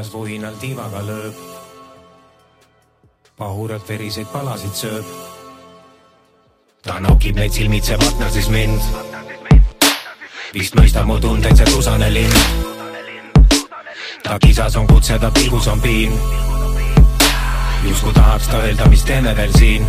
[0.00, 1.34] vanglas vuhinal tiivaga lööb.
[3.36, 5.04] pahuralt veriseid palasid sööb.
[6.82, 8.80] ta nokib neid silmitse partner siis mind.
[10.54, 12.32] vist mõistab mu tundeid see tusane linn.
[14.22, 16.12] ta kisas on kutse, ta pilgus on piin.
[17.84, 19.86] justkui tahaks ta öelda, mis teeme veel siin.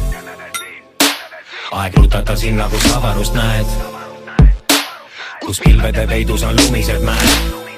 [1.71, 3.67] aeg rutata sinna, kus avarust näed.
[5.45, 7.70] kus pilvede peidus on lumised mäed.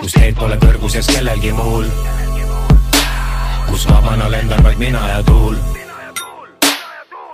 [0.00, 1.86] Kus teed pole kõrguses kellelgi muul.
[3.66, 5.56] kus vabana lendan vaid mina ja tuul.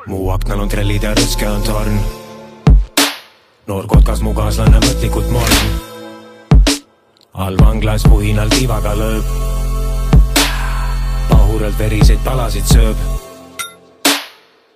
[0.06, 1.98] mu aknal on trellid ja rõske on torn.
[3.66, 5.58] noor kotkas mu kaaslane mõtlikult morn.
[7.34, 9.24] all vanglas vuhinal tiivaga lööb.
[11.30, 13.06] pahuralt veriseid palasid sööb.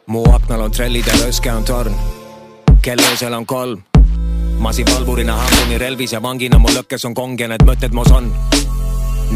[0.06, 1.94] mu aknal on trellid ja rõske on torn.
[2.82, 3.85] kell öösel on kolm.
[4.58, 8.30] Masin valvurina hambuni relvis ja vangina mu lõkkes on kong ja need mõtted mos on.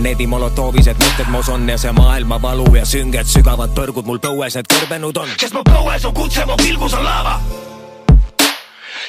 [0.01, 4.57] Needi molotovised mõtted mos on ja see maailma valu ja sünged sügavad põrgud mul põues
[4.57, 5.35] need kõrbenud on.
[5.41, 7.41] sest mu põues on kutse, mu pilgus on laava.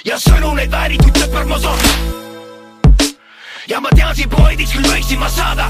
[0.06, 1.80] ja sõnu neid vääritud sõprad mos on.
[3.68, 5.70] ja ma tean siin poodiks küll võiksin ma saada.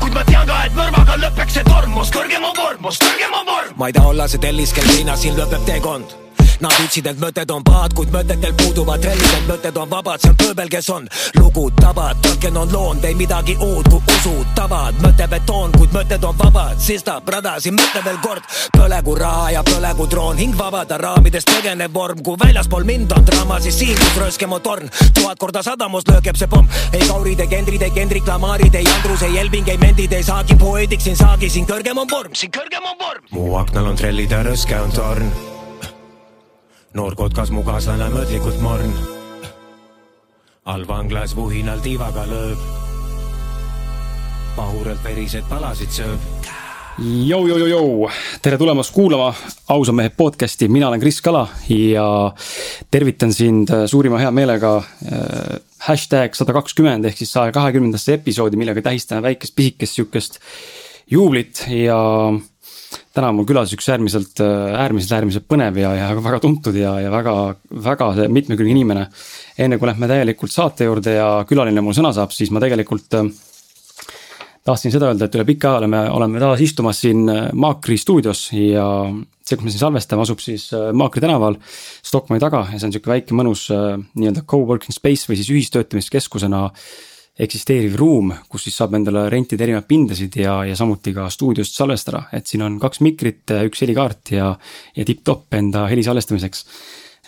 [0.00, 3.40] kuid ma tean ka, et mõrvaga lõpeks see torm, mos kõrgem on vorm, mos kõrgem
[3.40, 3.72] on vorm.
[3.76, 6.23] ma ei taha olla see tellis, kel linnas siin lõpeb teekond.
[6.62, 10.30] Nad ütlesid, et mõtted on pahad, kuid mõtetel puuduvad trellid, et mõtted on vabad, see
[10.30, 14.98] on pööbel, kes on lugud tabad, tõlken on loond, ei midagi uut, kui usud tavad,
[15.02, 20.06] mõttebetoon, kuid mõtted on vabad, sista, brada, siin mõtle veel kord, põlegu raha ja põlegu
[20.10, 24.46] troon, hing vabada raamidest põgenev vorm, kui väljaspool mind on draama, siis siin, kus rööske
[24.50, 28.78] mu torn, tuhat korda sadamus löögeb see pomm, ei kaurid, ei kendrid, ei kendrik, lamaarid,
[28.78, 32.38] ei Andrus, ei Elving, ei Mendid, ei saagi poeediks siin saagi, siin kõrgem on vorm,
[32.38, 33.26] siin kõrgem on vorm.
[33.34, 35.53] mu aknal on trellid ja rõske on torn
[36.94, 38.92] noor kotkas mu kaaslane mõtlikult morn.
[40.64, 42.60] all vanglas vuhinal tiivaga lööb.
[44.54, 46.20] pahuralt veriseid palasid sööb.
[47.02, 48.08] Jou-jou-jou-jou,
[48.42, 49.32] tere tulemast kuulama
[49.68, 52.32] ausa mehe podcast'i, mina olen Kris Kala ja
[52.90, 59.22] tervitan sind suurima heameelega äh, hashtag sada kakskümmend ehk siis saja kahekümnendasse episoodi, millega tähistame
[59.22, 60.38] väikest pisikest sihukest
[61.10, 61.98] juublit ja
[63.14, 67.12] täna on mul külas üks äärmiselt, äärmiselt, äärmiselt põnev ja, ja väga tuntud ja, ja
[67.14, 67.34] väga,
[67.84, 69.08] väga mitmekülgne inimene.
[69.58, 73.30] enne kui lähme täielikult saate juurde ja külaline mul sõna saab, siis ma tegelikult äh,
[74.64, 78.46] tahtsin seda öelda, et üle pika aja oleme, oleme taas istumas siin äh, Maakri stuudios
[78.56, 78.86] ja
[79.44, 81.58] see, kus me siin salvestame, asub siis äh, Maakri tänaval
[82.04, 86.68] Stockmanni taga ja see on sihuke väike mõnus äh, nii-öelda co-working space või siis ühistöötlemiskeskusena
[87.34, 92.28] eksisteeriv ruum, kus siis saab endale rentida erinevaid pindasid ja, ja samuti ka stuudiost salvestada,
[92.32, 94.52] et siin on kaks mikrit, üks helikaart ja,
[94.94, 96.62] ja tipp-topp enda heli salvestamiseks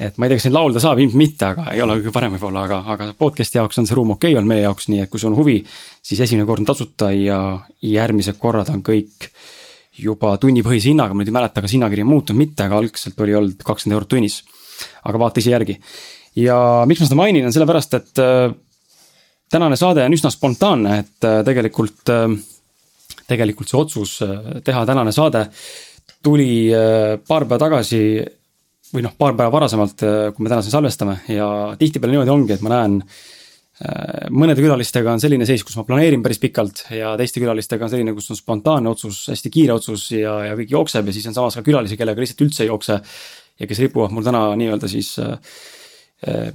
[0.01, 2.35] et ma ei tea, kas siin laulda saab, ilmselt mitte, aga ei ole kõige parem
[2.37, 5.13] võib-olla, aga, aga podcast'i jaoks on see ruum okei okay olnud meie jaoks, nii et
[5.13, 5.57] kui sul on huvi,
[6.05, 7.39] siis esimene kord on tasuta ja
[7.81, 9.31] järgmised korrad on kõik
[9.97, 13.39] juba tunnipõhise hinnaga, ma nüüd ei mäleta, kas hinnakiri on muutunud, mitte, aga algselt oli
[13.39, 14.43] olnud kakskümmend eurot tunnis.
[15.09, 15.79] aga vaata ise järgi.
[16.37, 18.53] ja miks ma seda mainin, on sellepärast, et äh,
[19.51, 22.27] tänane saade on üsna spontaanne, et äh, tegelikult äh,,
[23.27, 25.47] tegelikult see otsus äh, teha tänane saade
[26.27, 26.73] tuli
[27.29, 28.01] paar päeva tagasi
[28.91, 30.01] või noh, paar päeva varasemalt,
[30.35, 31.47] kui me täna siin salvestame ja
[31.79, 32.97] tihtipeale niimoodi ongi, et ma näen
[34.35, 38.15] mõnede külalistega on selline seis, kus ma planeerin päris pikalt ja teiste külalistega on selline,
[38.17, 41.59] kus on spontaanne otsus, hästi kiire otsus ja, ja kõik jookseb ja siis on samas
[41.61, 42.99] ka külalisi, kellega lihtsalt üldse ei jookse.
[43.61, 45.37] ja kes ripuvad mul täna nii-öelda siis äh,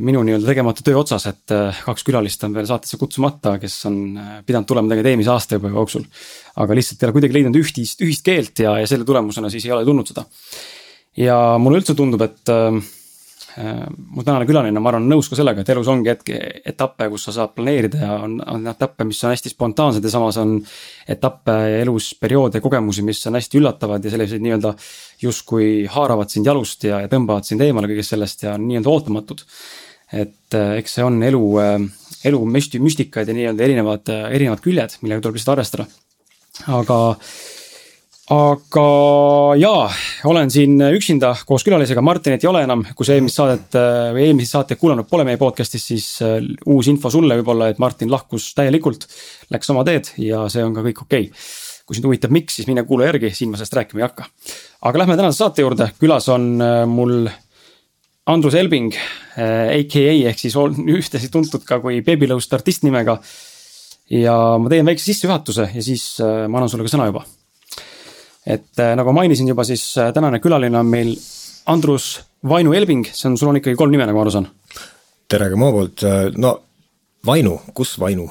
[0.02, 4.00] minu nii-öelda tegemata töö otsas, et äh, kaks külalist on veel saatesse kutsumata, kes on
[4.18, 6.08] äh, pidanud tulema tegelikult eelmise aasta juba jooksul.
[6.64, 9.76] aga lihtsalt ei ole kuidagi leidnud ühtist, ühist keelt ja, ja selle tulemusena siis ei
[9.76, 10.26] ole tulnud seda
[11.18, 12.52] ja mulle üldse tundub, et
[13.58, 16.38] mu tänane külaline, ma arvan, on nõus ka sellega, et elus ongi hetke,
[16.72, 20.40] etappe, kus sa saad planeerida ja on, on etappe, mis on hästi spontaansed ja samas
[20.42, 20.56] on
[21.10, 24.74] etappe elus perioode kogemusi, mis on hästi üllatavad ja sellised nii-öelda
[25.22, 29.46] justkui haaravad sind jalust ja, ja tõmbavad sind eemale kõigest sellest ja on nii-öelda ootamatud.
[30.12, 31.78] et äh, eks see on elu äh,,
[32.28, 35.88] elu müsti-, müstikad ja nii-öelda erinevad, erinevad küljed, millega tuleb lihtsalt arvestada.
[36.68, 36.98] aga
[38.32, 38.84] aga
[39.60, 39.88] jaa,
[40.30, 44.28] olen siin üksinda koos külalisega, Martinit ei ole enam, kui sa eelmist saadet äh, või
[44.30, 46.38] eelmisi saateid kuulanud pole meie podcast'is, siis äh,
[46.72, 49.10] uus info sulle võib-olla, et Martin lahkus täielikult.
[49.52, 51.50] Läks oma teed ja see on ka kõik okei okay..
[51.88, 54.30] kui sind huvitab, miks, siis mine kuula järgi, siin ma sellest rääkima ei hakka.
[54.88, 57.28] aga lähme tänase saate juurde, külas on äh, mul
[58.32, 58.96] Andrus Elbing,
[59.36, 63.18] AKA ehk siis on ühtlasi tuntud ka kui Babylõust artist nimega.
[64.12, 67.26] ja ma teen väikse sissejuhatuse ja siis ma annan sulle ka sõna juba
[68.46, 71.14] et äh, nagu mainisin juba, siis äh, tänane külaline on meil
[71.72, 72.14] Andrus
[72.48, 74.48] Vainu Elving, see on, sul on ikkagi kolm nime, nagu ma aru saan.
[75.30, 76.06] tere ka mu poolt,
[76.42, 76.56] no
[77.26, 78.30] Vainu, kus Vainu?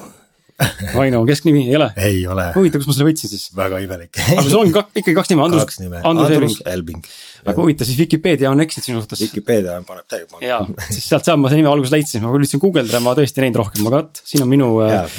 [0.95, 1.87] Vaino kesknimi ei ole?
[1.97, 2.47] ei ole.
[2.55, 3.47] huvitav, kus ma selle võtsin siis?
[3.57, 7.11] väga imelik aga sul ongi kak, ikkagi kaks nime, Andrus, Andrus, Andrus Elving.
[7.47, 9.23] Väga huvitav, siis Vikipeedia on eksinud sinu suhtes.
[9.23, 10.41] Vikipeedia paneb täiega.
[10.45, 10.61] jaa,
[10.91, 13.61] siis sealt saab, ma selle nime alguses leidsin, ma üritasin guugeldada, ma tõesti ei näinud
[13.63, 14.73] rohkem, aga vot, siin on minu,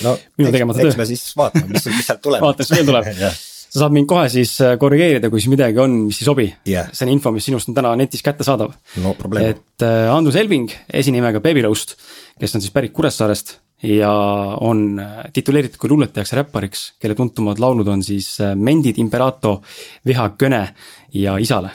[0.07, 0.93] no, minu tegemata töö.
[0.93, 3.11] eks me siis vaatame, mis, mis sealt tuleb vaatame, mis veel tuleb
[3.73, 6.91] sa saad mind kohe siis äh, korrigeerida, kui siis midagi on, mis ei sobi yeah..
[6.93, 8.75] see on info, mis sinust on täna netis kättesaadav.
[9.01, 9.55] no probleem.
[9.55, 11.97] et äh, Andrus Elving, esinimega Babyroast,
[12.41, 13.57] kes on siis pärit Kuressaarest
[13.89, 14.13] ja
[14.61, 19.57] on äh, tituleeritud kui luuletajaks ja räppariks, kelle tuntumad laulud on siis Mendid, Imperato,
[20.07, 20.67] Vihakõne
[21.17, 21.73] ja Isale.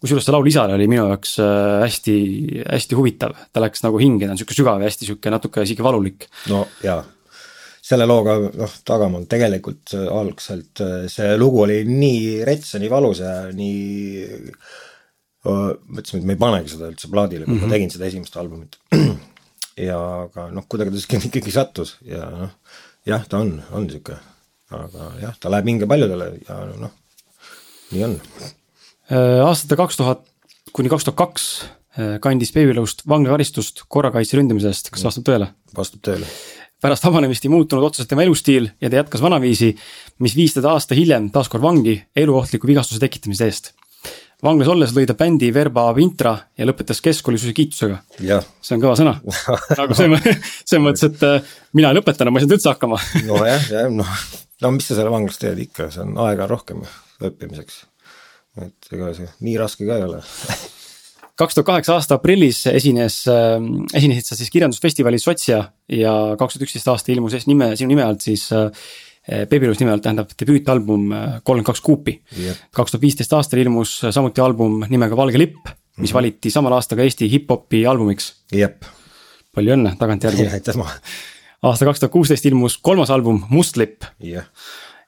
[0.00, 2.14] kusjuures see laul Isale oli minu jaoks hästi,
[2.70, 5.82] hästi huvitav, ta läks nagu hinge, ta on sihuke sügav ja hästi sihuke natuke isegi
[5.82, 6.30] valulik.
[6.54, 7.02] no jaa
[7.82, 13.34] selle looga noh, Tagamaa tegelikult algselt see lugu oli nii rets ja nii valus ja
[13.56, 14.38] nii
[15.46, 17.62] mõtlesime, et me ei panegi seda üldse plaadile, kui mm -hmm.
[17.62, 17.72] ma Mhm.
[17.72, 18.76] tegin seda esimest albumit.
[19.88, 22.50] ja aga noh, kuidagi ta siiski ikkagi sattus ja noh,
[23.06, 24.18] jah, ta on, on niisugune,
[24.70, 26.92] aga jah, ta läheb hinge paljudele ja noh,
[27.92, 28.20] nii on.
[29.46, 30.26] aastate kaks tuhat
[30.72, 31.46] kuni kaks tuhat kaks
[32.22, 35.48] kandis Babylõust vanglakaristust korrakaitse ründamise eest, kas vastab tõele?
[35.74, 36.28] vastab tõele
[36.80, 39.74] pärast vabanemist ei muutunud otseselt tema elustiil ja ta jätkas vanaviisi,
[40.24, 43.72] mis viis teda aasta hiljem taas kord vangi eluohtliku vigastuse tekitamise eest.
[44.42, 48.00] vanglas olles lõi ta bändi Verba Vintra ja lõpetas keskkooli suikiitusega.
[48.16, 49.18] see on kõva sõna
[49.76, 50.08] nagu see,
[50.68, 54.18] selles mõttes, et äh, mina ei lõpetanud, ma ei saanud üldse hakkama nojah, jah, noh,
[54.62, 56.84] no mis sa seal vanglas teed ikka, see on aega rohkem
[57.20, 57.84] õppimiseks.
[58.64, 60.24] et ega see nii raske ka ei ole
[61.40, 63.60] kaks tuhat kaheksa aasta aprillis esines äh,,
[63.96, 68.26] esinesid sa siis kirjandusfestivalis Sotsia ja kaks tuhat üksteist aasta ilmus nime, sinu nime alt
[68.26, 68.68] siis äh,
[69.50, 71.10] Babylon's nime alt tähendab debüütalbum
[71.44, 72.16] kolmkümmend kaks kuupi.
[72.74, 76.14] kaks tuhat viisteist aastal ilmus samuti album nimega Valge lipp, mis mm -hmm.
[76.14, 78.32] valiti samal aastal ka Eesti hip-hopi albumiks.
[78.52, 78.84] jep.
[79.54, 80.48] palju õnne tagantjärgi.
[80.56, 80.88] aitäh ma.
[81.62, 84.02] aasta kaks tuhat kuusteist ilmus kolmas album Must lipp.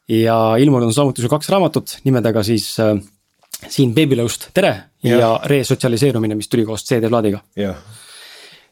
[0.08, 2.76] ja ilmunud on samuti sul kaks raamatut nimedega siis
[3.62, 4.73] äh, siin Babylõust tere
[5.03, 7.43] ja, ja resotsialiseerumine, mis tuli koos CD-plaadiga.
[7.56, 7.82] jah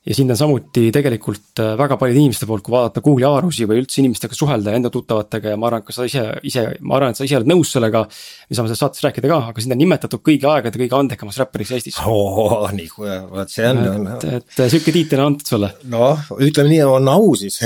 [0.06, 4.00] ja sind on samuti tegelikult väga paljude inimeste poolt, kui vaadata Google'i aarusi või üldse
[4.00, 7.20] inimestega suhelda, enda tuttavatega ja ma arvan, et ka sa ise, ise, ma arvan, et
[7.20, 8.06] sa ise oled nõus sellega.
[8.48, 11.74] me saame sellest saates rääkida ka, aga sind on nimetatud kõigi aegade kõige andekamaks räppariks
[11.76, 12.64] Eestis oh,.
[12.72, 14.08] nii, vot see on.
[14.14, 15.74] et, et sihuke tiitel on antud sulle.
[15.92, 17.60] noh, ütleme nii, on au siis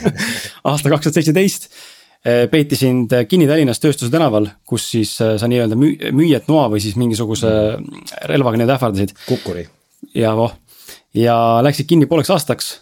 [0.70, 1.68] aasta kaks tuhat seitseteist
[2.24, 6.96] peeti sind kinni Tallinnas Tööstuse tänaval, kus siis sa nii-öelda müü-, müüjat noa või siis
[6.98, 7.50] mingisuguse
[8.30, 9.14] relvaga nii-öelda ähvardasid.
[9.28, 9.66] kukkuri.
[10.14, 10.54] ja voh
[11.16, 12.72] ja läksid kinni pooleks aastaks,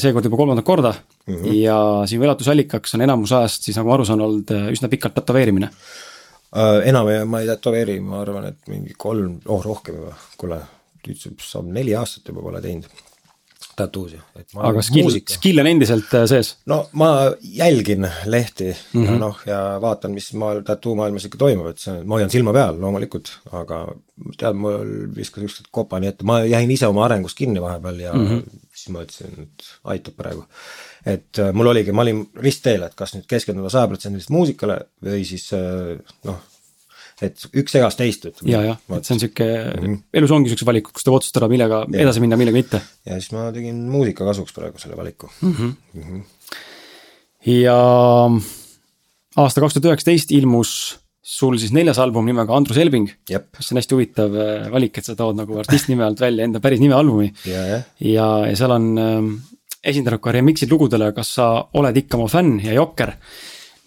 [0.00, 1.34] seekord juba kolmandat korda mm.
[1.34, 1.54] -hmm.
[1.58, 5.68] ja sinu elatusallikaks on enamus ajast siis nagu ma aru saan olnud üsna pikalt tätoveerimine
[5.68, 6.80] uh,.
[6.84, 10.60] enam ma ei tätoveeri, ma arvan, et mingi kolm, oh rohkem juba, kuule,
[11.06, 13.04] nüüd saab neli aastat juba pole teinud
[13.76, 14.20] tattoos'i.
[14.54, 16.54] aga skill, skill on endiselt sees?
[16.70, 17.10] no ma
[17.42, 19.06] jälgin lehti mm -hmm.
[19.06, 22.52] ja noh, ja vaatan, mis maal tattoo maailmas ikka toimub, et see, ma hoian silma
[22.52, 23.84] peal loomulikult, aga
[24.38, 28.26] tead, mul viskas ükskord kopani ette, ma jäin ise oma arengus kinni vahepeal ja mm
[28.26, 28.64] -hmm.
[28.74, 30.44] siis ma ütlesin, et aitab praegu.
[31.06, 35.52] et äh, mul oligi, ma olin ristteel, et kas nüüd keskenduda sajaprotsendiliselt muusikale või siis
[35.52, 36.40] äh, noh
[37.22, 38.50] et üks segas teist, ütleme.
[38.50, 40.00] ja, jah, et see on sihuke mm, -hmm.
[40.20, 42.00] elus ongi siuksed valikud, kus tuleb otsustada, millega ja.
[42.06, 42.82] edasi minna, millega mitte.
[43.06, 45.54] ja siis ma tegin muusika kasuks praegu selle valiku mm.
[45.54, 45.72] -hmm.
[45.94, 46.22] Mm -hmm.
[47.60, 47.78] ja
[49.36, 50.74] aasta kaks tuhat üheksateist ilmus
[51.24, 53.08] sul siis neljas album nimega Andrus Elving.
[53.28, 56.60] see on hästi huvitav äh, valik, et sa tood nagu artisti nime alt välja enda
[56.60, 57.32] päris nime albumi.
[57.46, 59.32] ja, ja, ja, ja seal on äh,
[59.84, 63.14] esindanud ka remix'id lugudele Kas sa oled ikka mu fänn ja Jokker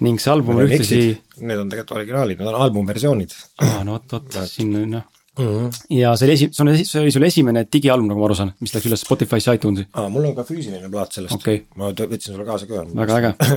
[0.05, 1.01] ning see album on ühtlasi.
[1.41, 3.35] Need on tegelikult originaalid, need on albumversioonid.
[3.63, 5.05] aa, no vot, vot, siin on jah.
[5.37, 5.67] Mhm.
[5.93, 8.55] ja see oli esi-, see on, see oli sul esimene digialbum, nagu ma aru saan,
[8.63, 9.85] mis läks üles Spotify'sse, iTunesi.
[9.93, 11.61] aa, mul on ka füüsiline plaat sellest okay..
[11.77, 12.81] ma võtsin sulle kaasa ka.
[12.97, 13.51] väga äge.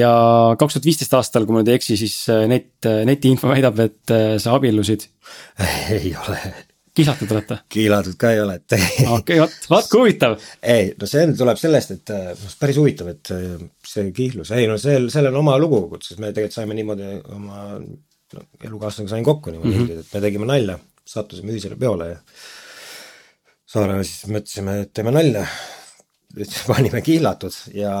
[0.00, 0.12] ja
[0.60, 4.14] kaks tuhat viisteist aastal, kui ma nüüd ei eksi, siis äh, net, netiinfo väidab, et
[4.16, 5.10] äh, sa abiellusid.
[5.98, 6.40] ei ole
[6.94, 7.58] kihlatud olete?
[7.74, 8.76] kihlatud ka ei ole, et
[9.18, 10.36] okei, vot, vot kui huvitav.
[10.62, 13.32] ei, no see tuleb sellest, et noh, päris huvitav, et
[13.94, 17.64] see kihlus, ei no see, sellel on oma lugu, sest me tegelikult saime niimoodi oma
[17.78, 20.04] no, elukaaslasega sain kokku niimoodi mm, -hmm.
[20.04, 20.78] et me tegime nalja,
[21.16, 22.20] sattusime ühisele peole ja
[23.74, 25.40] Saaremaal siis mõtlesime, et teeme nalja.
[26.70, 27.94] panime kihlatud ja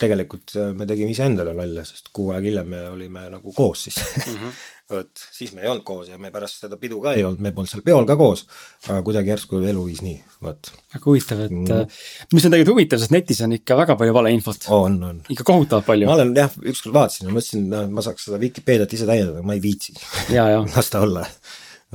[0.00, 4.40] tegelikult me tegime iseendale nalja, sest kuu aega hiljem me olime nagu koos siis mm.
[4.40, 4.56] -hmm
[4.90, 7.50] vot, siis me ei olnud koos ja me pärast seda pidu ka ei olnud, me
[7.54, 8.44] polnud seal peol ka koos,
[8.86, 10.16] aga kuidagi järsku elu viis nii,
[10.46, 10.70] vot.
[10.94, 11.98] väga huvitav, et mm.
[12.36, 14.68] mis on tegelikult huvitav, sest netis on ikka väga palju valeinfot.
[14.76, 15.20] on, on.
[15.32, 16.08] ikka kohutavalt palju.
[16.10, 19.62] ma olen jah, ükskord vaatasin ja mõtlesin, ma saaks seda Vikipeediat ise täiendada, ma ei
[19.64, 19.96] viitsi.
[20.76, 21.26] las ta olla,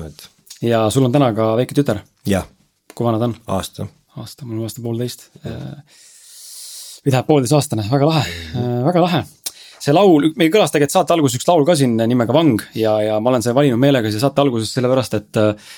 [0.01, 0.27] vot.
[0.67, 2.03] ja sul on täna ka väike tütar?
[2.27, 2.47] jah.
[2.91, 3.37] kui vana ta on?
[3.59, 3.87] aasta.
[4.19, 5.29] aasta, mul on aasta poolteist.
[5.41, 8.41] või tähendab poolteistaastane, väga lahe,
[8.91, 9.27] väga lahe
[9.81, 13.17] see laul, meil kõlas tegelikult saate alguses üks laul ka siin nimega Vang ja, ja
[13.19, 15.71] ma olen selle valinud meelega siia saate alguses sellepärast, et äh,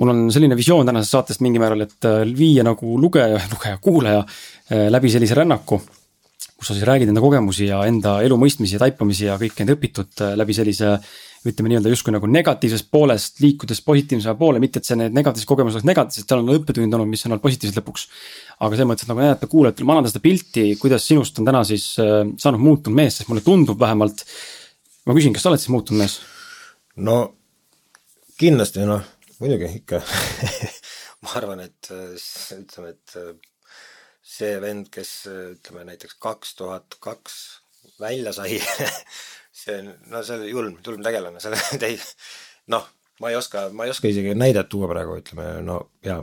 [0.00, 4.22] mul on selline visioon tänasest saatest mingil määral, et äh, viia nagu lugeja, lugeja, kuulaja
[4.24, 5.80] äh, läbi sellise rännaku,
[6.58, 9.74] kus sa siis räägid enda kogemusi ja enda elu mõistmisi ja taipamisi ja kõike enda
[9.78, 10.98] õpitut läbi sellise
[11.46, 15.78] ütleme nii-öelda justkui nagu negatiivsest poolest liikudes positiivsema poole, mitte et see need negatiivsed kogemused
[15.78, 18.08] oleks negatiivsed, seal on õppetund olnud, mis on olnud positiivsed lõpuks
[18.58, 21.62] aga selles mõttes, et nagu näidata kuulajatele, ma annan seda pilti, kuidas sinust on täna
[21.66, 24.24] siis äh, saanud muutunud mees, sest mulle tundub vähemalt.
[25.06, 26.18] ma küsin, kas sa oled siis muutunud mees?
[27.06, 27.18] no
[28.38, 29.04] kindlasti noh,
[29.38, 30.02] muidugi ikka
[31.22, 33.30] ma arvan, et äh, ütleme, et äh,
[34.38, 37.38] see vend, kes ütleme näiteks kaks tuhat kaks
[38.00, 38.60] välja sai
[39.60, 41.98] see on, no see oli julm, julm tegelane, selle tei-,
[42.74, 42.86] noh,
[43.20, 46.22] ma ei oska, ma ei oska isegi näidet tuua praegu, ütleme no jaa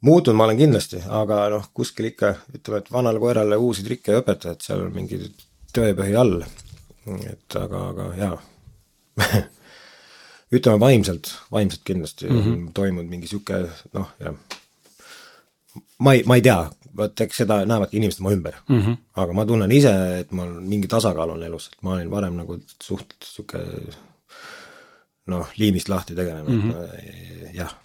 [0.00, 4.22] muutunud ma olen kindlasti, aga noh, kuskil ikka ütleme, et vanale koerale uusi trikke ei
[4.22, 5.20] õpeta, et seal on mingi
[5.74, 6.42] tõepõhi all.
[7.08, 8.36] et aga, aga jaa
[10.56, 12.72] ütleme vaimselt, vaimselt kindlasti mm -hmm.
[12.76, 14.34] toimunud mingi sihuke noh, jah.
[15.98, 16.58] Ma ei, ma ei tea,
[16.98, 18.80] vot eks seda näevadki inimesed mu ümber mm.
[18.80, 19.00] -hmm.
[19.22, 22.58] aga ma tunnen ise, et mul mingi tasakaal on elus, et ma olin varem nagu
[22.82, 23.62] suht sihuke
[25.28, 27.54] noh, liimist lahti tegelane mm, -hmm.
[27.54, 27.76] jah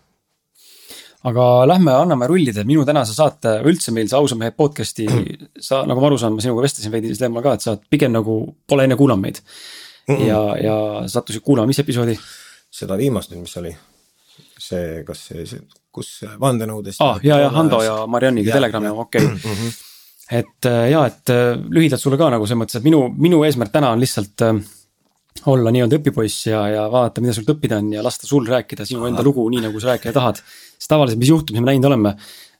[1.30, 5.08] aga lähme anname rullida minu tänase saate, üldse meil see ausa mehe podcast'i,
[5.68, 7.88] sa, nagu ma aru saan, ma sinuga vestlesin veidi sel teemal ka, et sa oled
[7.90, 10.16] pigem nagu pole enne kuulanud meid mm.
[10.16, 10.28] -mm.
[10.28, 12.18] ja, ja sattusid kuulama, mis episoodi?
[12.74, 13.76] seda viimast nüüd, mis oli,
[14.60, 17.02] see, kas see, see, kus vandenõudest.
[17.02, 19.36] aa ah,, ja, ja Hando ja Marianniga Telegrami, okei okay.
[19.36, 19.58] mm.
[19.58, 19.82] -hmm.
[20.40, 23.74] et äh, ja, et äh, lühidalt sulle ka nagu selles mõttes, et minu, minu eesmärk
[23.74, 24.62] täna on lihtsalt äh,
[25.50, 29.08] olla nii-öelda õpipoiss ja, ja vaadata, mida sult õppida on ja lasta sul rääkida sinu
[29.10, 30.42] enda lugu, nii nagu sa rääkida tahad.
[30.78, 32.14] sest tavaliselt, mis juhtub, mis me näinud oleme,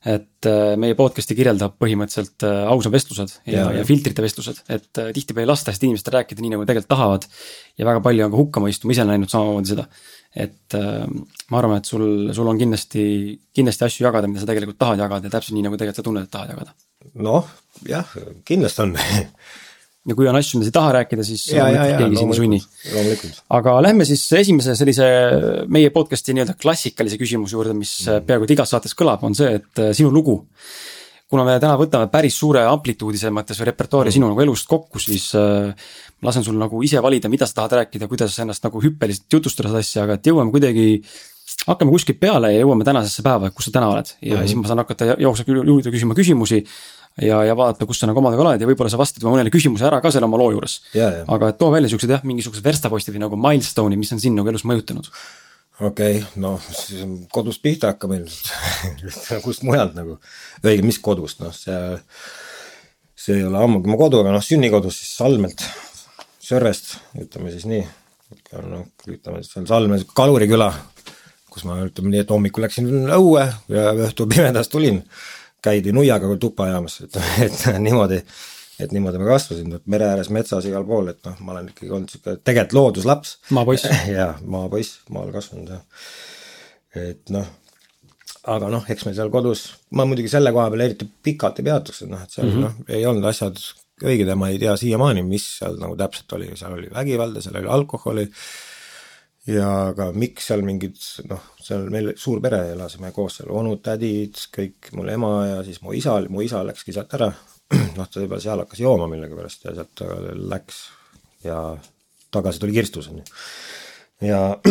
[0.10, 0.48] et
[0.82, 5.72] meie podcast'i kirjeldab põhimõtteliselt ausad vestlused ja, ja, ja filtrite vestlused, et tihtipeale ei lasta
[5.72, 7.30] hästi inimestel rääkida nii, nagu tegelikult tahavad.
[7.78, 9.88] ja väga palju on ka hukkamõistu, ma ise olen näinud samamoodi seda.
[10.36, 13.04] Et ma arvan, et sul, sul on kindlasti,
[13.54, 16.26] kindlasti asju jagada, mida sa tegelikult tahad jagada ja täpselt nii, nagu tegelikult sa tunned,
[16.26, 16.74] et tahad jagada.
[17.22, 17.52] noh,
[17.86, 18.16] jah,
[18.48, 18.96] kindlasti on
[20.08, 22.34] ja kui on asju, mida sa ei taha rääkida, siis ja, ja, ja, keegi sind
[22.34, 22.60] ei sunni.
[23.56, 25.08] aga lähme siis esimese sellise
[25.72, 28.28] meie podcast'i nii-öelda klassikalise küsimuse juurde, mis mm.
[28.28, 30.42] peaaegu et igas saates kõlab, on see, et äh, sinu lugu.
[31.34, 34.18] Kuna me täna võtame päris suure amplituudi selles mõttes või repertuaari mm.
[34.20, 38.10] sinu nagu elust kokku, siis äh, lasen sul nagu ise valida, mida sa tahad rääkida,
[38.12, 40.88] kuidas ennast nagu hüppeliselt jutustada seda asja, aga et jõuame kuidagi
[41.68, 44.48] hakkame kuskilt peale ja jõuame tänasesse päeva, kus sa täna oled ja mm -hmm.
[44.48, 46.64] siis ma saan hakata jooksvalt juurde küsima küsimusi
[47.22, 50.02] ja, ja vaadata, kus sa nagu omadega oled ja võib-olla sa vastad mõnele küsimuse ära
[50.02, 50.82] ka selle oma loo juures.
[51.28, 54.50] aga et too välja siuksed jah, mingisugused verstapostid või nagu milstone'id, mis on sind nagu
[54.50, 55.10] elus mõjutanud.
[55.80, 57.04] Okei okay,, no siis
[57.34, 58.52] kodust pihta hakkame ilmselt.
[59.46, 60.20] Kust mujalt nagu,
[60.64, 61.80] õige, mis kodust, noh see,
[63.18, 65.66] see ei ole ammugi mu kodu, aga noh, sünnikodus siis Salmelt,
[66.44, 67.84] Sõrvest, ütleme siis nii.
[68.68, 70.68] noh, ütleme seal Salmes, Kaluri küla,
[71.54, 75.02] kus ma ütleme nii, et hommikul läksin õue ja õhtul pimedas tulin.
[75.64, 77.16] Käidi nuiaga tuppa ajamas, et,
[77.46, 78.20] et niimoodi,
[78.82, 82.14] et niimoodi ma kasvasin, mere ääres metsas igal pool, et noh, ma olen ikkagi olnud
[82.14, 83.36] sihuke tegelikult looduslaps.
[83.54, 83.90] maapoiss.
[84.18, 85.84] jaa, maapoiss, maal kasvanud jah.
[87.04, 87.48] et noh,
[88.54, 92.04] aga noh, eks meil seal kodus, ma muidugi selle koha peal eriti pikalt ei peatuks,
[92.04, 92.68] et noh, et seal mm -hmm.
[92.68, 93.62] noh, ei olnud asjad
[94.04, 97.60] õiged ja ma ei tea siiamaani, mis seal nagu täpselt oli, seal oli vägivalda, seal
[97.62, 98.28] oli alkoholi
[99.48, 100.98] ja ka miks seal mingid
[101.30, 105.82] noh, seal meil suur pere, elasime koos seal, onud, tädid, kõik, mul ema ja siis
[105.84, 107.32] mu isa, mu isa läkski sealt ära,
[107.98, 110.06] noh, ta juba seal hakkas jooma millegipärast ja sealt
[110.54, 110.80] läks
[111.46, 111.60] ja
[112.34, 113.26] tagasi tuli kirstus, on ju.
[114.30, 114.42] ja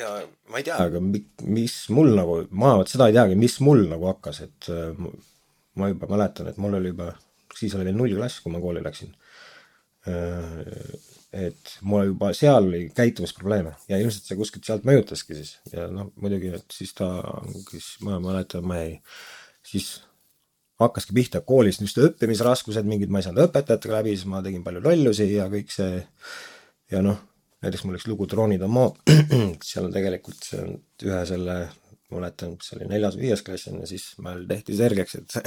[0.00, 0.10] ja
[0.50, 4.10] ma ei tea, aga mis mul nagu, ma vot seda ei teagi, mis mul nagu
[4.12, 4.70] hakkas, et
[5.76, 7.10] ma juba mäletan, et mul oli juba,
[7.56, 9.12] siis oli veel nullklass, kui ma kooli läksin
[11.36, 16.12] et mul juba seal oli käitumisprobleeme ja ilmselt see kuskilt sealt mõjutaski siis ja noh,
[16.22, 17.08] muidugi, et siis ta,
[17.70, 18.94] siis ma mäletan, ma ei,
[19.66, 19.98] siis
[20.80, 24.82] hakkaski pihta koolis niisugused õppimisraskused, mingid ma ei saanud õpetajatega läbi, siis ma tegin palju
[24.84, 26.02] lollusi ja kõik see
[26.92, 27.18] ja noh,
[27.64, 28.92] näiteks mul üks lugu Droonid on maa,
[29.68, 30.76] seal on tegelikult see on
[31.08, 31.56] ühe selle,
[32.10, 35.38] ma mäletan, see oli neljas-viies klass on ja siis meil tehti selgeks, et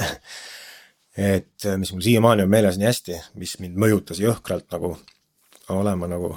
[1.30, 4.94] et mis mul siiamaani on meeles nii hästi, mis mind mõjutas jõhkralt nagu
[5.70, 6.32] olema nagu,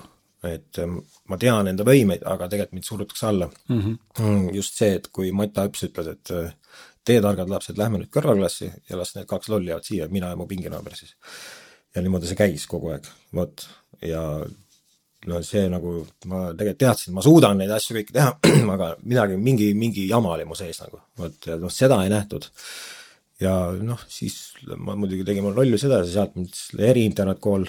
[0.46, 3.80] et ähm, ma tean enda võimeid, aga tegelikult mind surutakse alla mhm.
[3.80, 3.98] mm.
[4.20, 4.50] -hmm.
[4.56, 6.34] just see, et kui Mata Õps ütles, et
[7.08, 10.40] tee targad lapsed, lähme nüüd kõrvalklassi ja las need kaks lolli jäävad siia, mina ja
[10.40, 11.16] mu pinginaaber siis.
[11.96, 13.66] ja niimoodi see käis kogu aeg, vot,
[14.02, 14.24] ja
[15.30, 15.94] no see nagu,
[16.32, 18.34] ma tegelikult teadsin, ma suudan neid asju kõiki teha,
[18.76, 22.50] aga midagi, mingi, mingi jama oli mu sees nagu, vot ja noh, seda ei nähtud.
[23.44, 27.68] ja noh, siis ma muidugi tegin lollusi edasi, sealt mind eriinternetkool,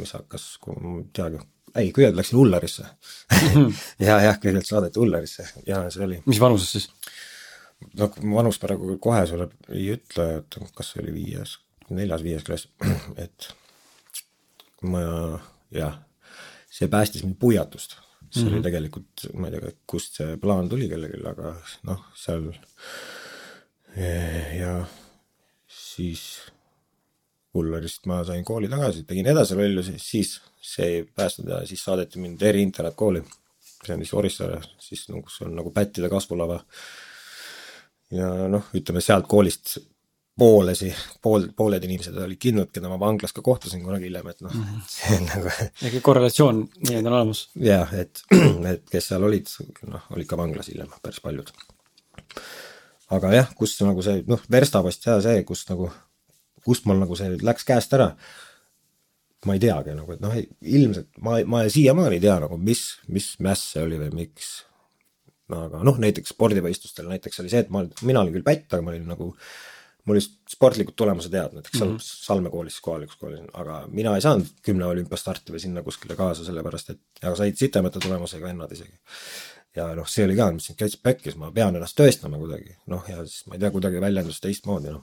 [0.00, 1.40] mis hakkas, ma ei teagi,
[1.74, 2.86] ei, kõigepealt läksin Ullarisse
[4.06, 6.22] ja jah, kõigepealt saadeti Ullarisse ja see oli.
[6.26, 6.88] mis vanuses siis?
[8.00, 11.56] Noh, vanus praegu kohe sulle ei ütle, et kas see oli viies,
[11.90, 12.68] neljas-viies klass,
[13.24, 13.50] et
[14.90, 15.02] ma
[15.74, 15.98] jah,
[16.70, 17.98] see päästis mind puiatust.
[18.30, 18.48] see mm -hmm.
[18.48, 18.62] oli mhm.
[18.62, 22.52] tegelikult, ma ei tea, kust see plaan tuli kellelgi, aga noh, seal
[24.58, 24.86] ja
[25.66, 26.22] siis
[27.54, 32.20] Ullarist ma sain kooli tagasi, tegin edasi lollusi, siis see ei päästnud ja siis saadeti
[32.22, 33.22] mind eriinternetkooli.
[33.86, 36.60] see on siis Orissaare, siis nagu see on nagu pättide kasvulava.
[38.14, 39.78] Ja noh, ütleme sealt koolist
[40.40, 40.88] poolesi,
[41.22, 44.64] pool, pooled inimesed olid kindlad, keda ma vanglas ka kohtasin kunagi hiljem, et noh mm,
[44.64, 44.82] -hmm.
[44.94, 45.52] see on nagu.
[45.88, 47.42] ehk korrelatsioon nii-öelda on olemas.
[47.66, 48.22] jah, et,
[48.72, 49.50] et kes seal olid,
[49.88, 51.52] noh, olid ka vanglas hiljem päris paljud.
[53.16, 55.90] aga jah, kus nagu see noh, verstapost ja see, kus nagu,
[56.64, 58.14] kust mul nagu see läks käest ära.
[59.46, 63.34] ma ei teagi nagu, et noh, ilmselt ma, ma siiamaani ei tea nagu, mis, mis
[63.40, 64.50] mäss see oli või miks
[65.56, 68.94] aga noh, näiteks spordivõistlustel näiteks oli see, et ma, mina olin küll pätt, aga ma
[68.94, 69.32] olin nagu
[70.06, 71.96] mul olid sportlikud tulemused head, näiteks mm -hmm.
[72.26, 76.90] Salme koolis, kohalikus koolis, aga mina ei saanud kümne olümpiastarti või sinna kuskile kaasa, sellepärast
[76.90, 78.96] et, aga said sitemate tulemusega vennad isegi.
[79.76, 83.04] ja noh, see oli ka, mõtlesin, et täitsa pekkis, ma pean ennast tõestama kuidagi, noh
[83.08, 85.02] ja siis ma ei tea, kuidagi väljendus teistmoodi, noh.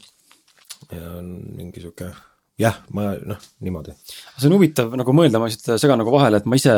[0.92, 2.12] ja mingi sihuke
[2.58, 3.94] jah, ma noh, niimoodi.
[4.38, 6.78] see on huvitav nagu mõelda, ma lihtsalt segan nagu vahele, et ma ise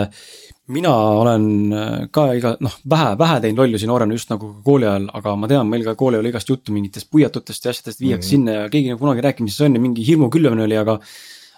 [0.69, 5.07] mina olen äh, ka iga noh, vähe, vähe teinud lollusi noorena just nagu kooli ajal,
[5.17, 8.25] aga ma tean, meil ka kooli ajal igast juttu mingitest puiatutest ja asjadest viiakse mm
[8.25, 8.29] -hmm.
[8.29, 10.99] sinna ja keegi nagu kunagi rääkinud, mis see on ja mingi hirmu külvamine oli, aga.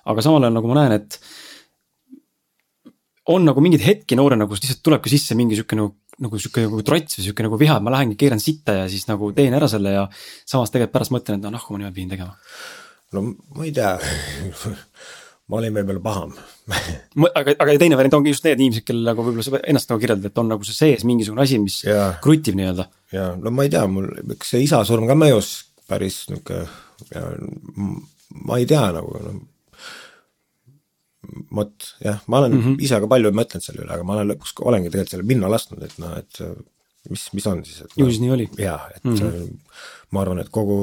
[0.06, 1.20] aga samal ajal nagu ma näen, et.
[3.28, 6.82] on nagu mingeid hetki noorena, kus lihtsalt tulebki sisse mingi sihuke nagu, nagu sihuke nagu
[6.82, 9.68] trots või sihuke nagu viha, et ma lähengi keeran sitta ja siis nagu teen ära
[9.68, 10.08] selle ja.
[10.46, 12.38] samas tegelikult pärast mõtlen, et no nahku ma niimoodi pidin tegema.
[13.16, 13.96] No ma ei tea
[15.52, 16.34] ma olin võib-olla paham
[17.40, 20.32] aga, aga teine variant ongi just need inimesed, kellel nagu võib-olla sa ennast nagu kirjeldad,
[20.32, 22.14] et on nagu see sees mingisugune asi, mis ja.
[22.24, 22.88] krutib nii-öelda.
[23.16, 25.54] ja no ma ei tea, mul üks see isa surm ka mõjus
[25.92, 27.26] päris ja
[28.48, 29.38] ma ei tea nagu no,
[31.56, 32.84] vot jah, ma olen mm -hmm.
[32.88, 35.84] ise ka palju mõtelnud selle üle, aga ma olen lõpuks, olengi tegelikult selle minna lasknud,
[35.84, 36.42] et noh, et
[37.10, 38.48] mis, mis on siis, et ju siis nii oli.
[38.58, 39.58] jaa, et mm -hmm.
[40.12, 40.78] ma arvan, et kogu,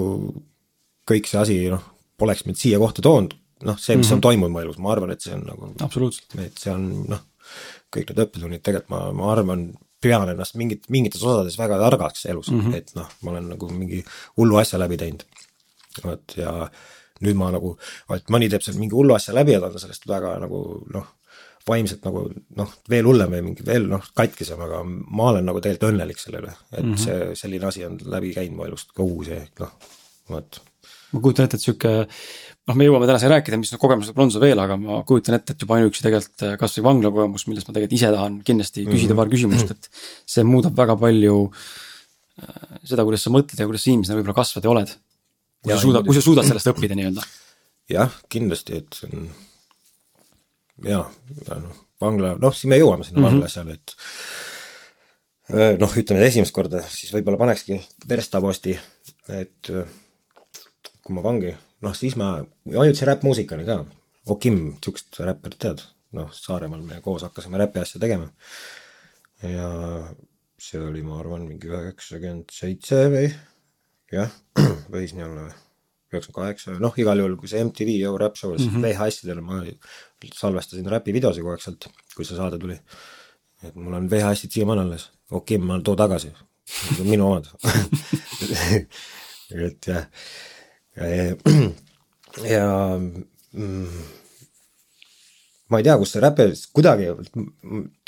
[1.09, 1.85] kõik see asi noh,
[2.19, 4.15] poleks mind siia kohta toonud, noh, see, mis mm -hmm.
[4.15, 5.73] on toimunud mu elus, ma arvan, et see on nagu
[6.45, 7.25] et see on noh,
[7.95, 9.69] kõik need õppetunnid tegelikult ma, ma arvan,
[10.03, 12.75] pean ennast mingit, mingites osades väga targaks elus mm, -hmm.
[12.75, 14.05] et noh, ma olen nagu mingi
[14.37, 15.25] hullu asja läbi teinud.
[16.05, 16.71] vot ja
[17.21, 17.73] nüüd ma nagu,
[18.15, 20.61] et mõni teeb seal mingi hullu asja läbi ja ta on sellest väga nagu
[20.95, 21.07] noh,
[21.69, 22.25] vaimselt nagu
[22.57, 26.43] noh, veel hullem või mingi veel noh, katkisem, aga ma olen nagu tegelikult õnnelik selle
[26.45, 27.05] üle, et mm -hmm.
[27.05, 29.75] see, selline asi on läbi käinud mu elust, kogu see noh,
[30.31, 30.61] vot.
[31.13, 31.93] Ma kujutan ette, et sihuke
[32.69, 35.55] noh, me jõuame täna siin rääkida, mis kogemused on sul veel, aga ma kujutan ette,
[35.55, 38.97] et juba ainuüksi tegelikult äh, kasvõi vangla kogemus, millest ma tegelikult ise tahan kindlasti küsida
[38.99, 39.21] mm -hmm.
[39.23, 39.91] paar küsimust, et.
[40.29, 44.65] see muudab väga palju äh, seda, kuidas sa mõtled ja kuidas sa inimesena võib-olla kasvad
[44.65, 44.97] ja oled.
[45.63, 47.23] kui sa suudad, kui sa suudad sellest õppida nii-öelda.
[47.91, 49.31] jah, kindlasti, et see on
[50.85, 51.05] ja,
[51.49, 53.31] ja noh, vangla, noh, siis me jõuame sinna mm -hmm.
[53.31, 53.97] vangla asjale, et.
[55.49, 58.77] Äh, noh, ütleme esimest korda, siis võib-olla panekski verstaposti,
[59.33, 59.73] et
[61.09, 62.35] kui ma vangi noh, siis ma,
[62.69, 63.83] ainult see räppmuusika oli ka,
[64.29, 65.83] Okim, sihukest räpparit tead,
[66.19, 68.27] noh, Saaremaal me koos hakkasime räpi asja tegema.
[69.41, 69.69] ja
[70.61, 73.31] see oli, ma arvan, mingi üheksakümmend seitse või
[74.13, 74.35] jah,
[74.93, 75.55] võis nii olla või,
[76.11, 78.85] üheksakümmend kaheksa, noh, igal juhul, kui see MTV Yo Rap Show mm -hmm.
[78.85, 79.63] VHS-idel ma
[80.35, 82.77] salvestasin räpivideosi kogu aeg sealt, kui see saade tuli.
[83.63, 86.35] et mul on VHS-id siiamaani alles, Okim, ma too tagasi,
[87.01, 87.49] minu omad
[89.67, 90.05] et jah
[92.49, 92.67] ja
[92.99, 94.03] mm,
[95.69, 97.09] ma ei tea, kus see räpi, kuidagi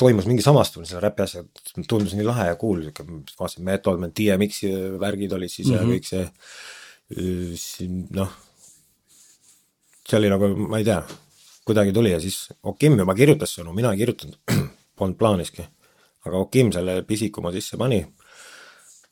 [0.00, 3.06] toimus mingi samastumine selle räpi asjaga, tundus nii lahe ja cool, sihuke,
[3.38, 5.78] vaatasin Method Man, DMX-i värgid olid siis mm -hmm.
[5.78, 5.92] ja mhm.
[5.92, 6.24] kõik see,
[7.60, 8.30] siin noh,
[10.08, 11.02] see oli nagu, ma ei tea,
[11.66, 14.38] kuidagi tuli ja siis Okim juba kirjutas sõnu, mina ei kirjutanud,
[14.98, 15.68] polnud plaaniski.
[16.26, 18.04] aga Okim selle pisiku ma sisse pani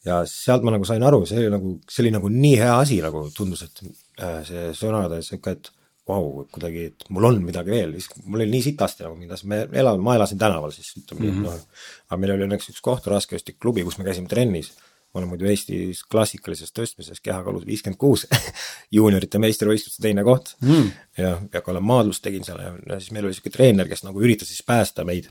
[0.06, 3.00] ja sealt ma nagu sain aru, see oli nagu, see oli nagu nii hea asi
[3.04, 3.82] nagu tundus, et
[4.22, 5.72] äh, see sõnade sihuke, et
[6.08, 9.34] vau wow,, kuidagi, et mul on midagi veel, siis mul oli nii sitasti nagu mind,
[9.50, 11.48] me elame, ma elasin tänaval siis ütleme mm -hmm.
[11.48, 11.82] noh.
[12.08, 14.72] aga meil oli õnneks üks koht, raskejõustik klubi, kus me käisime trennis.
[15.08, 18.26] ma olen muidu Eestis klassikalises tõstmises kehakaalus viiskümmend kuus,
[18.96, 20.90] juuniorite meistrivõistluste teine koht mm.
[21.16, 24.20] ja, ja ka olen maadlust tegin seal ja siis meil oli sihuke treener, kes nagu
[24.20, 25.30] üritas siis päästa meid.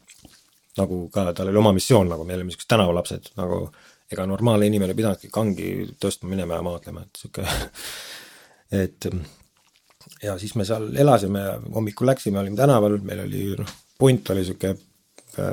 [0.78, 3.72] nagu ka, tal oli oma missioon nagu, me olime siuksed tänavalapsed nagu
[4.12, 7.48] ega normaalne inimene ei pidanudki kangi tõstma minema ja maadlema, et sihuke,
[8.84, 9.10] et
[10.24, 11.44] ja siis me seal elasime
[11.74, 14.76] hommikul läksime, olime tänaval, meil oli noh, punt oli sihuke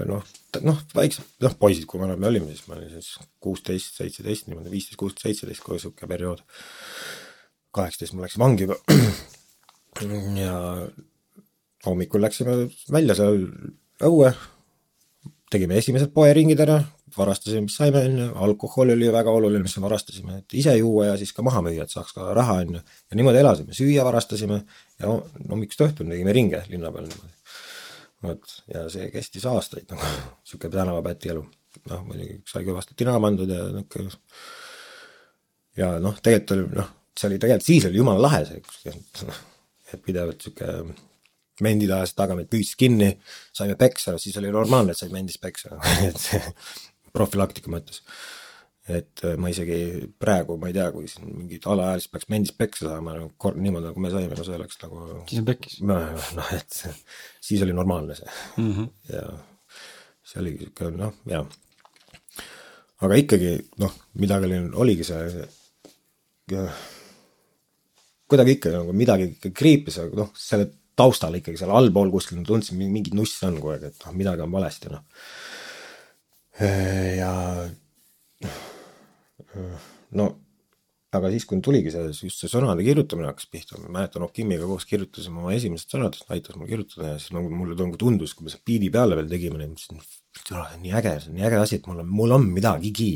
[0.08, 0.24] noh,
[0.64, 4.72] noh, väiksed, noh, poisid, kui vanad me olime, siis ma olin siis kuusteist, seitseteist, niimoodi
[4.72, 6.44] viisteist, kuusteist, seitseteist, kui sihuke periood.
[7.74, 8.78] kaheksateist ma läksin vangi juba.
[10.44, 10.54] ja
[11.86, 12.56] hommikul läksime
[12.92, 13.48] välja seal
[14.04, 14.30] õue,
[15.50, 16.80] tegime esimesed poeringid ära,
[17.18, 21.12] varastasime, mis saime, on ju, alkohol oli väga oluline, mis me varastasime, et ise juua
[21.12, 22.82] ja siis ka maha müüa, et saaks ka raha, on ju.
[23.10, 24.60] ja niimoodi elasime, süüa varastasime
[25.00, 25.14] ja
[25.50, 27.34] hommikust õhtuni tegime ringe linna peal niimoodi
[28.24, 30.10] vot, ja see kestis aastaid nagu
[30.48, 31.44] sihuke tänavapäti elu.
[31.90, 34.04] noh, muidugi sai kõvasti tina pandud ja nihuke.
[35.80, 38.94] ja noh, tegelikult oli noh, see oli tegelikult siis oli jumala lahe see,
[39.92, 40.70] et pidevalt sihuke
[41.62, 43.12] mendid ajasid taga, meid püüdsid kinni,
[43.54, 45.76] saime peksa, siis oli normaalne, et said mendis peksa
[46.08, 46.24] et
[47.14, 48.02] profülaktika mõttes
[48.84, 52.90] et äh, ma isegi praegu, ma ei tea, kui siin mingid alaealised peaks mendis peksa
[52.90, 55.04] saama nagu kord niimoodi, nagu me saime, no see oleks nagu.
[55.30, 55.78] siis on pekkis.
[55.88, 56.80] noh, et
[57.48, 58.28] siis oli normaalne see
[58.60, 58.90] mm -hmm.
[59.14, 59.22] ja
[60.24, 61.46] see oligi sihuke noh, jaa.
[63.06, 66.68] aga ikkagi noh, midagi oli, oligi see, see,
[68.28, 72.76] kuidagi ikka nagu midagi ikka kriipis, aga noh, selle taustal ikkagi seal allpool kuskil tundsin
[72.84, 75.08] mingit nussi on kogu aeg, et noh, midagi on valesti noh.
[76.60, 77.34] Ja
[78.44, 78.62] noh
[80.14, 80.30] no
[81.14, 84.86] aga siis, kui tuligi see, just see sõnade kirjutamine hakkas pihta, ma mäletan, Okimiga koos
[84.88, 88.52] kirjutasime oma esimesed sõnad, aitas mul kirjutada ja siis nagu mulle nagu tundus, kui me
[88.52, 90.02] selle biidi peale veel tegime, nii mõtlesin,
[90.40, 93.12] see on nii äge, see on nii äge asi, et mul on, mul on midagigi,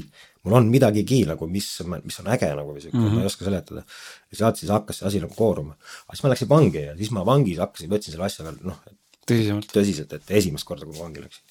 [0.47, 1.73] mul on midagigi nagu, mis,
[2.05, 3.19] mis on äge nagu või siuke mm, -hmm.
[3.19, 3.85] ma ei oska seletada.
[4.31, 5.75] ja sealt siis hakkas see asi nagu kooruma.
[6.07, 8.79] aga siis ma läksin vangi ja siis ma vangis hakkasin, võtsin selle asja veel noh,
[9.29, 11.45] tõsisemalt, tõsiselt, et esimest korda, kui ma vangi läksin.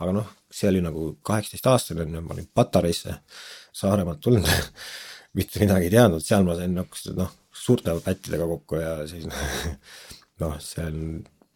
[0.00, 3.20] Aga noh, see oli nagu kaheksateist aastane, ma olin Patareisse
[3.76, 4.48] Saaremaalt tulnud
[5.38, 9.28] mitte midagi ei teadnud, seal ma sain nagu noh, suurte pättidega kokku ja siis
[10.42, 11.04] noh, see on,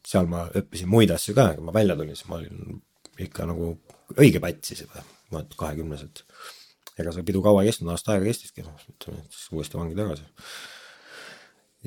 [0.04, 2.78] seal ma õppisin muid asju ka, kui ma välja tulin, siis ma olin
[3.24, 3.72] ikka nagu
[4.20, 5.02] õige pätt siis juba,
[5.32, 6.24] olen kahekümneselt.
[6.98, 10.28] ega see pidu kaua ei kestnud, aasta aega kestiski, noh, ütleme, siis uuesti vangi tagasi.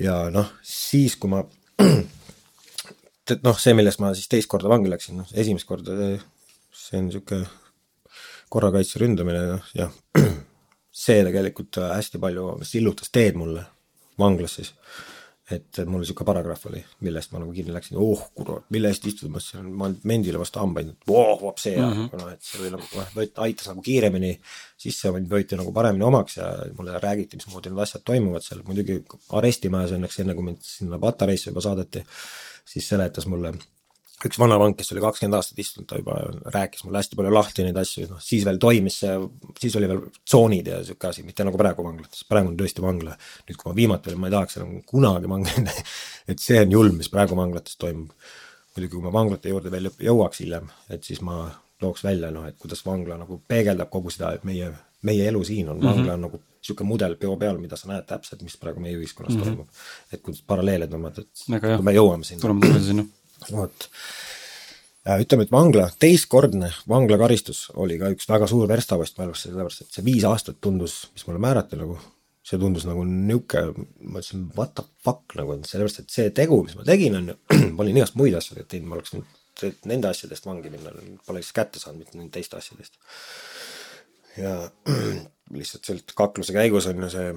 [0.04, 1.44] ja noh, siis kui ma,
[3.48, 5.96] noh, see, millest ma siis teist korda vangi läksin, noh, esimest korda
[6.88, 7.48] see on niisugune
[8.54, 9.92] korrakaitse ründamine, noh jah,
[11.04, 13.66] see tegelikult hästi palju sillutas teed mulle
[14.20, 14.74] vanglas siis.
[15.52, 19.30] et mul niisugune paragrahv oli, millest ma nagu kinni läksin, oh kurat, mille eest istud,
[19.32, 22.20] ma mõtlesin, ma mendile vastu hambaid, et voh, vop see ja mm -hmm.
[22.20, 24.34] noh, et see oli nagu, noh, aitas nagu kiiremini
[24.76, 29.00] sisse, mind võeti nagu paremini omaks ja mulle räägiti, mismoodi need asjad toimuvad seal, muidugi
[29.40, 32.04] arestimajas õnneks, enne kui mind sinna patareisse juba saadeti,
[32.66, 33.54] siis seletas mulle
[34.26, 36.16] üks vanavang, kes oli kakskümmend aastat istunud, ta juba
[36.54, 39.14] rääkis mulle hästi palju lahti neid asju, noh siis veel toimis see,
[39.62, 43.14] siis oli veel tsoonid ja sihuke asi, mitte nagu praegu vanglates, praegu on tõesti vangla.
[43.46, 45.76] nüüd, kui ma viimati olin, ma ei tahaks enam kunagi vangla
[46.34, 48.10] et see on julm, mis praegu vanglates toimub.
[48.74, 51.44] muidugi, kui ma vanglate juurde veel jõuaks hiljem, et siis ma
[51.82, 54.72] tooks välja noh, et kuidas vangla nagu peegeldab kogu seda, et meie,
[55.06, 56.26] meie elu siin on, vangla on mm -hmm.
[56.26, 59.46] nagu sihuke mudel peo peal, mida sa näed täpselt, mis praegu meie ühiskonnas mm -hmm.
[59.46, 59.68] toimub.
[60.14, 62.42] et kuidas paralleele tõmmata, et kui me jõuame sinna.
[62.42, 63.06] tuleme tagasi sinna
[63.52, 63.88] vot.
[65.18, 69.98] ütleme, et vangla, teistkordne vanglakaristus oli ka üks väga suur verstapost mu elus, sellepärast et
[69.98, 71.98] see viis aastat tundus, mis mulle määrati nagu,
[72.48, 73.64] see tundus nagu niuke,
[74.04, 77.38] ma ütlesin what the fuck nagu, sellepärast et see tegu, mis ma tegin, on ju,
[77.76, 79.36] ma olin igast muid asju teinud, ma oleks võinud
[79.90, 80.92] nende asjadest vangi minna,
[81.26, 83.00] pole siis kätte saanud, mitte nende teiste asjadest.
[84.38, 84.54] ja
[85.58, 87.32] lihtsalt sealt kakluse käigus on ju see,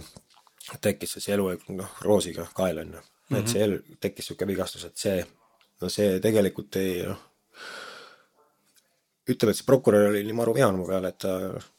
[0.84, 3.04] tekkis see elu, noh, roosiga kael on ju,
[3.38, 5.20] et see elu, tekkis niisugune vigastus, et see
[5.80, 7.26] no see tegelikult ei noh,
[9.30, 11.34] ütleme, et see prokurör oli nii maru vihane mu peale, et ta,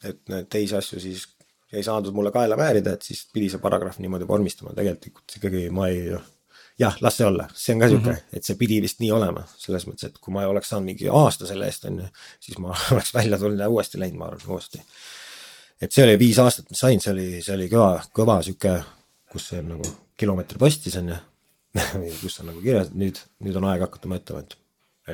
[0.07, 1.25] et need teisi asju siis
[1.71, 5.87] ei saadud mulle kaela määrida, et siis pidi see paragrahv niimoodi vormistama, tegelikult ikkagi ma
[5.91, 6.25] ei noh,
[6.81, 8.37] jah, las see olla, see on ka sihuke mm, -hmm.
[8.37, 11.47] et see pidi vist nii olema, selles mõttes, et kui ma oleks saanud mingi aasta
[11.47, 14.83] selle eest, on ju, siis ma oleks välja tulnud ja uuesti läinud, ma arvan, uuesti.
[15.81, 18.77] et see oli viis aastat, mis sain, see oli, see oli kõva, kõva sihuke,
[19.31, 21.21] kus see on nagu kilomeetri postis on ju
[22.21, 24.57] kus on nagu kirjas, et nüüd, nüüd on aeg hakata mõtlema, et,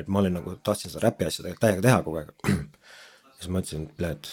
[0.02, 2.34] et ma olin nagu, tahtsin seda räpi asja tegelikult täiega teha kogu aeg.
[3.38, 4.32] siis ma mõtlesin, et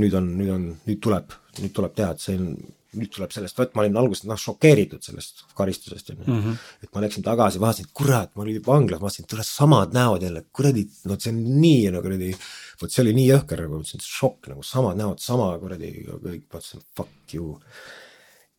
[0.00, 2.52] nüüd on, nüüd on, nüüd tuleb, nüüd tuleb teha, et see on,
[2.96, 6.38] nüüd tuleb sellest, vot ma olin alguses noh šokeeritud sellest karistusest onju mm.
[6.44, 6.62] -hmm.
[6.84, 10.44] et ma läksin tagasi, vaatasin, et kurat, ma olin vanglas, vaatasin, tule samad näod jälle,
[10.52, 12.32] kuradi, no see on nii no kuradi.
[12.82, 16.84] vot see oli nii jõhker nagu, mõtlesin, šokk nagu samad näod, sama kuradi kõik, mõtlesin
[16.96, 17.60] fuck you.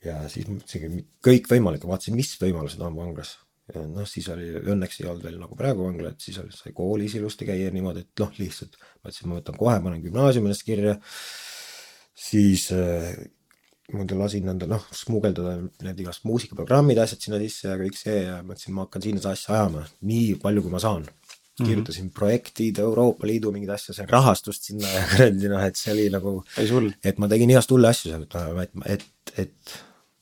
[0.08, 3.38] Ja siis mõtlesingi kõikvõimalik, vaatasin, mis võimalused on vanglas
[3.76, 7.17] noh, siis oli, õnneks ei olnud veel nagu praegu vangla, et siis oli, sai koolis
[7.20, 10.96] ilusti käia niimoodi, et noh, lihtsalt mõtlesin, ma võtan kohe, panen gümnaasiumi ennast kirja.
[12.17, 13.12] siis äh,
[13.93, 18.39] muidu lasin enda noh, smugeldada need igast muusikaprogrammid, asjad sinna sisse ja kõik see ja
[18.46, 21.08] mõtlesin, ma hakkan siin seda asja ajama nii palju, kui ma saan.
[21.58, 22.13] Kirjutasin mm -hmm.
[22.13, 26.43] projektid, Euroopa Liidu mingeid asju, sain rahastust sinna ja kuradi noh, et see oli nagu,
[27.04, 28.28] et ma tegin igast hulle asju seal,
[28.62, 29.06] et, et,
[29.38, 29.74] et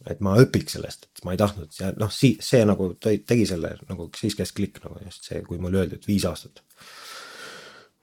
[0.10, 3.48] et ma õpiks sellest, et ma ei tahtnud ja noh, sii-, see nagu tõi, tegi
[3.50, 6.62] selle nagu siis käis klikk nagu just see, kui mulle öeldi, et viis aastat.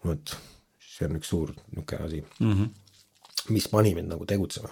[0.05, 0.35] vot,
[0.83, 3.53] see on üks suur niisugune asi mm, -hmm.
[3.55, 4.71] mis pani mind nagu tegutsema.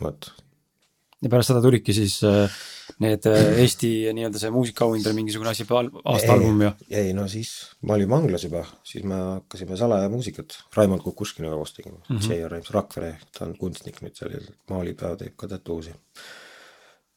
[0.00, 0.32] vot.
[1.24, 2.62] Ja pärast seda tulidki siis äh,
[3.02, 6.72] need äh, Eesti nii-öelda see muusikaauhindade mingisugune asi, aasta album ja?
[6.90, 11.74] ei no siis ma olin vanglas juba, siis me hakkasime salaja muusikat Raimond Kukuškiniga koos
[11.76, 12.30] tegema mm, -hmm.
[12.30, 12.52] J.R.
[12.52, 14.36] Reims Rakvere, ta on kunstnik nüüd seal,
[14.70, 15.94] maalib ja teeb ka tatuusi.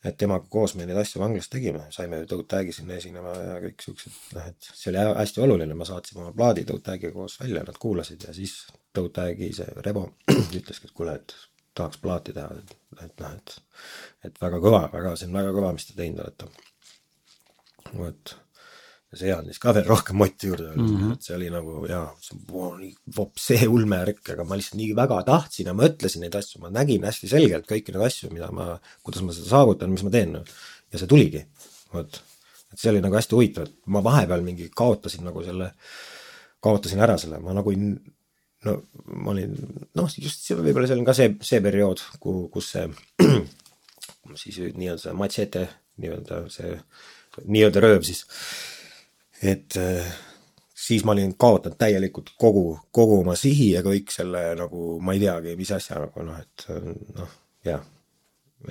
[0.05, 3.81] et temaga koos me neid asju vanglas tegime, saime Toad Tag'i sinna esinema ja kõik
[3.83, 7.63] siuksed, noh et see oli hästi oluline, ma saatsin oma plaadi Toad Tag'iga koos välja,
[7.67, 8.53] nad kuulasid ja siis
[8.93, 10.05] Toad Tag'i see Rebo
[10.59, 11.35] ütleski, et kuule, et
[11.77, 13.55] tahaks plaati teha, et, et noh, et,
[14.29, 16.49] et väga kõva, väga, see on väga kõva, mis te teinud olete.
[17.93, 18.33] vot,
[19.17, 21.13] see andis ka veel rohkem motti juurde mm, -hmm.
[21.15, 22.07] et see oli nagu jaa,
[23.15, 27.05] vop see ulmevärk, aga ma lihtsalt nii väga tahtsin ja mõtlesin neid asju, ma nägin
[27.07, 30.35] hästi selgelt kõiki neid asju, mida ma, kuidas ma seda saavutan, mis ma teen.
[30.91, 31.45] ja see tuligi,
[31.93, 32.19] vot,
[32.73, 35.71] et see oli nagu hästi huvitav, et ma vahepeal mingi kaotasin nagu selle,
[36.63, 37.95] kaotasin ära selle, ma nagu ei
[38.65, 38.77] no
[39.13, 39.53] ma olin,
[39.97, 42.87] noh, just see võib-olla see on ka see, see periood, kuhu, kus see
[44.41, 45.67] siis nii-öelda see machete,
[46.01, 46.73] nii-öelda see
[47.45, 48.23] nii-öelda rööv siis.
[49.45, 50.07] et äh,
[50.87, 55.21] siis ma olin kaotanud täielikult kogu, kogu oma sihi ja kõik selle nagu ma ei
[55.25, 56.67] teagi, mis asja nagu noh, et
[57.17, 57.35] noh,
[57.67, 57.83] jah.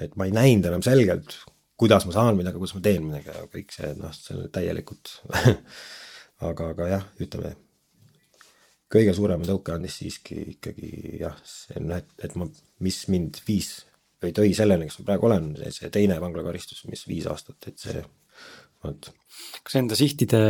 [0.02, 1.38] et ma ei näinud enam selgelt,
[1.78, 5.14] kuidas ma saan midagi, kuidas ma teen midagi ja kõik see noh, see on täielikult
[6.48, 7.54] aga, aga jah, ütleme
[8.92, 12.48] kõige suurema tõuke andis siiski ikkagi jah, see on, et, et ma,
[12.84, 13.80] mis mind viis
[14.22, 18.04] või tõi selleni, kes ma praegu olen, see teine vanglakaristus, mis viis aastat, et see,
[18.84, 19.10] vot.
[19.66, 20.40] kas enda sihtide,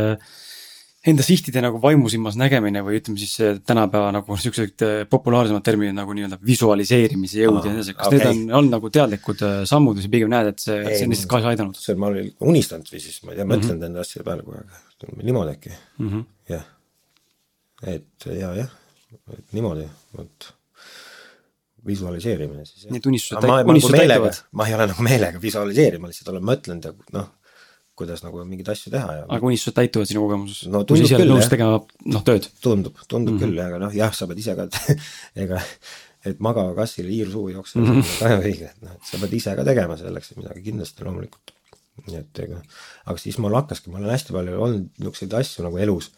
[1.07, 3.35] enda sihtide nagu vaimusilmas nägemine või ütleme siis
[3.67, 8.21] tänapäeva nagu siuksed äh, populaarsemad terminid nagu nii-öelda visualiseerimise jõud ja nii edasi, kas okay.
[8.21, 11.17] need on olnud nagu teadlikud äh, sammud või sa pigem näed, et see, see on
[11.17, 11.81] lihtsalt kaasa aidanud?
[11.81, 13.91] see, ma olin unistanud või siis ma ei tea, mõtlenud mm -hmm.
[13.91, 16.25] enda asjade peale kogu aeg, niimoodi äkki mm, -hmm.
[16.53, 16.65] jah
[17.83, 18.69] et ja jah,
[19.33, 19.87] et niimoodi,
[20.17, 20.53] vot
[21.87, 22.87] visualiseerimine siis.
[22.91, 24.39] Need unistused, unistused nagu täituvad?
[24.51, 27.29] ma ei ole nagu meelega visualiseerima, lihtsalt olen mõtlenud ja noh,
[27.97, 29.27] kuidas nagu mingeid asju teha ja.
[29.37, 30.83] aga unistused täituvad sinu kogemuses no,?
[30.87, 32.49] kui sa ise oled nõus tegema noh, tööd?
[32.63, 33.55] tundub, tundub mm -hmm.
[33.55, 34.67] küll, aga noh, jah, sa pead ise ka
[35.45, 35.61] ega
[36.27, 38.17] et magava kassile hiir suhu jookseb mm, -hmm.
[38.19, 41.53] ka õige, et noh, et sa pead ise ka tegema selleks, et midagi kindlasti loomulikult.
[42.07, 42.59] nii et ega,
[43.09, 46.11] aga siis mul hakkaski, mul on hästi palju olnud niisuguseid asju nagu elus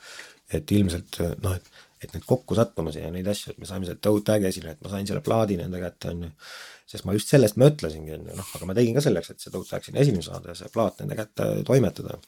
[0.54, 1.70] et ilmselt noh, et,
[2.04, 4.92] et need kokkusattumusi ja neid asju, et me saime selle Toad Tag'i esile, et ma
[4.94, 6.32] sain selle plaadi nende kätte, on ju.
[6.90, 9.54] sest ma just sellest mõtlesingi, on ju, noh, aga ma tegin ka selleks, et see
[9.54, 12.20] Toad Tag sinna esile saada ja see plaat nende kätte toimetada.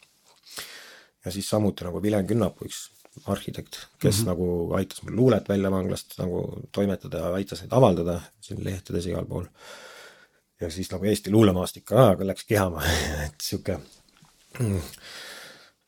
[1.26, 2.90] ja siis samuti nagu Vilen Künnap, üks
[3.28, 4.28] arhitekt, kes mm -hmm.
[4.28, 9.26] nagu aitas mul luulet välja vanglast nagu toimetada ja aitas neid avaldada siin lehtedes igal
[9.26, 9.46] pool.
[10.62, 12.84] ja siis nagu Eesti luulemaastik ka läks kihama
[13.26, 13.80] et sihuke
[14.60, 14.82] Äh,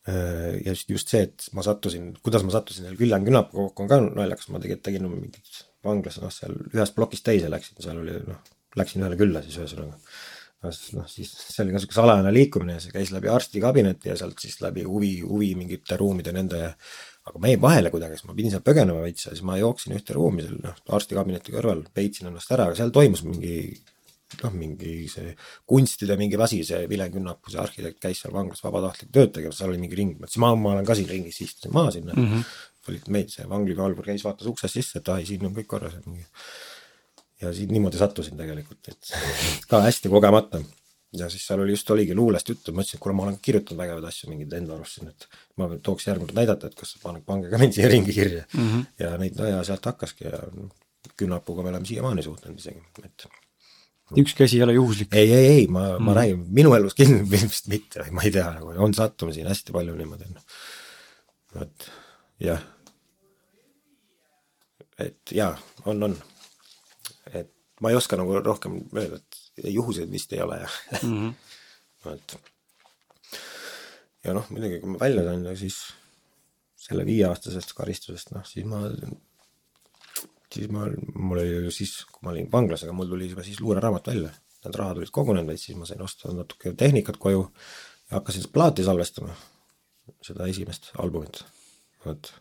[0.08, 4.00] ja just see, et ma sattusin, kuidas ma sattusin seal Viljan Künapuga kokku on ka
[4.04, 8.42] naljakas, ma tegelikult tegin mingit vanglas, noh seal ühest plokist teise läksin, seal oli noh,
[8.80, 9.96] läksin ühele külla siis ühesõnaga.
[10.64, 14.60] noh, siis see oli ka sihuke salajane liikumine, see käis läbi arstikabineti ja sealt siis
[14.64, 16.62] läbi huvi, huvi mingite ruumide nende
[17.24, 19.96] aga ma jäin vahele kuidagi, siis ma pidin seal põgenema veits ja siis ma jooksin
[19.96, 23.56] ühte ruumi seal noh, arstikabineti kõrval, peitsin ennast ära, aga seal toimus mingi
[24.42, 25.32] noh, mingi see
[25.70, 29.74] kunstide mingi asi, see Vile Künnap, see arhitekt käis seal vanglas vabatahtlikku tööd tegemas, seal
[29.74, 32.30] oli mingi ring, ma ütlesin, ma, ma olen ka siin ringis, istusin maha sinna mm.
[32.30, 32.54] -hmm.
[32.92, 36.08] olid meid, see vanglivalvur käis, vaatas uksest sisse, et ai, siin on kõik korras, et
[36.08, 36.26] mingi.
[37.42, 39.14] ja siin niimoodi sattusin tegelikult, et
[39.72, 40.64] ka hästi kogemata.
[41.14, 43.84] ja siis seal oli just oligi luulest juttu, ma ütlesin, et kuule, ma olen kirjutanud
[43.84, 47.22] vägevaid asju mingeid enda arust siin, et ma tooks järgmine kord näidata, et kas pange,
[47.26, 48.70] pange ka mind siia ringi kirja mm.
[48.70, 48.86] -hmm.
[49.00, 50.40] ja neid, no ja sealt hakkaski ja
[51.18, 53.26] Künnapuga me oleme siiamaani suhtlenud isegi, et
[54.22, 55.14] ükski asi ei ole juhuslik.
[55.16, 58.50] ei, ei, ei, ma mm., ma räägin, minu elus kindlasti vist mitte, ma ei tea,
[58.58, 60.62] nagu on sattumisi hästi palju niimoodi, noh.
[61.56, 61.90] vot,
[62.44, 62.64] jah.
[65.02, 65.54] et jaa,
[65.86, 66.18] on, on.
[67.34, 70.70] et ma ei oska nagu rohkem öelda, et juhuseid vist ei ole ja
[71.02, 71.20] mm.
[71.20, 72.14] -hmm.
[72.16, 72.38] et
[74.24, 75.80] ja noh, muidugi, kui ma välja sain, siis
[76.84, 78.86] selle viieaastasest karistusest, noh siis ma,
[80.54, 83.62] siis ma, mul oli ju siis, kui ma olin vanglas, aga mul tuli juba siis
[83.62, 84.34] luureraamat välja.
[84.64, 89.36] Need rahad olid kogunenud, siis ma sain osta natuke tehnikat koju ja hakkasin plaati salvestama,
[90.24, 91.42] seda esimest albumit,
[92.06, 92.32] vot.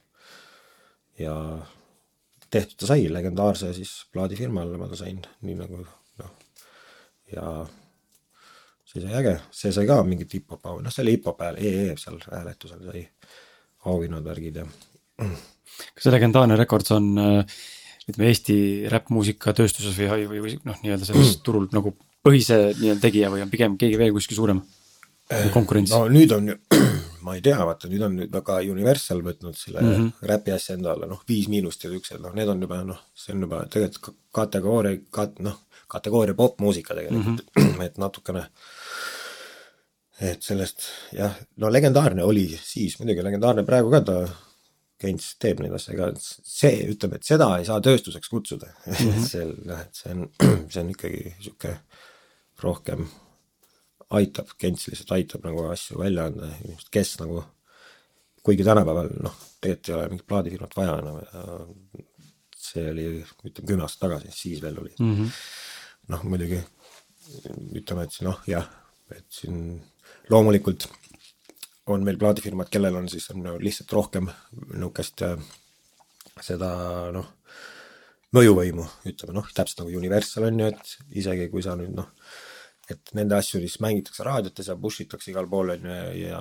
[1.18, 1.34] ja
[2.52, 6.32] tehtud ta sai, legendaarse siis plaadifirmale ma ta sain, nii nagu noh,
[7.32, 7.46] ja
[8.86, 12.20] see sai äge, see sai ka mingit hip-hop noh see oli hip-hop hääl, EE seal
[12.28, 13.06] hääletusel sai
[13.88, 14.66] auhinnad, värgid ja.
[15.18, 17.14] kas see legendaarne Records on
[18.08, 18.56] ütleme Eesti
[18.92, 23.52] räppmuusika tööstuses või, või, või noh, nii-öelda selles turul nagu põhise nii-öelda tegija või on
[23.52, 24.62] pigem keegi veel kuskil suurem
[25.54, 25.92] konkurents?
[25.94, 26.50] no nüüd on
[27.24, 30.28] ma ei tea, vaata nüüd on nüüd väga Universal võtnud selle mm -hmm.
[30.32, 33.34] räpi asja enda alla, noh Viis Miinust ja siuksed, noh need on juba noh, see
[33.34, 37.82] on juba tegelikult kategooria, kat-, noh, kategooria popmuusika tegelikult mm, -hmm.
[37.86, 38.46] et natukene
[40.22, 40.86] et sellest
[41.16, 44.18] jah, no legendaarne oli siis muidugi, legendaarne praegu ka ta
[45.02, 48.94] Keynes teeb neid asju, ega see, ütleme, et seda ei saa tööstuseks kutsuda mm.
[48.94, 49.26] -hmm.
[49.28, 50.24] see, noh, et see on,
[50.72, 51.76] see on ikkagi sihuke
[52.62, 53.06] rohkem
[54.12, 57.42] aitab, Kents lihtsalt aitab nagu asju välja anda, inimesed, kes nagu,
[58.44, 61.44] kuigi tänapäeval noh, tegelikult ei ole mingit plaadifirmat vaja enam ja
[62.62, 63.06] see oli,
[63.44, 65.14] ütleme kümme aastat tagasi, siis veel oli mm.
[65.16, 65.32] -hmm.
[66.14, 66.60] noh, muidugi
[67.80, 68.68] ütleme, et noh, jah,
[69.16, 69.80] et siin
[70.30, 70.88] loomulikult
[71.90, 74.28] on meil plaadifirmad, kellel on siis on lihtsalt rohkem
[74.70, 75.36] niisugust äh,
[76.42, 76.70] seda
[77.14, 77.28] noh,
[78.36, 82.08] mõjuvõimu, ütleme noh, täpselt nagu Universal on ju, et isegi kui sa nüüd noh,
[82.90, 86.38] et nende asju siis mängitakse raadiotes ja push itakse igal pool on ju ja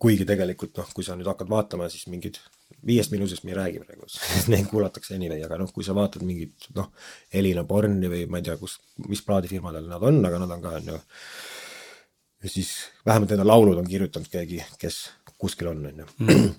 [0.00, 2.40] kuigi tegelikult noh, kui sa nüüd hakkad vaatama, siis mingid
[2.86, 4.08] viiest miinusest me ei räägi praegu
[4.52, 6.90] neid kuulatakse anyway, aga noh, kui sa vaatad mingit noh,
[7.32, 10.76] Elina Borni või ma ei tea, kus, mis plaadifirmadel nad on, aga nad on ka
[10.80, 11.00] on ju
[12.42, 12.72] ja siis
[13.06, 16.10] vähemalt enda laulud on kirjutanud keegi, kes kuskil on, on ju.
[16.18, 16.50] Mm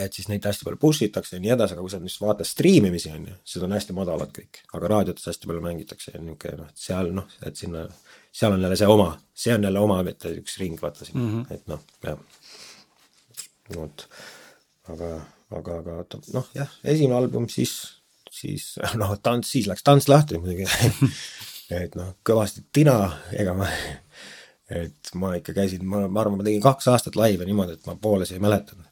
[0.00, 2.48] et siis neid hästi palju push itakse ja nii edasi, aga kui sa nüüd vaatad
[2.48, 6.62] striimimisi on ju, siis on hästi madalad kõik, aga raadiotes hästi palju mängitakse ja niisugune
[6.62, 7.84] noh, et seal noh, et sinna,
[8.32, 9.10] seal on jälle see oma,
[9.44, 11.18] see on jälle omaette üks ring, vaata siin.
[11.20, 11.54] Mm, -hmm.
[11.54, 12.18] et noh, jah.
[13.76, 14.06] vot,
[14.94, 15.10] aga,
[15.60, 17.76] aga, aga noh, jah, esimene album siis,
[18.30, 20.68] siis noh, tants, siis läks tants lahti muidugi.
[21.72, 22.94] Et noh, kõvasti tina,
[23.32, 23.64] ega ma
[24.72, 27.96] et ma ikka käisin, ma, ma arvan, ma tegin kaks aastat laive niimoodi, et ma
[28.00, 28.88] poolesi ei mäletanud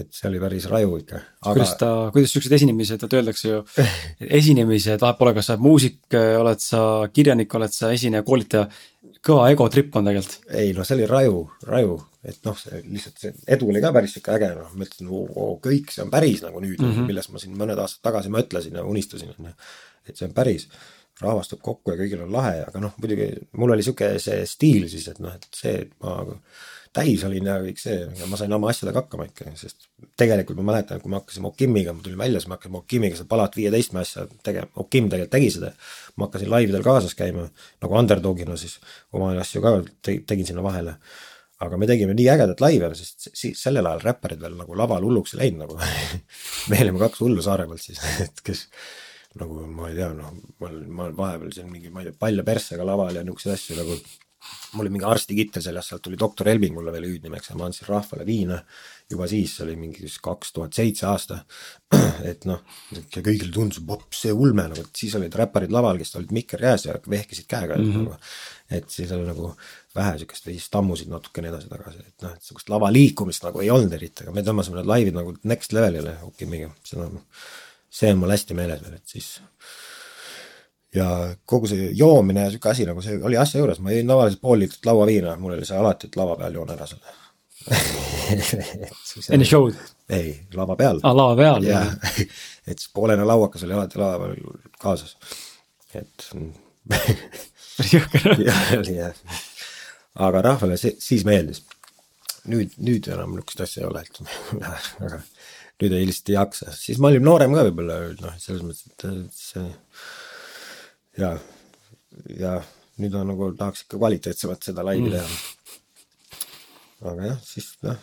[0.00, 1.50] et see oli päris raju ikka aga....
[1.50, 3.58] kuidas ta, kuidas siuksed esinemised, et öeldakse ju,
[4.40, 6.80] esinemised, vahet pole, kas sa oled muusik, oled sa
[7.12, 8.64] kirjanik, oled sa esineja, koolitaja,
[9.22, 10.48] kõva egotripp on tegelikult.
[10.62, 14.16] ei no see oli raju, raju, et noh, see lihtsalt see edu oli ka päris
[14.16, 17.12] sihuke äge, noh, ma ütlesin, oo, kõik see on päris nagu nüüd mm, -hmm.
[17.12, 19.54] millest ma siin mõned aastad tagasi mõtlesin ja unistasin, on ju,
[20.08, 20.70] et see on päris
[21.24, 24.88] rahvas tuleb kokku ja kõigil on lahe, aga noh, muidugi mul oli sihuke see stiil
[24.92, 26.18] siis, et noh, et see, et ma
[26.92, 29.88] täis olin ja kõik see, ma sain oma asjadega hakkama ikka, sest
[30.20, 33.30] tegelikult ma mäletan, kui me hakkasime Okimiga, ma tulin välja, siis me hakkasime Okimiga seda
[33.30, 35.72] palat viieteist asja tegema, Okim tegelikult tegi seda.
[36.16, 37.46] ma hakkasin laividel kaasas käima
[37.82, 38.76] nagu underdog'ina siis,
[39.16, 40.98] oma asju ka tegin sinna vahele.
[41.62, 45.36] aga me tegime nii ägedat laive, sest siis sellel ajal räpparid veel nagu laval hulluks
[45.36, 45.78] ei läinud nagu
[46.68, 48.66] me olime kaks hullu Saaremaalt siis, et kes
[49.40, 52.18] nagu ma ei tea, noh, ma olen, ma olen vahepeal siin mingi, ma ei tea,
[52.20, 53.96] palja perssega laval ja niisuguseid asju nagu
[54.72, 57.88] mul oli mingi arstikittel seljas, sealt tuli doktor Elving mulle veel hüüdnimeks ja ma andsin
[57.88, 58.62] rahvale viina.
[59.12, 61.36] juba siis, see oli mingi kaks tuhat seitse aasta.
[62.30, 62.62] et noh,
[63.12, 66.86] kõigile tundus, vops, see ulme nagu, et siis olid räpparid laval, kes olid mikker käes
[66.86, 67.90] ja vehkisid käega mm.
[67.90, 68.06] -hmm.
[68.06, 68.16] Nagu,
[68.78, 69.50] et siis oli nagu
[69.94, 73.70] vähe siukest või siis tammusid natukene edasi-tagasi, et noh, et sihukest lava liikumist nagu ei
[73.70, 77.20] olnud eriti, aga me tõmbasime need laivid nagu next level'ile Okimiga, seda, see on
[78.18, 79.34] mul hästi meeles veel, et siis
[80.94, 81.08] ja
[81.48, 84.60] kogu see joomine ja sihuke asi nagu see oli asja juures, ma jõin tavaliselt pool
[84.60, 87.18] liitrit lauaviina, mul oli see alati, et lava peal joon ära selle
[89.34, 89.76] enne show'd?
[90.12, 91.00] ei, lava peal.
[91.02, 91.92] aa, ah, lava peal, jah.
[92.68, 94.34] et siis poolene lauakas oli alati lava peal
[94.82, 95.16] kaasas,
[95.94, 96.28] et
[96.88, 98.34] päris jõhker.
[98.48, 99.14] jah, oli jah.
[100.26, 101.62] aga rahvale see, siis meeldis.
[102.50, 104.14] nüüd, nüüd enam niisugust asja ei ole, et
[105.06, 105.22] aga
[105.80, 109.34] nüüd ei lihtsalt ei jaksa, siis ma olin noorem ka võib-olla, noh, selles mõttes, et
[109.34, 109.66] see
[111.18, 111.32] ja,
[112.38, 112.54] ja
[113.00, 115.16] nüüd on nagu tahaks ikka kvaliteetsemat seda laivi mm.
[115.16, 115.28] teha.
[117.12, 117.98] aga jah, siis noh,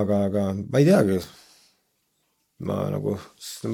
[0.00, 1.20] aga, aga ma ei teagi.
[2.62, 3.16] ma nagu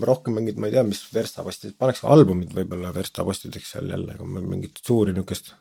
[0.08, 4.80] rohkem mingit, ma ei tea, mis verstapostid, paneks albumid võib-olla verstapostideks seal jälle, aga mingit
[4.84, 5.52] suuri niisugust.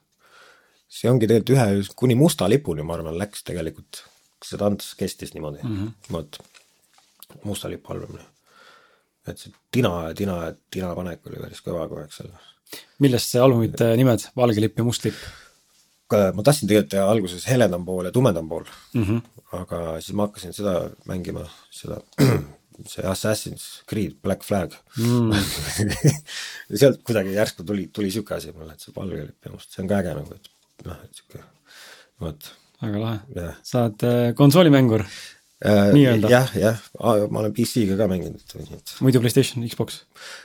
[0.87, 4.05] see ongi tegelikult ühe, kuni Musta lipuni, ma arvan, läks tegelikult,
[4.43, 6.15] see tants kestis niimoodi mm, -hmm.
[6.15, 6.39] vot,
[7.43, 8.17] Musta lipu album
[9.31, 10.37] et see tina, tina,
[10.71, 12.31] tina panek oli päris kõva kogu aeg seal.
[13.03, 15.19] millest see albumite nimed, Valge lipp ja Must lipp?
[16.07, 18.63] ma tahtsin tegelikult teha alguses heledam pool ja tumedam pool
[18.93, 19.03] mm.
[19.03, 19.41] -hmm.
[19.59, 20.75] aga siis ma hakkasin seda
[21.09, 21.99] mängima, seda,
[22.93, 25.33] see Assassin's Creed Black Flag mm.
[26.69, 29.73] ja sealt kuidagi järsku tuli, tuli sihuke asi mulle, et see valge lipp ja must,
[29.73, 31.43] see on ka äge nagu, et noh, et sihuke,
[32.23, 32.51] vot.
[32.81, 35.03] väga lahe sa oled äh, konsoolimängur,
[35.57, 36.29] Äh, Nii-öelda.
[36.29, 36.81] jah, jah,
[37.33, 38.43] ma olen PC-ga ka mänginud,
[39.01, 40.03] muidu Playstation, Xbox.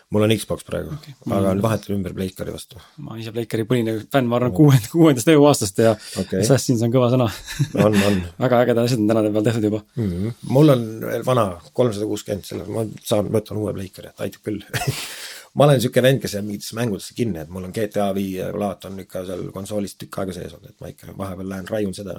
[0.09, 2.81] mul on Xbox praegu okay., aga vahetan ümber Pleikari vastu.
[2.97, 6.41] ma olen ise Playcari põline fänn, ma arvan kuuend-, kuuendast eluaastast ja okay.
[6.41, 7.29] Assassin's on kõva sõna
[7.77, 9.83] on, on väga ägedad asjad on tänade peal tehtud juba.
[10.01, 10.09] mm.
[10.09, 10.39] -hmm.
[10.57, 11.47] mul on veel vana
[11.77, 14.65] kolmsada kuuskümmend, selle ma saan, võtan uue Pleikari, et aitab küll
[15.55, 18.86] ma olen niisugune vend, kes jääb mingitesse mängudesse kinni, et mul on GTA viie laat
[18.88, 22.16] on ikka seal konsoolis tükk aega sees olnud, et ma ikka vahepeal lähen raiun seda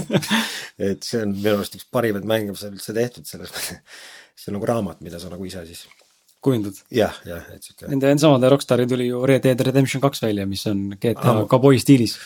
[0.90, 3.80] et see on minu arust üks parimaid mänge, mis on üldse tehtud selles mõttes.
[4.34, 5.86] see on nagu raamat, mida sa nagu ise siis
[6.42, 6.82] kujundad.
[6.94, 10.66] jah, jah, et sihuke Nende samade Rockstari tuli ju Red Dead Redemption kaks välja, mis
[10.70, 11.48] on GTA Aa.
[11.50, 12.18] Cowboy stiilis.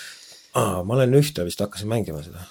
[0.55, 2.47] aa, ma olen ühte vist hakkasin mängima seda.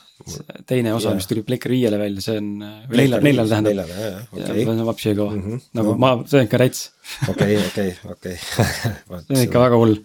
[0.70, 2.49] Teine osa yeah., mis tuli Playcari viiele välja, see on,
[2.89, 3.72] või neljal, neljal tähendab.
[3.74, 5.64] neljal, jah, okei, see on vapsi kõva Mhm.
[5.80, 5.97] nagu No.
[5.99, 6.84] ma, see on ikka räts,
[7.34, 8.36] okei, okei, okei.
[8.47, 9.97] see on ikka väga hull.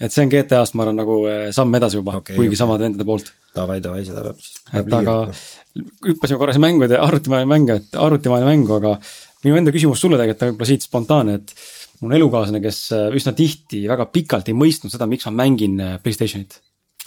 [0.00, 2.60] et see on GTA-st, ma arvan, nagu eh, samm edasi juba okay,, kuigi okay.
[2.60, 3.32] samade vendade poolt.
[3.56, 4.58] davai, davai, seda peab siis.
[4.72, 5.16] et aga
[6.08, 8.98] hüppasime korra siin mängude, arvutimaailma mänge, et arvutimaailma mängu, aga
[9.44, 11.54] minu enda küsimus sulle tegelikult on võib-olla siit spontaanne, et
[12.00, 15.80] mul on elukaaslane, kes äh, üsna tihti väga pikalt ei mõistnud seda, miks ma mängin
[15.80, 16.60] äh, Playstationit.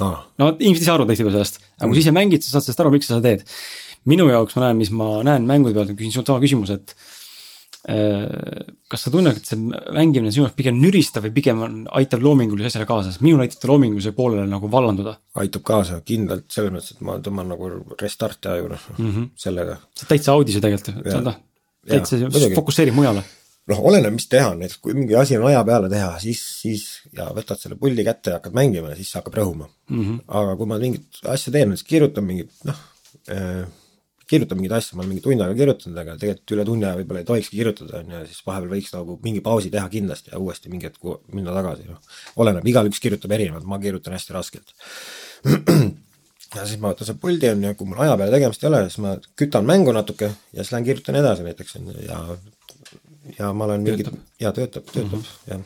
[0.03, 2.83] aa, no inimesed ise arvavad tihtipeale sellest, aga kui sa ise mängid, sa saad sellest
[2.83, 3.59] aru, miks sa seda teed.
[4.07, 6.93] minu jaoks ma näen, mis ma näen mängude pealt, küsin sult sama küsimuse, et
[7.91, 11.79] äh, kas sa tunned, et see mängimine on sinu jaoks pigem nüristav või pigem on,
[11.99, 15.17] aitab loomingulise asjale kaasa, sest minul aitab ta loomingulise poolele nagu vallanduda.
[15.43, 19.09] aitab kaasa kindlalt selles mõttes, et ma tõmban nagu restarti aju noh mm.
[19.09, 19.27] -hmm.
[19.47, 19.81] sellega.
[19.93, 21.03] sa oled täitsa audis ju tegelikult,
[21.87, 22.55] täitsa muidugi.
[22.55, 23.25] fokusseerib mujale.
[23.71, 27.29] noh, oleneb, mis teha, näiteks kui mingi asi on aja peale teha, siis, siis ja
[27.35, 30.03] võtad selle puldi kätte ja hakkad mängima ja siis hakkab rõhuma mm.
[30.03, 30.21] -hmm.
[30.41, 32.79] aga kui ma mingit asja teen, näiteks kirjutan mingit noh
[33.33, 33.67] äh,,
[34.27, 37.21] kirjutan mingeid asju, ma olen mingi tund aega kirjutanud, aga tegelikult üle tunni aja võib-olla
[37.23, 40.41] ei tohikski kirjutada, on ju, ja siis vahepeal võiks nagu mingi pausi teha kindlasti ja
[40.43, 42.17] uuesti mingi hetk minna tagasi, noh.
[42.43, 44.75] oleneb, igaüks kirjutab erinevalt, ma kirjutan hästi raskelt.
[46.57, 48.83] ja siis ma võtan selle puldi on ju, kui mul aja peale tegemist ei ole,
[48.89, 52.21] siis ma kütan mängu natuke ja siis lähen kirjutan edasi näiteks on ju ja
[53.39, 54.21] ja ma olen mingi Töötab.
[54.39, 55.51] ja töötab, töötab mm -hmm.
[55.51, 55.61] jah.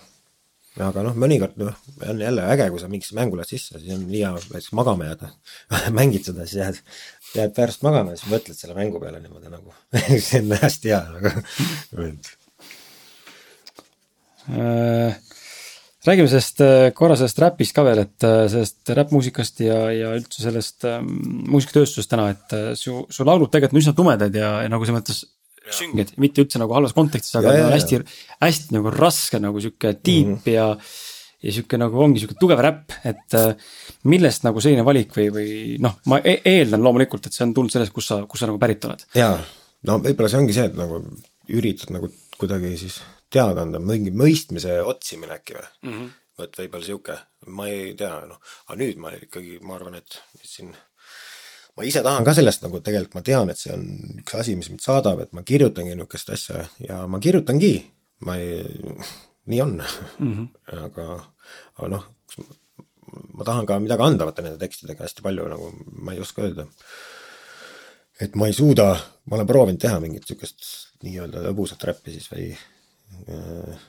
[0.87, 1.75] aga noh, mõnikord noh,
[2.09, 5.03] on jälle äge, kui sa mingisse mängu lähed sisse, siis on nii hea näiteks magama
[5.09, 5.27] jääda.
[5.99, 6.77] mängid seda, siis jääd,
[7.35, 9.69] jääd pärast magama ja siis mõtled selle mängu peale niimoodi nagu
[10.27, 11.29] see on hästi hea nagu.
[16.01, 20.41] Räägime sellest äh, korra sellest räpist ka veel, et äh, sellest räppmuusikast ja, ja üldse
[20.41, 21.11] sellest ähm,
[21.53, 22.49] muusikatööstusest täna, et
[22.79, 25.19] su, su laulud tegelikult on üsna tumedad ja, ja nagu selles mõttes
[25.69, 28.01] sünged, mitte üldse nagu halvas kontekstis, aga Ja, ja, hästi,
[28.41, 30.51] hästi nagu raske nagu sihuke deep mm -hmm.
[30.51, 30.67] ja
[31.41, 33.55] ja sihuke nagu ongi sihuke tugev räpp, et äh,
[34.03, 37.73] millest nagu selline valik või, või noh, ma e eeldan loomulikult, et see on tulnud
[37.73, 39.05] sellest, kus sa, kus sa nagu pärit oled.
[39.17, 39.39] jaa,
[39.89, 41.01] no võib-olla see ongi see, et nagu
[41.49, 43.01] üritad nagu kuidagi siis
[43.33, 45.97] teada anda, mingi mõistmise otsimine äkki või mm.
[45.97, 46.13] -hmm.
[46.37, 50.47] vot võib-olla sihuke, ma ei tea, noh, aga nüüd ma ikkagi, ma arvan, et et
[50.47, 50.73] siin
[51.77, 53.85] ma ise tahan ka sellest nagu tegelikult ma tean, et see on
[54.21, 57.73] üks asi, mis mind saadab, et ma kirjutangi niisugust asja ja ma kirjutangi,
[58.27, 58.65] ma ei,
[59.51, 60.33] nii on mm.
[60.33, 60.47] -hmm.
[60.85, 61.07] aga,
[61.77, 62.05] aga noh,
[63.37, 65.71] ma tahan ka midagi anda vaata nende tekstidega hästi palju nagu
[66.05, 66.67] ma ei oska öelda
[68.21, 68.91] et ma ei suuda,
[69.25, 70.67] ma olen proovinud teha mingit niisugust
[71.05, 73.87] nii-öelda lõbusat räppi siis või äh,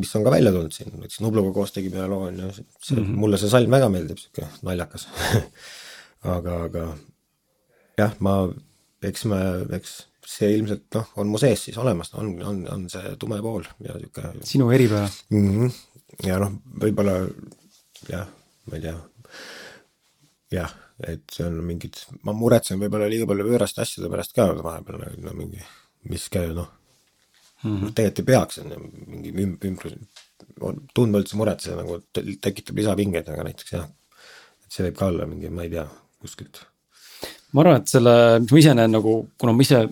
[0.00, 2.96] mis on ka välja tulnud siin, näiteks Nubluga koos tegime ühe loo on ju, see
[2.96, 3.20] mm, -hmm.
[3.20, 5.08] mulle see salm väga meeldib, sihuke naljakas
[6.36, 6.86] aga, aga
[7.98, 8.36] jah, ma,
[9.06, 9.40] eks me,
[9.76, 13.66] eks see ilmselt noh, on mu sees siis olemas, on, on, on see tume pool
[13.84, 15.06] ja sihuke sinu eripära.
[15.30, 15.52] mm.
[15.52, 15.76] -hmm.
[16.26, 17.20] ja noh, võib-olla
[18.10, 18.26] jah,
[18.66, 18.96] ma ei tea.
[20.56, 20.74] jah,
[21.06, 25.22] et see on mingid, ma muretsen võib-olla liiga palju võõraste asjade pärast ka vahepeal nagu
[25.28, 25.62] no mingi,
[26.10, 26.72] mis käib noh
[27.62, 29.98] mm -hmm., tegelikult ei peaks, on ju, mingi üm-, ümbrus,
[30.94, 33.86] tundma üldse muret, see nagu te- tekitab lisapingeid, aga näiteks jah,
[34.64, 35.86] et see võib ka olla mingi, ma ei tea,
[36.20, 36.66] kuskilt
[37.56, 39.82] ma arvan, et selle, mis ma ise näen nagu, kuna ma ise,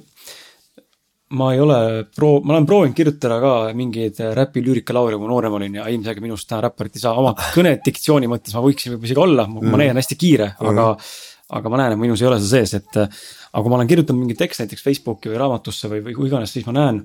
[1.35, 1.79] ma ei ole
[2.13, 6.27] proo-, ma olen proovinud kirjutada ka mingeid räpi lüürikalaule, kui ma noorem olin ja ilmselgelt
[6.27, 9.79] minust täna räpparit ei saa, oma kõnediktsiooni mõttes ma võiksin võib-olla isegi olla, ma mm.
[9.81, 10.91] leian hästi kiire, aga
[11.55, 14.23] aga ma näen, et minus ei ole see sees, et aga kui ma olen kirjutanud
[14.23, 17.03] mingeid tekste näiteks Facebooki või raamatusse või, või kuhu iganes, siis ma näen,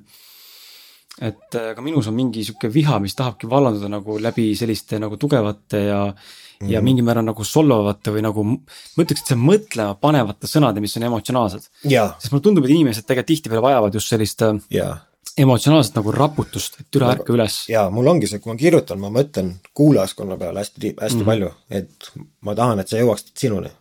[1.20, 5.18] et äh, ka minus on mingi sihuke viha, mis tahabki vallanduda nagu läbi selliste nagu
[5.20, 6.40] tugevate ja mm.
[6.60, 6.72] Mhm.
[6.74, 10.96] ja mingil määral nagu solvavate või nagu ma ütleks, et see mõtlema panevate sõnade, mis
[11.00, 11.70] on emotsionaalsed.
[11.88, 14.98] jaa, sest mulle tundub, et inimesed tegelikult tihtipeale vajavad just sellist äh, jaa,
[15.40, 17.62] emotsionaalset nagu raputust, et türa ärka üles.
[17.72, 21.26] jaa, mul ongi see, kui ma kirjutan, ma mõtlen kuulajaskonna peale hästi, hästi mm -hmm.
[21.26, 22.12] palju, et
[22.42, 23.72] ma tahan, et see jõuaks sinuni,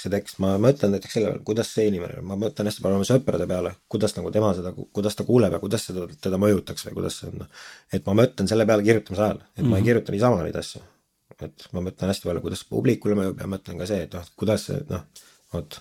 [0.00, 3.06] see tekst, ma mõtlen näiteks selle peale, kuidas see inimene, ma mõtlen hästi palju oma
[3.08, 6.96] sõprade peale, kuidas nagu tema seda, kuidas ta kuuleb ja kuidas seda, teda mõjutaks või
[6.98, 7.62] kuidas see on, noh.
[7.94, 9.70] et ma mõtlen selle peale kirjutamise ajal, et mm -hmm.
[9.70, 9.88] ma ei mhm.
[9.88, 10.82] kirjuta niisama neid asju.
[11.44, 14.66] et ma mõtlen hästi palju, kuidas publikule mõjub ja mõtlen ka see, et noh, kuidas
[14.66, 15.06] see, noh,
[15.52, 15.80] vot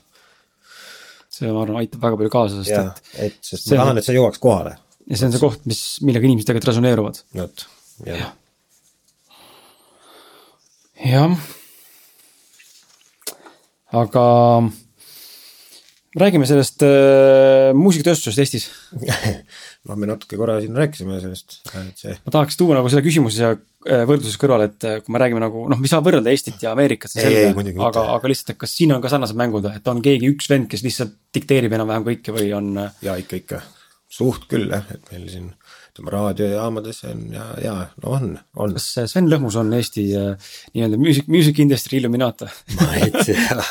[1.34, 3.12] see, ma arvan, aitab väga palju kaasa, sest ja, et.
[3.28, 4.78] et, sest ma tahan, et see jõuaks kohale.
[5.10, 7.24] ja see on see koht, mis, millega inimesed tegelikult resoneeruvad.
[7.40, 7.66] vot,
[8.06, 8.32] jah.
[11.02, 11.52] jah.
[13.94, 14.26] Aga
[16.20, 18.68] räägime sellest äh, muusikatööstusest Eestis
[19.88, 22.16] no me natuke korra siin rääkisime sellest, et see.
[22.26, 25.44] ma tahaks tuua nagu selle küsimuse siia äh, võrdluses kõrvale, et äh, kui me räägime
[25.44, 28.62] nagu noh, me ei saa võrrelda Eestit ja Ameerikat, see selge, aga, aga lihtsalt, et
[28.64, 32.08] kas siin on ka sarnased mängud, et on keegi üks vend, kes lihtsalt dikteerib enam-vähem
[32.12, 32.74] kõike või on?
[32.86, 33.64] Äh, ja ikka, ikka,
[34.14, 35.52] suht küll jah, et meil siin
[35.94, 38.74] ütleme raadiojaamades on ja, ja no on, on.
[38.74, 42.48] kas Sven Lõhmus on Eesti äh, nii-öelda music, music industry illuminaat
[42.80, 43.62] ma ei tea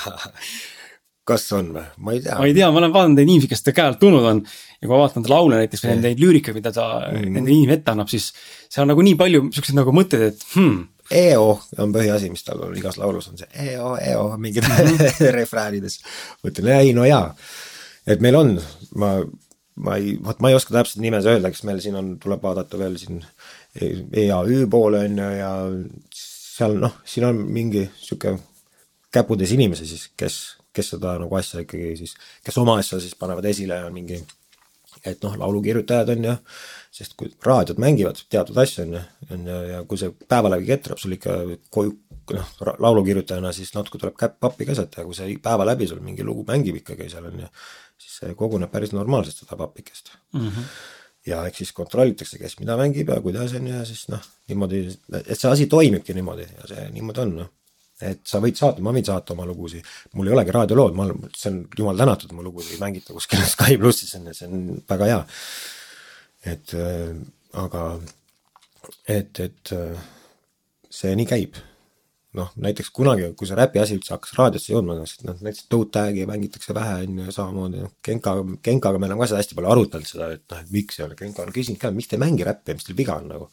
[1.28, 2.36] kas on või, ma ei tea.
[2.38, 4.86] ma ei tea, ma olen vaadanud neid inimesi, kes ta käe alt tulnud on ja
[4.86, 7.92] kui ma vaatan ta laule näiteks või neid lüürikaid, mida ta mm nende inimene ette
[7.94, 8.32] annab, siis
[8.66, 10.80] seal on nagu nii palju siukseid nagu mõtteid, et hmm.
[11.22, 11.46] EO
[11.84, 15.30] on põhiasi, mis tal on igas laulus on see EO, EO mingid mhm.
[15.38, 16.00] refräänides.
[16.42, 17.30] mõtlen, ei no jaa,
[18.06, 18.56] et meil on,
[18.98, 19.14] ma,
[19.76, 22.80] ma ei, vot ma ei oska täpselt nimes öelda, eks meil siin on, tuleb vaadata
[22.80, 23.22] veel siin
[23.80, 25.52] EAÜ poole on ju ja
[26.16, 28.36] seal noh, siin on mingi sihuke
[29.12, 30.42] käputäis inimesi siis, kes
[30.72, 32.14] kes seda nagu asja ikkagi siis,
[32.44, 34.22] kes oma asja siis panevad esile ja mingi
[35.04, 36.34] et noh, laulukirjutajad on ju,
[36.94, 39.02] sest kui raadiod mängivad teatud asju on ju,
[39.34, 41.38] on ju, ja kui see päeva läbi ketrab sul ikka
[41.74, 41.94] koju,
[42.36, 42.52] noh,
[42.84, 46.46] laulukirjutajana siis natuke tuleb käpp pappi käsata ja kui see päeva läbi sul mingi lugu
[46.48, 47.50] mängib ikkagi seal on ju,
[48.02, 50.48] siis see koguneb päris normaalselt seda papikest mm.
[50.48, 50.76] -hmm.
[51.30, 54.86] ja eks siis kontrollitakse, kes mida mängib ja kuidas on ja siis noh, niimoodi,
[55.24, 57.52] et see asi toimibki niimoodi ja see niimoodi on noh
[58.02, 59.86] et sa võid saata, ma võin saata oma lugusid,
[60.18, 63.78] mul ei olegi raadiolood, ma see on jumal tänatud, mu lugusid ei mängita kuskil Sky
[63.80, 65.20] plussis on ju, see on väga hea.
[66.52, 67.12] et äh,
[67.62, 67.84] aga,
[69.06, 70.08] et, et äh,
[70.90, 71.60] see nii käib.
[72.38, 76.24] Noh, näiteks kunagi, kui see räpi asi üldse hakkas raadiosse jõudma, noh, näiteks Toe Tag'i
[76.28, 80.08] mängitakse vähe, on ju, samamoodi noh, Genka, Genkaga me oleme ka seda hästi palju arutanud
[80.08, 82.46] seda, et noh, et miks ei ole, Genka on küsinud ka, miks te ei mängi
[82.48, 83.48] räppi ja mis teil viga on nagu.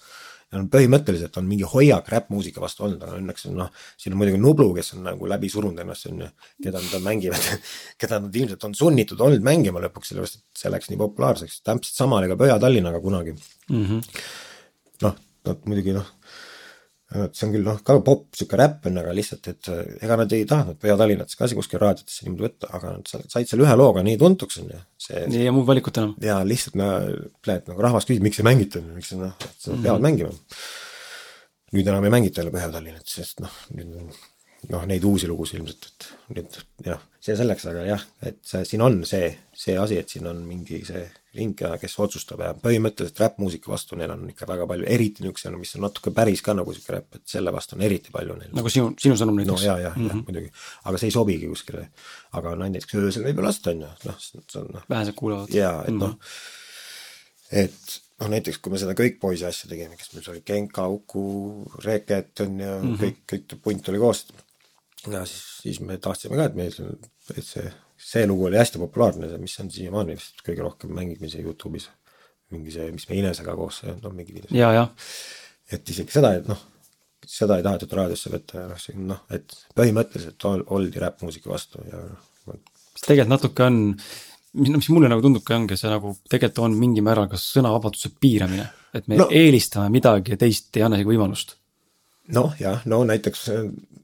[0.49, 3.67] Ja põhimõtteliselt on mingi hoiak räppmuusika vastu olnud, aga õnneks on noh,
[3.99, 6.30] siin on muidugi Nublu, kes on nagu läbi surunud ennast, on ju,
[6.65, 7.49] keda nad mängivad
[8.01, 11.93] keda nad ilmselt on sunnitud olnud mängima lõpuks, sellepärast et see läks nii populaarseks, täpselt
[11.93, 13.36] sama oli ka Põhja-Tallinnaga kunagi.
[13.69, 14.23] Mm -hmm..
[15.05, 15.19] noh,
[15.51, 16.09] nad muidugi noh
[17.10, 20.34] see on küll noh, ka popp, sihuke räpp on, aga lihtsalt, et äh, ega nad
[20.36, 24.20] ei tahtnud Põhja-Tallinnasse ka kuskil raadiotesse niimoodi võtta, aga nad said selle ühe looga nii
[24.22, 24.82] tuntuks, on ju.
[25.34, 26.14] nii ja muud valikut enam.
[26.22, 26.89] ja lihtsalt me,
[27.49, 29.88] nagu rahvas küsib, miks ei mängita, miks noh, et mm -hmm.
[29.88, 30.30] peavad mängima.
[31.74, 34.14] nüüd enam ei mängita jälle Põhja-Tallinnat, sest noh, nüüd on
[34.76, 38.86] noh, neid uusi lugusid ilmselt, et nüüd jah, see selleks, aga jah, et see, siin
[38.86, 41.07] on see, see asi, et siin on mingi see
[41.38, 45.75] ring, kes otsustab ja põhimõtteliselt räppmuusika vastu neil on ikka väga palju, eriti niisuguse, mis
[45.77, 48.51] on natuke päris ka nagu sihuke räpp, et selle vastu on eriti palju neil.
[48.57, 49.61] nagu sinu, sinu sõnum näiteks?
[49.61, 50.07] no ja, ja mm, -hmm.
[50.09, 50.25] jah mhm.
[50.25, 50.51] muidugi,
[50.89, 51.88] aga see ei sobigi kuskile.
[52.32, 54.86] aga no näiteks öösel võib ju lasta, on ju, noh, see on noh.
[54.89, 55.53] vähesed kuulavad.
[55.53, 56.07] jaa, et mm -hmm.
[56.07, 56.17] noh,
[57.51, 61.71] et noh, näiteks kui me seda Kõik poisi asja tegime, kes meil oli Genka, Uku,
[61.86, 63.03] Reket on ju mm -hmm.
[63.03, 64.25] kõik, kõik punt oli koos
[65.07, 66.73] ja siis, siis me tahtsime ka, et meil,
[67.38, 71.89] et see, see lugu oli hästi populaarne, mis on siiamaani vist kõige rohkem mängimisi Youtube'is.
[72.49, 74.55] mingi see, mis me Inesega koos, noh mingi video.
[74.57, 74.87] ja, ja.
[75.71, 76.63] et isegi seda, et noh,
[77.27, 82.01] seda ei tahetud raadiosse võtta ja noh, see noh, et põhimõtteliselt oldi räppmuusika vastu ja
[82.01, 82.57] noh.
[82.95, 86.79] mis tegelikult natuke on, mis, mis mulle nagu tundub ka ongi see nagu tegelikult on
[86.79, 91.11] mingil määral ka sõnavabaduse piiramine, et me no, eelistame midagi ja teist ei anna isegi
[91.11, 91.59] võimalust
[92.36, 93.47] noh, jah, no näiteks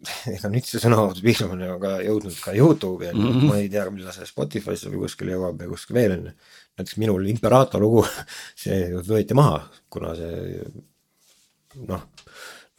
[0.35, 3.69] ega nüüd see sõnavabaduse piiramine on ka jõudnud ka Youtube'i ju mm -hmm., ma ei
[3.73, 6.33] tea, millal see Spotify'sse või kuskile jõuab ja kuskil veel on ju.
[6.77, 8.05] näiteks minul Imperaator lugu,
[8.63, 10.65] see võeti maha, kuna see
[11.89, 12.03] noh,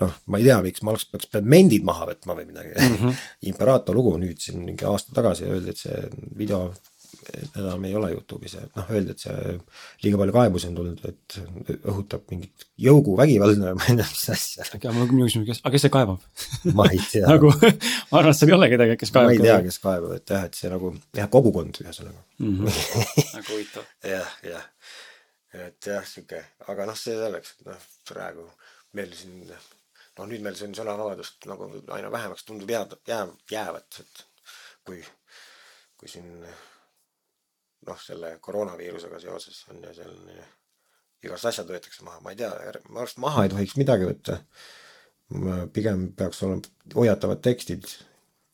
[0.03, 2.97] noh, ma ei tea, miks ma oleks, peaks mendid maha võtma või midagi mm.
[2.97, 3.23] -hmm.
[3.53, 6.03] Imperaator lugu nüüd siin mingi aasta tagasi öeldi, et see
[6.37, 6.69] video
[7.59, 9.55] enam ei ole Youtube'is ja noh, öeldi, et see
[10.05, 11.37] liiga palju kaebusi on tulnud, et
[11.77, 14.67] õhutab mingit jõuguvägivalda ja ma ei tea, mis asja.
[14.79, 18.21] aga mul on minu küsimus, kes, aga kes see kaebab ma ei tea nagu ma
[18.21, 19.33] arvan, et seal ei ole kedagi, kes kaebab.
[19.33, 22.59] ma ei tea, kes kaebab, et jah, et see nagu jah, kogukond ühesõnaga mm.
[22.61, 23.33] -hmm.
[23.39, 24.69] väga huvitav jah, jah,
[25.67, 28.47] et jah, sihuke, aga noh, see selleks, et noh, praegu
[28.97, 34.25] meil siin noh, nüüd meil siin sõnavabadust nagu aina vähemaks tundub jääda, jääv, jäävat, et
[34.87, 35.03] kui,
[35.99, 36.31] kui siin
[37.87, 40.47] noh, selle koroonaviirusega seoses on ju selline
[41.27, 42.51] igast asjad võetakse maha, ma ei tea,
[42.91, 44.41] ma arvan, et maha ei tohiks midagi võtta.
[45.75, 47.87] pigem peaks olema hoiatavad tekstid,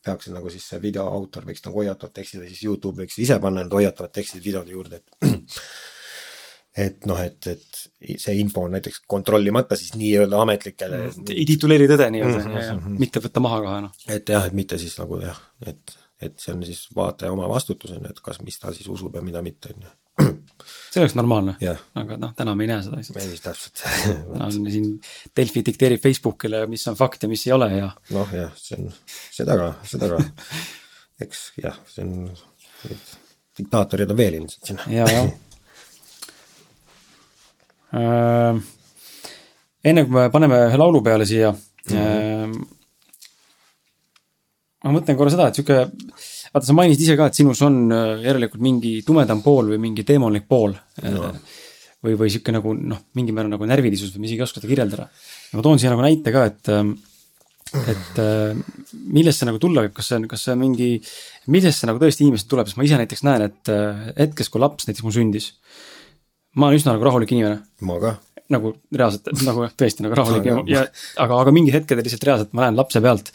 [0.05, 3.37] peaksid nagu siis see video autor võiks nagu hoiatavad tekstid või siis Youtube võiks ise
[3.43, 5.28] panna need hoiatavad tekstid videode juurde, et
[6.87, 11.26] et noh, et, et see info on näiteks kontrollimata siis nii-öelda ametlikele mm.
[11.35, 12.95] ei tituleeri tõde nii-öelda mm, -hmm.
[13.03, 13.99] mitte võtta maha kohe noh.
[14.09, 17.93] et jah, et mitte siis nagu jah, et, et see on siis vaataja oma vastutus
[17.95, 19.93] on ju, et kas, mis ta siis usub ja mida mitte on ju
[20.93, 23.18] see oleks normaalne yeah., aga noh, täna me ei näe seda lihtsalt.
[23.23, 23.77] ei, täpselt
[24.33, 24.89] täna on siin
[25.37, 27.89] Delfi dikteerib Facebookile, mis on fakt ja mis ei ole ja.
[28.12, 28.93] noh jah, see on,
[29.33, 30.20] seda ka, seda ka.
[31.25, 32.12] eks jah, see on,
[33.59, 34.85] diktaatorid on veel ilmselt siin.
[34.93, 35.27] ja, jah
[38.03, 38.62] äh,.
[39.85, 42.81] enne kui me paneme ühe laulu peale siia mm, -hmm.
[44.83, 45.78] Äh, ma mõtlen korra seda, et sihuke,
[46.53, 50.07] vaata, sa mainisid ise ka, et sinus on äh, järelikult mingi tumedam pool või mingi
[50.09, 50.74] teemantlik pool
[51.07, 51.30] no..
[52.05, 54.72] või, või sihuke nagu noh, mingil määral nagu närvilisus või ma isegi ei oska seda
[54.72, 55.09] kirjeldada.
[55.55, 56.97] ma toon siia nagu näite ka, et ähm,
[57.72, 58.53] et äh,
[58.93, 60.91] millest see nagu tulla võib, kas see on, kas see on mingi,
[61.49, 63.70] millest see nagu tõesti inimesest tuleb, sest ma ise näiteks näen, et
[64.18, 65.55] hetkes, kui laps näiteks mul sündis
[66.59, 67.62] ma olen üsna nagu rahulik inimene.
[67.89, 68.12] ma ka.
[68.53, 70.85] nagu reaalselt, nagu tõesti nagu rahulik ja, ja
[71.22, 73.33] aga, aga mingid hetkedel lihtsalt reaalselt ma näen lapse pealt,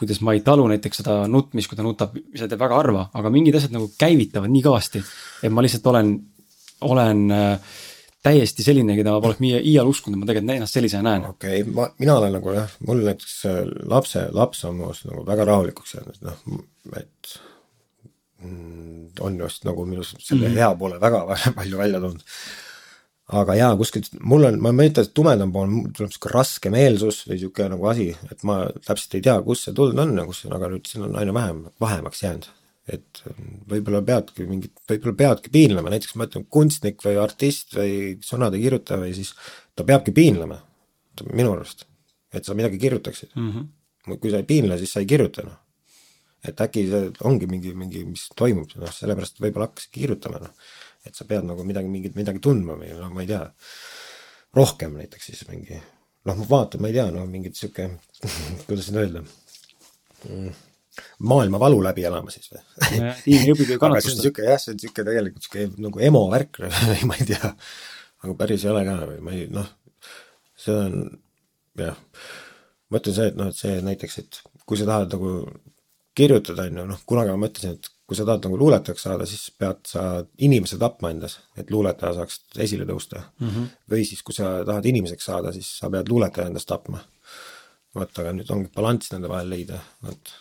[0.00, 3.32] kuidas ma ei talu näiteks seda nutmist, kui ta nutab, seda teeb väga harva, aga
[3.32, 5.04] mingid asjad nagu käivitavad nii kõvasti,
[5.44, 6.14] et ma lihtsalt olen,
[6.88, 7.76] olen äh,
[8.24, 11.28] täiesti selline, keda ma poleks iial uskunud, et ma tegelikult ennast sellisena näen.
[11.34, 13.36] okei okay,, ma, mina olen nagu jah, mul näiteks
[13.92, 16.66] lapse, laps on minust nagu väga rahulikuks jäänud, noh,
[17.00, 17.38] et
[18.40, 20.58] Mm, on just nagu minu selle mm -hmm.
[20.58, 21.26] hea poole väga
[21.56, 22.20] palju välja toonud.
[23.36, 27.24] Aga jaa, kuskilt mul on, ma ei ütle, et tumedam pool, mul tuleb sihuke raskemeelsus
[27.28, 30.42] või sihuke nagu asi, et ma täpselt ei tea, kust see tulnud on ja kus
[30.44, 32.48] see, aga nüüd siin on aina vähem, vähemaks jäänud.
[32.90, 33.20] et
[33.70, 38.98] võib-olla peadki mingit, võib-olla peadki piinlema, näiteks ma ütlen, kunstnik või artist või sõnade kirjutaja
[39.04, 39.30] või siis
[39.78, 40.58] ta peabki piinlema,
[41.30, 41.86] minu arust,
[42.34, 43.50] et sa midagi kirjutaksid mm.
[43.50, 44.16] -hmm.
[44.18, 45.58] kui sa ei piinle, siis sa ei kirjuta noh
[46.46, 50.70] et äkki see ongi mingi, mingi, mis toimub, noh, sellepärast võib-olla hakkaski kirjutama, noh.
[51.06, 53.44] Et sa pead nagu midagi, mingit, midagi tundma või noh, ma ei tea,
[54.56, 55.78] rohkem näiteks siis mingi,
[56.28, 57.88] noh, ma vaatan, ma ei tea, no mingit sihuke,
[58.66, 59.24] kuidas nüüd öelda
[60.26, 60.66] mm
[61.18, 62.60] maailma valu läbi elama siis või?
[63.30, 67.08] inimene õpib ju on sihuke jah, see on sihuke tegelikult sihuke nagu emo värk või
[67.08, 67.52] ma ei tea,
[68.24, 69.68] aga päris ei ole ka või ma ei noh,
[70.60, 70.96] see on
[71.80, 71.98] jah,
[72.90, 75.34] ma ütlen see, et noh, et see näiteks, et kui sa tahad nagu
[76.18, 79.52] kirjutada, on ju, noh, kunagi ma mõtlesin, et kui sa tahad nagu luuletajaks saada, siis
[79.54, 80.00] pead sa
[80.42, 83.48] inimese tapma endas, et luuletaja saaks esile tõusta mm.
[83.48, 83.66] -hmm.
[83.92, 87.04] või siis, kui sa tahad inimeseks saada, siis sa pead luuletaja endast tapma.
[87.94, 90.32] vot, aga nüüd ongi balanss nende vahel leida, vot.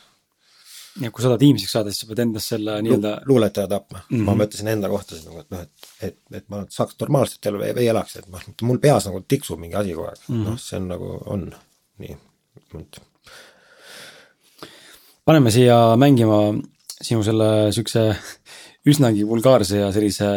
[1.02, 4.00] ja kui sa tahad inimeseks saada, siis sa pead endas selle nii-öelda Lu luuletaja tapma
[4.00, 4.26] mm, -hmm.
[4.26, 7.62] ma mõtlesin enda kohta siis nagu, et noh, et, et, et ma saaks normaalset elu
[7.62, 10.58] või, elaks, et noh, mul peas nagu tiksub mingi asi kogu aeg mm -hmm., noh,
[10.66, 11.46] see on nagu, on
[12.02, 12.18] nii,
[12.74, 13.00] et
[15.26, 16.42] paneme siia mängima
[17.02, 18.02] sinu selle siukse
[18.90, 20.28] üsnagi vulgaarse ja sellise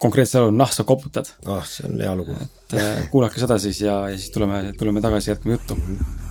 [0.00, 1.26] konkreetse laulu Nahsa koputad.
[1.46, 2.32] ah, see on hea lugu.
[2.32, 5.82] et äh, kuulake seda siis ja, ja siis tuleme, tuleme tagasi, jätkame juttu mm.
[5.82, 6.24] -hmm.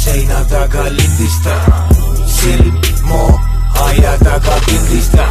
[0.00, 1.54] seina taga lindista,
[2.26, 3.22] silm mu
[3.84, 5.24] aia taga pildista,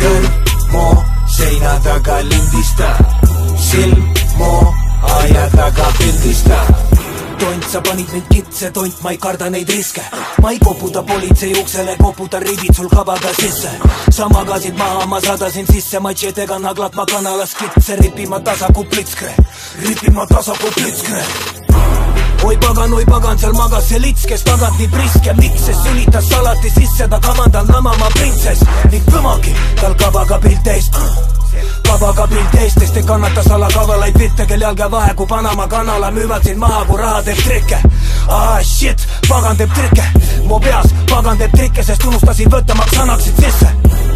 [0.00, 0.30] kõrv
[0.72, 2.90] mu seina taga lindista,
[3.58, 4.02] silm
[4.38, 4.52] mu
[5.18, 6.60] aia taga pildista
[7.38, 10.02] tont, sa panid mind kitse, tont, ma ei karda neid riske.
[10.42, 13.70] ma ei koputa politsei uksele, koputan ribid sul kabaga sisse.
[14.10, 19.34] sa magasid maha, ma sadasin sisse, matšetega naglad ma kanalas kitse, ripima tasa kui plitskre,
[19.82, 21.63] ripima tasa kui plitskre
[22.44, 26.30] oi pagan, oi pagan, seal magas see lits, kes tagant nii priske, miks see sülitas
[26.38, 28.64] alati sisse, ta kavandab namama printsess.
[28.92, 30.90] Ning kõmagi tal kabaga pilt ees.
[31.84, 36.58] Kabaga pilt Eestist ei kannata salakavalaid pilte, kel jalge vahe kui Panama kanala müüvad sind
[36.58, 37.78] maha, kui raha teeb trikke.
[38.28, 40.08] Ah shit, pagan teeb trikke,
[40.48, 44.13] mu peas pagan teeb trikke, sest unustasin võtta, maks annaksid sisse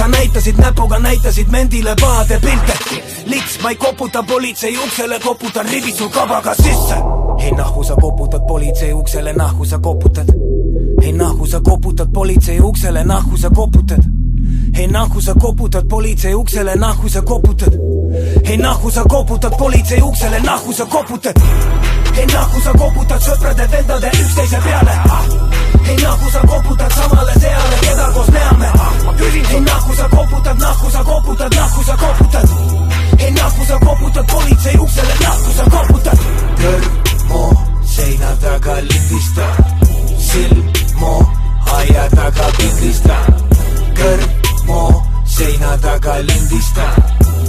[0.00, 2.72] sa näitasid näpuga, näitasid mendile pahade pilte.
[3.26, 6.94] lits, ma ei koputa politsei uksele, koputan ribid sul kabaga sisse.
[7.38, 10.28] ei nahku sa koputad politsei uksele, nahku sa koputad.
[11.02, 14.19] ei nahku sa koputad politsei uksele, nahku sa koputad
[14.78, 17.72] ei nahku sa koputad politsei uksele, nahku sa koputad.
[18.44, 21.34] ei nahku sa koputad politsei uksele, nahku sa koputad.
[22.16, 24.94] ei nahku sa koputad sõprade-vendade üksteise peale.
[25.88, 28.68] ei nahku sa koputad samale seale, keda koos näeme.
[29.54, 32.48] ei nahku sa koputad, nahku sa koputad, nahku sa koputad.
[33.18, 36.18] ei nahku sa koputad politsei uksele, nahku sa koputad.
[36.60, 37.54] kõrmo
[37.84, 39.54] seina taga lindistab,
[40.18, 41.26] silm mo
[41.78, 43.16] aia taga pikrista.
[43.98, 46.94] kõrv mu seina taga lindistan,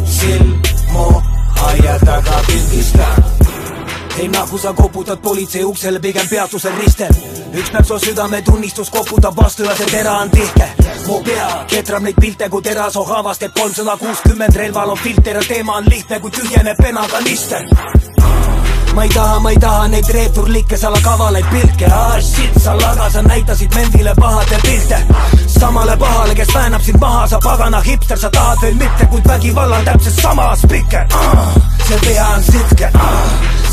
[0.05, 1.22] silmu
[1.68, 3.24] aia taga pildistan.
[4.18, 7.14] ei nähu, sa koputad politsei uksele pigem peatuse ristel.
[7.53, 10.68] üks päev su südametunnistus koputab vastu ja see tera on tihke.
[11.07, 15.43] mu pea ketrab neid pilte kui teraso haavas, teeb kolmsada kuuskümmend relval on filter ja
[15.47, 17.66] teema on lihtne, kui tühjeneb penakanister
[18.96, 21.88] ma ei taha, ma ei taha neid reeturlikke salakavalaid pilke.
[21.92, 25.00] Ah shit, sa laga, sa näitasid mendile pahade pilte.
[25.48, 29.84] Samale pahale, kes väänab sind maha, sa pagana hipster, sa tahad veel mitte, kuid vägivallal
[29.84, 32.89] täpselt sama spikker ah, see viha on sitke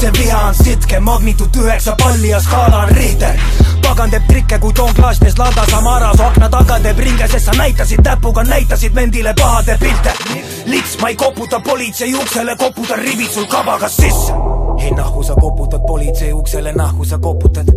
[0.01, 3.35] see viha on sitke, magnituud üheksa palli ja skaala on Richter
[3.83, 7.55] pagan teeb trikke, kui toon klaasides lada Samara su akna taga teeb ringe, sest sa
[7.57, 10.13] näitasid näpuga, näitasid mendile pahade pilte.
[10.67, 14.35] Lits, ma ei koputa politsei uksele, koputan rivid sul kabaga sisse.
[14.83, 17.73] Ei nahku sa koputad politsei uksele, nahku sa koputad.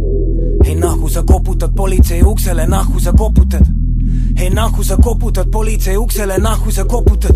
[0.66, 3.66] ei nahku sa koputad politsei uksele, nahku sa koputad.
[4.38, 7.36] Ei nahku sa koputad politsei uksele, nahku sa koputad.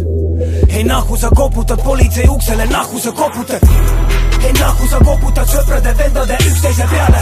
[0.70, 3.62] ei nahku sa koputad politsei uksele, nahku sa koputad.
[4.43, 7.20] ei nahku sa koputad sõprade-vendade üksteise peale.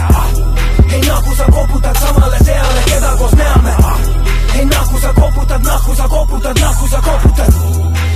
[0.93, 3.71] ei nahku sa koputad samale seale, keda koos näeme.
[4.55, 7.53] ei nahku sa koputad, nahku sa koputad, nahku sa koputad.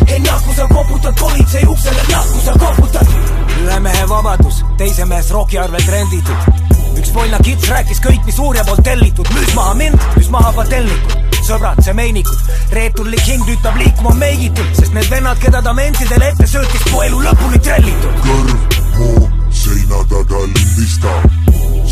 [0.07, 3.07] ei nahku sa koputad politsei uksele, nahku sa koputad
[3.67, 6.37] ühe mehe vabadus, teise mees roki arvelt renditud
[6.97, 11.26] üks pollna kits rääkis kõik, mis uurija poolt tellitud, müüs maha mind, müüs maha patelnikud
[11.47, 12.39] sõbrad, semeenikud,
[12.75, 17.21] reeturlik hing tüütab liikuma meigitult, sest need vennad, keda ta mentsidele ette söötis, mu elu
[17.23, 18.17] lõpuni trellitud.
[18.25, 18.57] kõrv
[18.97, 19.11] mu
[19.55, 21.27] seina taga lindistab,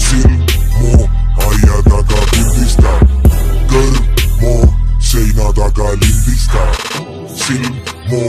[0.06, 0.34] silm
[0.80, 1.06] mu
[1.46, 3.06] aia taga pildistab,
[3.72, 4.02] kõrv
[4.42, 4.58] mu
[5.12, 6.84] seina taga lindistab,
[7.46, 7.80] silm
[8.12, 8.22] mu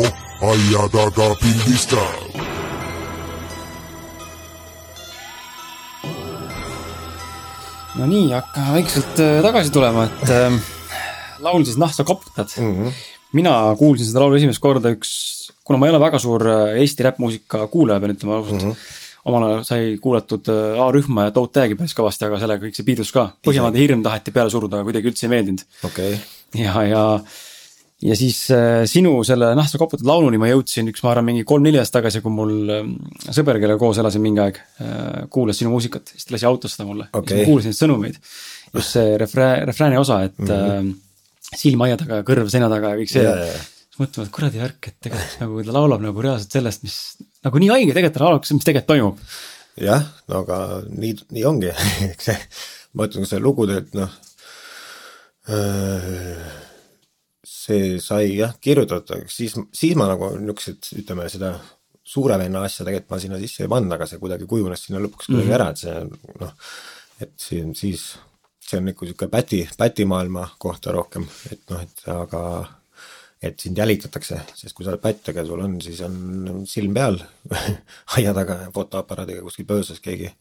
[0.53, 2.23] aia taga pildistab.
[7.97, 10.75] no nii, hakkame vaikselt äh, tagasi tulema, et
[11.45, 12.75] laul siis Nahsa koputad mm.
[12.75, 12.93] -hmm.
[13.33, 15.11] mina kuulsin seda laulu esimest korda üks,
[15.65, 18.71] kuna ma ei ole väga suur äh, Eesti räppmuusika kuulaja, pean ütlema ausalt mm.
[18.71, 22.79] -hmm omal ajal sai kuulatud äh, A-rühma ja Toe Tag'i päris kõvasti, aga sellega kõik
[22.79, 23.29] see piidus ka.
[23.47, 25.67] Põhjamaade hirm taheti peale suruda, aga kuidagi üldse ei meeldinud.
[25.89, 26.63] okei okay..
[26.63, 27.05] ja, ja
[28.07, 31.81] ja siis äh, sinu selle Nahsa koputad lauluni ma jõudsin üks, ma arvan, mingi kolm-neli
[31.81, 32.85] aastat tagasi, kui mul äh,
[33.33, 34.61] sõber, kellega koos elasin mingi aeg
[35.33, 37.41] kuulas sinu muusikat, siis ta lasi autos seda mulle okay..
[37.41, 38.21] ma kuulasin neid sõnumeid.
[38.77, 40.95] just see refrää-, refrääni osa, et mm -hmm.
[41.55, 44.91] Silm aia taga ja kõrv seina taga ja kõik see siis mõtlema, et kuradi värk,
[44.91, 46.97] et tegelikult nagu ta laulab nagu reaalselt sellest, mis
[47.47, 49.23] nagu nii haige tegelikult ta laulab, mis tegelikult toimub.
[49.87, 51.73] jah, no aga nii, nii ongi
[52.11, 52.39] eks see,
[52.99, 54.13] ma ütlen, see lugu teeb noh
[55.53, 56.45] äh,
[57.67, 61.57] see sai jah kirjutatud, siis, siis ma nagu niisugused, ütleme seda
[62.07, 65.31] suure venna asja tegelikult ma sinna sisse ei pannud, aga see kuidagi kujunes sinna lõpuks
[65.31, 65.59] kuidagi mm -hmm.
[65.59, 66.53] ära, et see noh,
[67.25, 68.05] et siin siis,
[68.71, 72.43] see on ikka niisugune päti, pätimaailma kohta rohkem, et noh, et aga
[73.47, 77.21] et sind jälitatakse, sest kui sa oled pätt, aga sul on, siis on silm peal
[78.17, 80.33] aia taga fotoaparaadiga kuskil pöösas keegi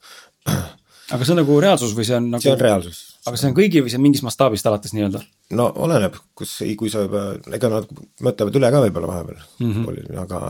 [1.14, 3.02] aga see on nagu reaalsus või see on nagu see on reaalsus.
[3.30, 5.22] aga see on kõigi või see on mingist mastaabist alates nii-öelda?
[5.60, 7.90] no oleneb, kus, kui sa juba, ega nad
[8.26, 10.22] mõtlevad üle ka võib-olla vahepeal mm, -hmm.
[10.24, 10.42] aga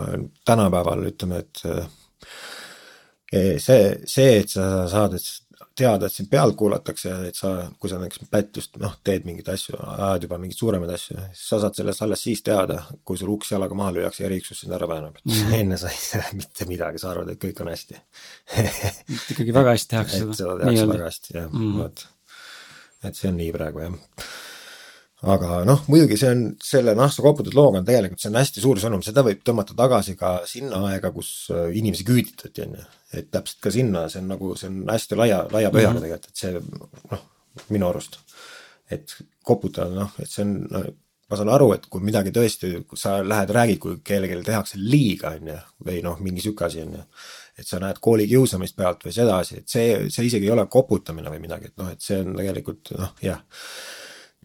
[0.48, 1.66] tänapäeval ütleme, et
[3.34, 5.28] eh, see, see, et sa saad, et
[5.78, 9.76] teada, et sind pealt kuulatakse et sa, kui sa näiteks pättust, noh, teed mingeid asju,
[9.78, 13.52] ajad juba mingeid suuremaid asju, siis sa saad sellest alles siis teada, kui sul uks
[13.52, 15.32] jalaga maha lüüakse ja eriüksus sind ära väänab mm.
[15.34, 15.60] -hmm.
[15.60, 18.02] enne sa ei tea mitte midagi, sa arvad, et kõik on hästi
[19.36, 20.34] ikkagi väga hästi tehakse seda.
[20.42, 22.08] seda tehakse väga hästi, jah mm, vot.
[23.04, 24.36] et see on nii praegu, jah
[25.34, 28.82] aga noh, muidugi see on, selle Nahsta koputud looga on tegelikult, see on hästi suur
[28.82, 32.90] sõnum, seda võib tõmmata tagasi ka sinna aega, kus äh, inimesi küüditati, on ju.
[33.22, 36.06] et täpselt ka sinna, see on nagu, see on hästi laia, laia põhjaga mm -hmm.
[36.06, 37.26] tegelikult, et see noh,
[37.74, 38.20] minu arust.
[38.92, 40.84] et koputada, noh, et see on no,,
[41.30, 45.48] ma saan aru, et kui midagi tõesti, sa lähed, räägid, kui kellelegi tehakse liiga, on
[45.48, 45.58] ju,
[45.88, 47.04] või noh, mingi sihuke asi, on ju
[47.58, 51.40] et sa näed koolikiusamist pealt või sedasi, et see, see isegi ei ole koputamine või
[51.40, 53.40] midagi, et noh, et see on tegelikult noh, jah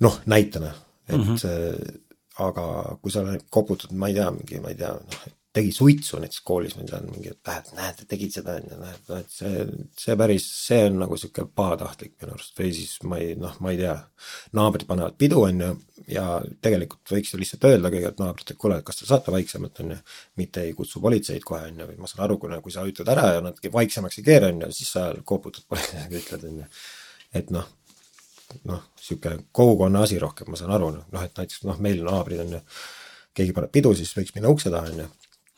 [0.00, 0.72] noh, näitena,
[1.08, 2.00] et mm -hmm.
[2.38, 6.42] aga kui sa koputad, ma ei tea, mingi, ma ei tea, noh, tegi suitsu näiteks
[6.46, 9.64] koolis, ma tean, mingi, et näed, näed, tegid seda, on ju, näed, et see,
[9.98, 13.72] see päris, see on nagu sihuke pahatahtlik minu arust või siis ma ei, noh, ma
[13.74, 13.96] ei tea.
[14.54, 15.72] naabrid panevad pidu, on ju,
[16.14, 16.26] ja
[16.62, 19.98] tegelikult võiks ju lihtsalt öelda kõigepealt naabritele, et kuule, kas te saate vaiksemalt, on ju.
[20.38, 23.10] mitte ei kutsu politseid kohe, on ju, või ma saan aru, kui, kui sa ütled
[23.10, 26.70] ära ja nad vaiksemaks ei keera, on ju, siis sa koputad politseile, ütled, on ju.
[27.42, 27.66] et noh
[28.68, 32.56] noh, niisugune kogukonna asi rohkem, ma saan aru, noh, et näiteks noh, meil naabrid on
[32.56, 32.60] ju,
[33.36, 35.08] keegi paneb pidu, siis võiks minna ukse taha, on ju.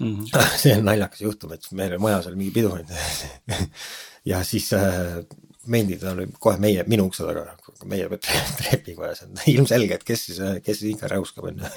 [0.03, 0.26] Mhm.
[0.62, 3.61] see on naljakas juhtum, et meil majas oli mingi pidu, on ju.
[4.32, 5.22] ja siis äh,
[5.70, 7.45] mendid on kohe meie, minu ukse taga,
[7.88, 11.70] meie trepikojas on ilmselge, et kes siis, kes siis ikka räuskab, on ju.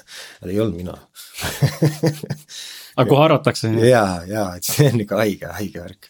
[0.50, 0.98] ei olnud mina
[2.96, 3.72] aga kohe arvatakse?
[3.86, 6.10] ja, ja, et see on ikka haige, haige värk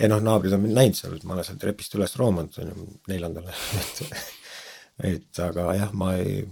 [0.00, 2.90] ja noh, naabrid on mind näinud seal, ma olen sealt trepist üles roomanud, on ju,
[3.10, 4.02] neljandale et
[5.10, 6.42] et aga jah, ma ei,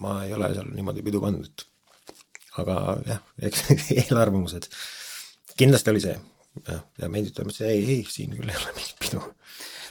[0.00, 1.66] ma ei ole seal niimoodi pidu pannud, et
[2.62, 2.78] aga
[3.08, 3.66] jah, eks
[4.02, 4.68] eelarvamused,
[5.58, 6.18] kindlasti oli see.
[6.68, 9.22] Jah, ja meeldib, et ei, ei, siin küll ei ole mingit pidu.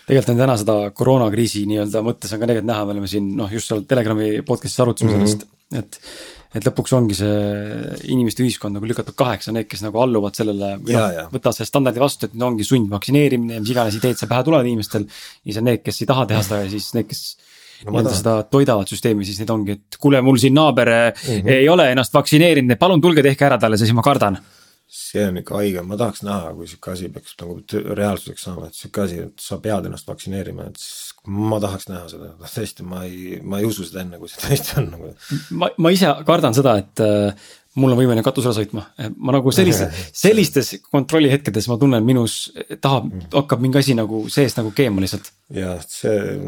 [0.05, 3.49] Tegelikult on täna seda koroonakriisi nii-öelda mõttes on ka tegelikult näha, me oleme siin noh,
[3.53, 5.31] just seal Telegrami podcast'is arutasime mm -hmm.
[5.31, 5.47] sellest,
[5.77, 5.99] et.
[6.51, 7.35] et lõpuks ongi see
[8.11, 10.73] inimeste ühiskond nagu lükatud kaheks, on need, kes nagu alluvad sellele.
[10.83, 14.43] noh, võtavad selle standardi vastu, et nüüd ongi sundvaktsineerimine ja mis iganes ideed seal pähe
[14.47, 15.07] tulevad inimestel.
[15.07, 17.23] ja siis on need, kes ei taha teha seda ja siis need, kes
[17.85, 21.53] no, nii-öelda seda toidavad süsteemi, siis need ongi, et kuule, mul siin naaber mm -hmm.
[21.55, 24.41] ei ole ennast vaktsineerinud, palun tulge tehke ära talle, siis ma kardan
[24.91, 27.55] see on ikka haige, ma tahaks näha, kui sihuke asi peaks nagu
[27.95, 30.81] reaalsuseks saama, et sihuke asi, et sa pead ennast vaktsineerima, et
[31.29, 34.77] ma tahaks näha seda, tõesti, ma ei, ma ei usu seda enne, kui see tõesti
[34.81, 35.09] on nagu.
[35.59, 39.91] ma, ma ise kardan seda, et äh, mul on võimeline katusele sõitma, ma nagu sellise,
[40.23, 42.39] sellistes kontrollihetkedes ma tunnen, minus
[42.81, 45.29] tahab, hakkab mingi asi nagu seest nagu keema lihtsalt.
[45.53, 46.41] jah, see,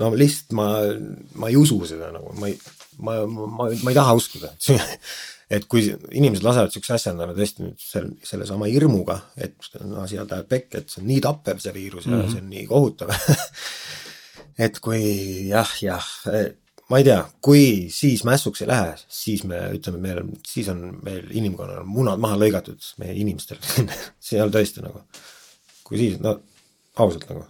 [0.00, 0.70] no lihtsalt ma,
[1.36, 2.56] ma ei usu seda nagu, ma ei,
[3.04, 4.54] ma, ma, ma ei taha uskuda
[5.52, 9.56] et kui inimesed lasevad siukse asja endale tõesti nüüd selle, sellesama hirmuga, et
[10.02, 12.16] asi läheb pekki, et see on nii tappev, see viirus mm -hmm.
[12.16, 12.32] ja mhm.
[12.32, 13.12] see on nii kohutav
[14.66, 15.02] et kui
[15.48, 16.08] jah, jah,
[16.90, 20.82] ma ei tea, kui siis mässuks ei lähe, siis me ütleme, meil on, siis on
[21.04, 23.60] meil inimkonnal munad maha lõigatud, meie inimestel
[24.24, 25.04] see ei ole tõesti nagu,
[25.84, 26.38] kui siis, no
[26.96, 27.46] ausalt nagu.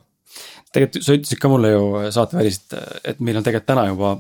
[0.73, 1.83] tegelikult sa ütlesid ka mulle ju
[2.15, 4.17] saateväliselt, et meil on tegelikult täna juba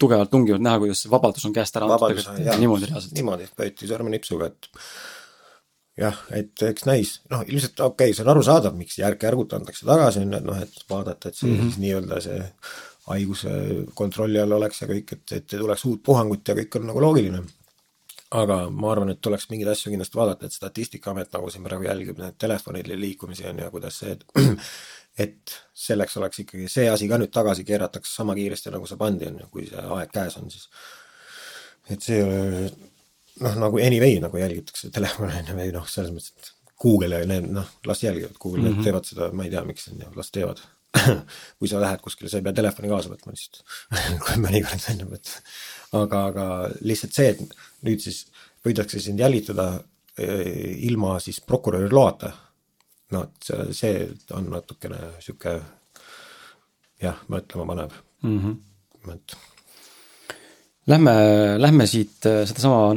[0.00, 3.16] tugevalt tungivad näha, kuidas see vabadus on käest ära antud tegelikult niimoodi reaalselt.
[3.18, 4.70] niimoodi, pööti sõrmenipsuga, et
[6.00, 10.24] jah, et eks näis, noh ilmselt okei okay,, see on arusaadav, miks järk-järgult antakse tagasi,
[10.24, 11.70] on ju, et noh, et vaadata, et see mm -hmm.
[11.70, 12.42] siis nii-öelda see
[13.10, 13.54] haiguse
[13.94, 17.02] kontrolli all oleks ja kõik, et, et ei tuleks uut puhangut ja kõik on nagu
[17.06, 17.42] loogiline.
[18.30, 22.18] aga ma arvan, et tuleks mingeid asju kindlasti vaadata, et Statistikaamet nagu siin praegu jälgib
[22.22, 24.24] neid telefonide liikumisi on ju, kuidas see, et
[25.20, 29.28] et selleks oleks ikkagi see asi ka nüüd tagasi keeratakse sama kiiresti, nagu see pandi,
[29.30, 30.68] on ju, kui see aeg käes on, siis
[31.90, 32.40] et see ei ole
[33.44, 37.28] noh, nagu anyway nagu jälgitakse telefone on ju, või noh, selles mõttes, et Google ja
[37.28, 38.84] need noh, las jälgivad, Google mm -hmm.
[38.84, 40.62] teevad seda, ma ei tea, miks, on ju, las teevad
[41.58, 43.62] kui sa lähed kuskile, sa ei pea telefoni kaasa võtma lihtsalt
[44.24, 45.34] kui mõnikord on ju, et
[46.02, 46.46] aga, aga
[46.80, 48.26] lihtsalt see, et nüüd siis
[48.64, 49.68] võidakse sind jälitada
[50.18, 52.32] eh, ilma siis prokuröri loata
[53.14, 55.58] noh, et see, on natukene sihuke
[57.02, 58.36] jah, mõtlema panev mm.
[58.40, 59.14] -hmm.
[59.14, 59.38] et.
[60.90, 61.14] Lähme,
[61.60, 62.94] lähme siit äh, sedasama,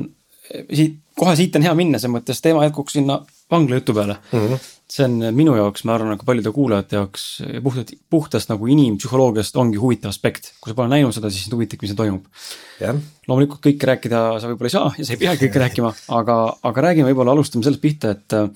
[0.72, 3.20] siit, kohe siit on hea minna, selles mõttes teema jätkuks sinna
[3.52, 4.40] vangla jutu peale mm.
[4.40, 4.70] -hmm.
[4.94, 7.26] see on minu jaoks, ma arvan, nagu paljude kuulajate jaoks
[7.64, 10.54] puhtalt, puhtast nagu inimpsühholoogiast ongi huvitav aspekt.
[10.62, 12.26] kui sa pole näinud seda, siis sind huvitab, mis seal toimub
[12.82, 13.00] yeah..
[13.28, 16.88] loomulikult kõike rääkida sa võib-olla ei saa ja sa ei peagi kõike rääkima, aga, aga
[16.90, 18.50] räägime võib-olla, alustame sellest pihta, et äh,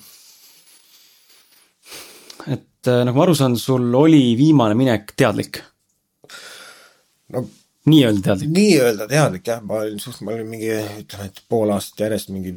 [2.45, 5.61] et äh, nagu ma aru saan, sul oli viimane minek teadlik?
[7.33, 7.43] no
[7.89, 8.53] nii-öelda teadlik?
[8.55, 10.71] nii-öelda teadlik jah, ma olin suht, ma olin mingi,
[11.03, 12.55] ütleme, et pool aastat järjest mingi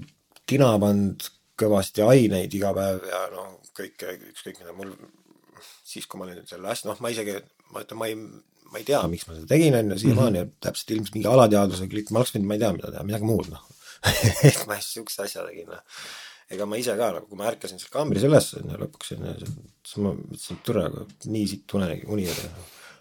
[0.51, 1.26] tina pannud
[1.61, 4.95] kõvasti aineid iga päev ja no kõike, ükskõik mida mul,
[5.87, 7.37] siis kui ma olin selle asja, noh, ma isegi,
[7.74, 8.16] ma ütlen, ma ei,
[8.70, 10.57] ma ei tea, miks ma seda tegin, on ju, siiamaani mm -hmm.
[10.66, 13.53] täpselt ilmselt mingi alateadvusega klikk, ma oleks võinud, ma ei tea, mida teha, midagi muud,
[13.53, 13.68] noh
[14.49, 15.85] et ma just siukse asja tegin, noh
[16.51, 19.35] ega ma ise ka nagu, kui ma ärkasin seal kambris üles lõpuks onju,
[19.87, 20.85] siis ma mõtlesin, et tore,
[21.31, 22.49] nii siit unenägi, uni oli.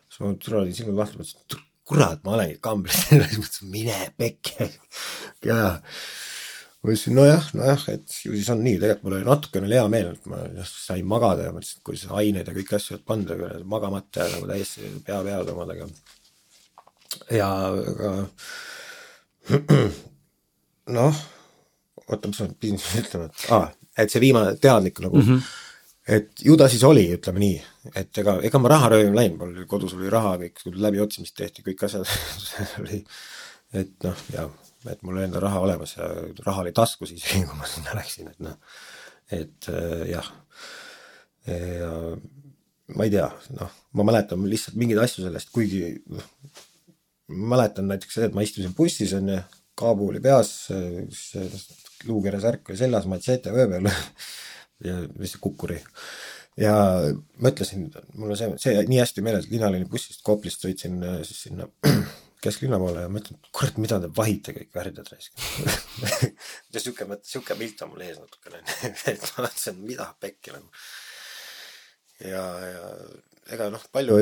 [0.10, 1.58] siis ma tule olin silmad lahti, mõtlesin, et
[1.90, 4.68] kurat, ma olengi kambris siis mõtlesin, mine pekki.
[5.50, 9.88] ja ma ütlesin nojah, nojah, et ju siis on nii, tegelikult mul oli natukene hea
[9.96, 13.58] meel, et ma sain magada ja mõtlesin, et kui see aineid ja kõiki asju panna
[13.66, 15.90] magamata ja nagu täiesti pea peal omadega.
[17.34, 18.14] ja aga
[21.00, 21.26] noh
[22.10, 23.66] oota, mis ma pidin siis ütlema, et aa,
[24.04, 25.50] et see viimane teadlik nagu mm, -hmm.
[26.18, 27.60] et ju ta siis oli, ütleme nii,
[28.02, 31.86] et ega, ega ma raha röövima läinud, mul kodus oli raha, kõik läbiotsimist tehti, kõik
[31.88, 32.10] asjad
[32.84, 33.04] oli,
[33.74, 34.50] et noh, ja
[34.88, 36.08] et mul oli enda raha olemas ja
[36.46, 38.56] raha oli taskus isegi, kui ma sinna läksin, et noh,
[39.32, 40.32] et äh, jah.
[41.50, 41.92] ja
[42.96, 46.26] ma ei tea, noh, ma mäletan lihtsalt mingeid asju sellest, kuigi noh,
[47.30, 49.38] mäletan näiteks seda, et ma istusin bussis onju,
[49.80, 50.54] kaabu oli peas,
[52.08, 53.90] luukere särk oli seljas, matsete vöö peal
[54.88, 55.80] ja lihtsalt kukkuri.
[56.60, 56.74] ja
[57.44, 61.68] mõtlesin, mul on see, see nii hästi meeles, linnalinna bussist Koplist sõitsin äh, siis sinna
[62.44, 65.40] kesklinna poole ja mõtlen, kurat, mida te vahite kõik värdjad raisk
[66.74, 68.62] ja sihuke mõte, sihuke pilt on mul ees natukene
[69.12, 70.70] et ma mõtlesin, mida pekki nagu.
[72.26, 72.86] ja, ja
[73.56, 74.20] ega noh, palju,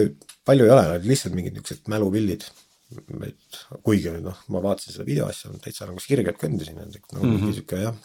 [0.48, 2.48] palju ei ole, lihtsalt mingid niisugused mälupildid
[3.28, 7.48] et kuigi noh, ma vaatasin seda videoasja, täitsa nagu sirgelt kõndisin, et nagu mingi mm
[7.48, 7.58] -hmm.
[7.58, 7.96] sihuke jah.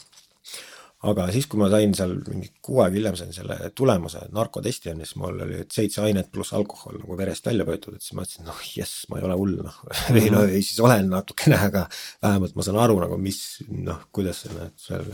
[1.03, 5.01] aga siis, kui ma sain seal mingi kuu aega hiljem sain selle tulemuse, narkotesti on
[5.03, 8.47] siis mul oli seitse ainet pluss alkohol nagu verest välja võetud, et siis ma mõtlesin,
[8.47, 9.81] noh jess, ma ei ole hull noh
[10.15, 11.89] või no ei siis olen natukene, aga
[12.23, 15.11] vähemalt ma saan aru nagu, mis noh, kuidas see näed seal,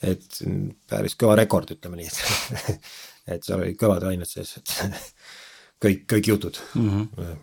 [0.00, 0.42] et
[0.88, 2.80] päris kõva rekord, ütleme nii, et
[3.34, 4.72] et seal olid kõvad ained sees, et
[5.84, 6.90] kõik, kõik jutud mm.
[6.90, 7.38] -hmm.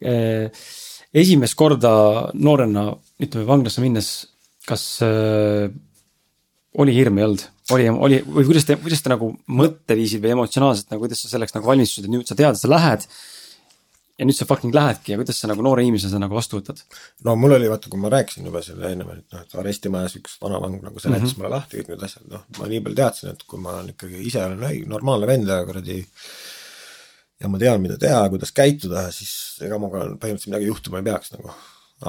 [0.00, 1.92] Esimest korda
[2.34, 2.90] noorena,
[3.20, 4.10] ütleme vanglasse minnes,
[4.68, 5.70] kas äh,
[6.78, 7.48] oli hirm, ei olnud?
[7.74, 11.54] oli, oli või kuidas te, kuidas te nagu mõtteviisid või emotsionaalselt nagu, kuidas sa selleks
[11.54, 13.06] nagu valmistusid, et nüüd sa tead, et sa lähed.
[14.20, 16.82] ja nüüd sa fucking lähedki ja kuidas sa nagu noore inimesena seda nagu vastu võtad?
[17.26, 20.36] no mul oli vaata, kui ma rääkisin juba selle ennem, et noh, et arestimajas üks
[20.42, 21.42] vanavang nagu seletas mm -hmm.
[21.42, 24.24] mulle lahti kõik need asjad, noh, ma nii palju teadsin, et kui ma olen ikkagi
[24.26, 26.04] ise olen õige, normaalne vend ja kuradi
[27.40, 29.32] ja ma tean, mida teha, kuidas käituda, siis
[29.64, 31.54] ega ma ka põhimõtteliselt midagi juhtuma ei peaks nagu.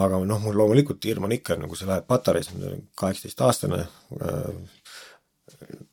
[0.01, 4.83] aga noh, mul loomulikult hirm on ikka, nagu sa lähed Patareis, ma olen kaheksateistaastane äh,,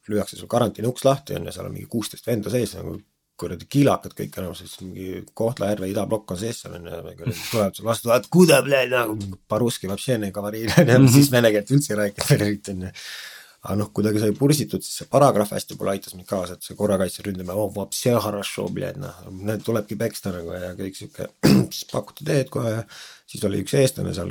[0.08, 2.94] lüüakse sul karantiini uks lahti, on ju, seal on mingi kuusteist venda sees nagu
[3.38, 7.00] kuradi kilakad kõik enam, siis mingi Kohtla-Järve idablokk on sees seal on ju,
[7.50, 9.90] tulevad sulle vastu, et kuda, nagu, nagu, paruski,
[10.78, 11.10] on ju, mhm.
[11.14, 12.30] siis vene keelt üldse ei räägita,
[12.74, 12.94] on ju
[13.64, 16.76] aga noh, kuidagi sai pursitud, siis see paragrahv hästi võib-olla aitas mind kaasa, et see
[16.78, 18.68] korrakaitse ründamine, oh, oo, vapse harašo,
[19.02, 21.26] noh, need tulebki peksta nagu ja kõik sihuke,
[21.74, 22.84] siis pakuti teed kohe ja
[23.26, 24.30] siis oli üks eestlane seal.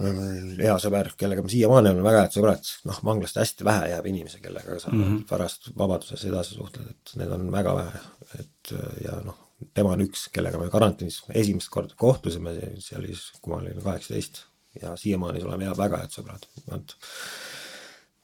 [0.00, 4.40] Hea sõber, kellega ma siiamaani olen väga head sõbrad, noh, vanglast hästi vähe jääb inimesi,
[4.40, 5.22] kellega sa mm -hmm.
[5.28, 8.00] pärast vabaduses edasi suhtled, et neid on väga vähe,
[8.40, 8.72] et
[9.04, 9.36] ja noh,
[9.76, 13.82] tema on üks, kellega me karantiinis esimest korda kohtusime, see oli siis, kui ma olin
[13.82, 14.46] kaheksateist
[14.82, 16.96] ja siiamaani oleme hea, väga head sõbrad, vot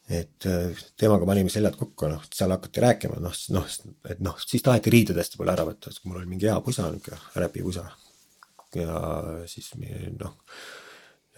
[0.06, 3.68] et äh, temaga panime seljad kokku, noh, seal hakati rääkima, noh, noh,
[4.06, 6.86] et noh, siis taheti riided hästi palju ära võtta, sest mul oli mingi hea pusa,
[6.92, 7.86] niisugune räpipusa.
[8.76, 8.98] ja
[9.50, 9.72] siis
[10.20, 10.36] noh,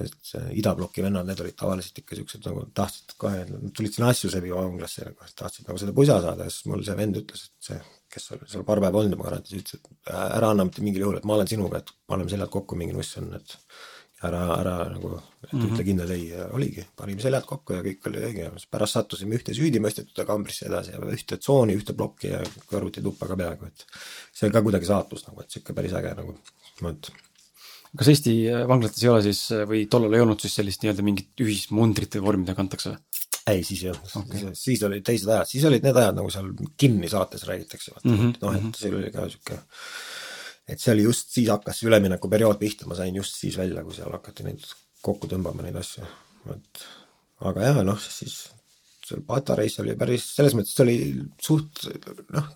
[0.03, 3.45] et idabloki vennad, need olid tavaliselt ikka siuksed nagu tahtsid kohe,
[3.75, 6.97] tulid sinna asju sebi vanglasse nagu, tahtsid nagu seda pusa saada ja siis mul see
[6.99, 7.79] vend ütles, et see,
[8.13, 11.19] kes oli seal paar päeva olnud juba garantiis, ütles, et ära anna mitte mingil juhul,
[11.19, 13.57] et ma olen sinuga, et paneme seljad kokku, mingi nuss on, et
[14.27, 15.13] ära, ära nagu,
[15.43, 15.69] et mm -hmm.
[15.73, 19.55] ütle kindlalt ei ja oligi, panime seljad kokku ja kõik oli õige, pärast sattusime ühte
[19.55, 22.43] süüdimõistetute kambrisse edasi ja ühte tsooni, ühte plokki ja
[22.73, 23.87] kõrvutituppa ka peaaegu, et
[24.33, 26.35] see on ka kuidagi saatus nagu, et sihuke päris äge nagu,
[26.83, 27.13] vot
[27.99, 28.35] kas Eesti
[28.69, 29.41] vanglates ei ole siis
[29.71, 32.99] või tollal ei olnud siis sellist nii-öelda mingit ühismundrit või vormi, mida kantakse?
[33.49, 36.51] ei, siis ei olnud okay., siis olid teised ajad, siis olid need ajad, nagu seal
[36.81, 39.61] kinni saates räägitakse, vaata mm -hmm., noh, et see oli ka sihuke
[40.69, 43.97] et see oli just, siis hakkas see üleminekuperiood pihta, ma sain just siis välja, kui
[43.97, 44.65] seal hakati neid
[45.05, 46.07] kokku tõmbama, neid asju,
[46.55, 46.87] et
[47.49, 48.41] aga jaa, noh, siis
[49.09, 50.99] seal Patareis oli päris, selles mõttes see oli
[51.43, 51.87] suht
[52.35, 52.51] noh,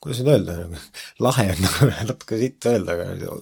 [0.00, 0.58] kuidas nüüd öelda,
[1.26, 3.40] lahe on nagu natuke sitt öelda, aga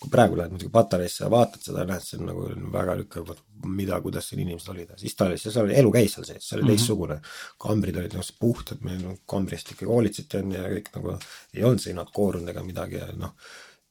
[0.00, 3.36] kui praegu lähed muidugi Patareisse ja vaatad seda, näed, see on nagu väga niisugune,
[3.76, 6.56] mida, kuidas siin inimesed olid, siis ta oli, seal oli, elu käis seal sees, see
[6.56, 6.76] oli mm -hmm.
[6.78, 7.20] teistsugune.
[7.60, 11.18] kambrid olid nagu puhtad, meil kambrist ikkagi hoolitseti on ja kõik nagu
[11.54, 13.34] ei olnud seinad koorunud ega midagi ja noh,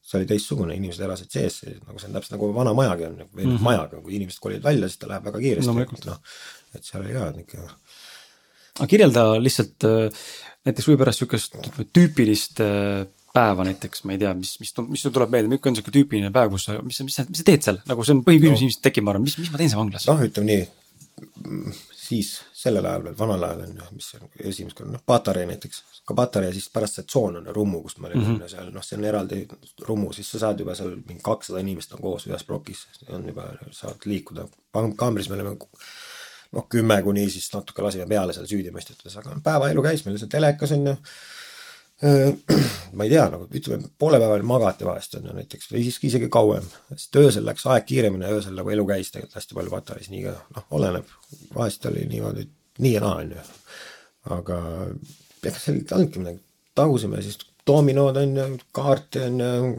[0.02, 3.46] see oli teistsugune, inimesed elasid sees, nagu see on täpselt nagu vana majagi on, või
[3.46, 3.62] mm -hmm.
[3.70, 6.22] majaga, kui inimesed kolivad välja, siis ta läheb väga kiiresti no,, noh,
[6.74, 7.78] et seal oli ka niisugune
[8.80, 10.28] aga kirjelda lihtsalt äh,
[10.68, 11.58] näiteks võib pärast sihukest
[11.94, 13.06] tüüpilist äh,
[13.36, 16.32] päeva näiteks, ma ei tea, mis, mis, mis sul tuleb meelde, milline on sihuke tüüpiline
[16.34, 18.68] päev, kus sa, mis mis sa, mis sa teed seal, nagu see on põhiküsimus no.
[18.68, 20.08] ilmselt tekib, ma arvan, mis, mis ma teen seal vanglas?
[20.10, 21.76] noh, ütleme nii,
[22.10, 25.82] siis sellel ajal veel, vanal ajal on ju, mis on esimest korda, noh, Patarei näiteks,
[26.10, 28.52] ka Patarei, siis pärast see tsoon on Rummu, kus ma olin mm -hmm.
[28.52, 29.42] seal, noh, see on eraldi
[29.88, 33.52] Rummu, siis sa saad juba seal mingi kakssada inimest on koos ühes plokis, on juba,
[33.72, 34.48] saad liikuda,
[34.96, 35.56] kaamris me olime
[36.52, 40.72] noh, kümme kuni siis natuke lasime peale seal süüdimõistetuses, aga päevaelu käis meil seal telekas
[40.72, 40.96] on ju
[42.96, 46.30] ma ei tea, nagu ütleme, poole päevani magati vahest on ju näiteks või siiski isegi
[46.32, 50.08] kauem, sest öösel läks aeg kiiremini ja öösel nagu elu käis tegelikult hästi palju patareis,
[50.14, 51.12] nii ka noh, oleneb,
[51.56, 52.48] vahest oli niimoodi,
[52.86, 53.46] nii ja naa on ju.
[54.38, 54.62] aga
[55.44, 56.42] ega seal ei olnudki midagi,
[56.80, 59.72] tagusime siis dominod on ju, kaarte on ju,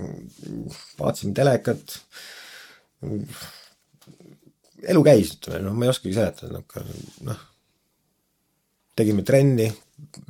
[1.01, 2.01] vaatasime telekat.
[4.93, 6.61] elu käis, ütleme noh, ma ei oskagi seletada,
[7.25, 7.47] noh,
[9.01, 9.71] tegime trenni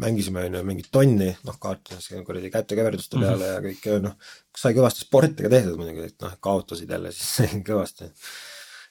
[0.03, 3.25] mängisime on ju mingit tonni, noh kaartides kuradi kätekäverduste mhm.
[3.25, 3.55] peale mm -hmm.
[3.55, 4.17] ja kõik noh,
[4.57, 8.11] sai kõvasti sporti ka tehtud muidugi, et noh, kaotasid jälle siis kõvasti.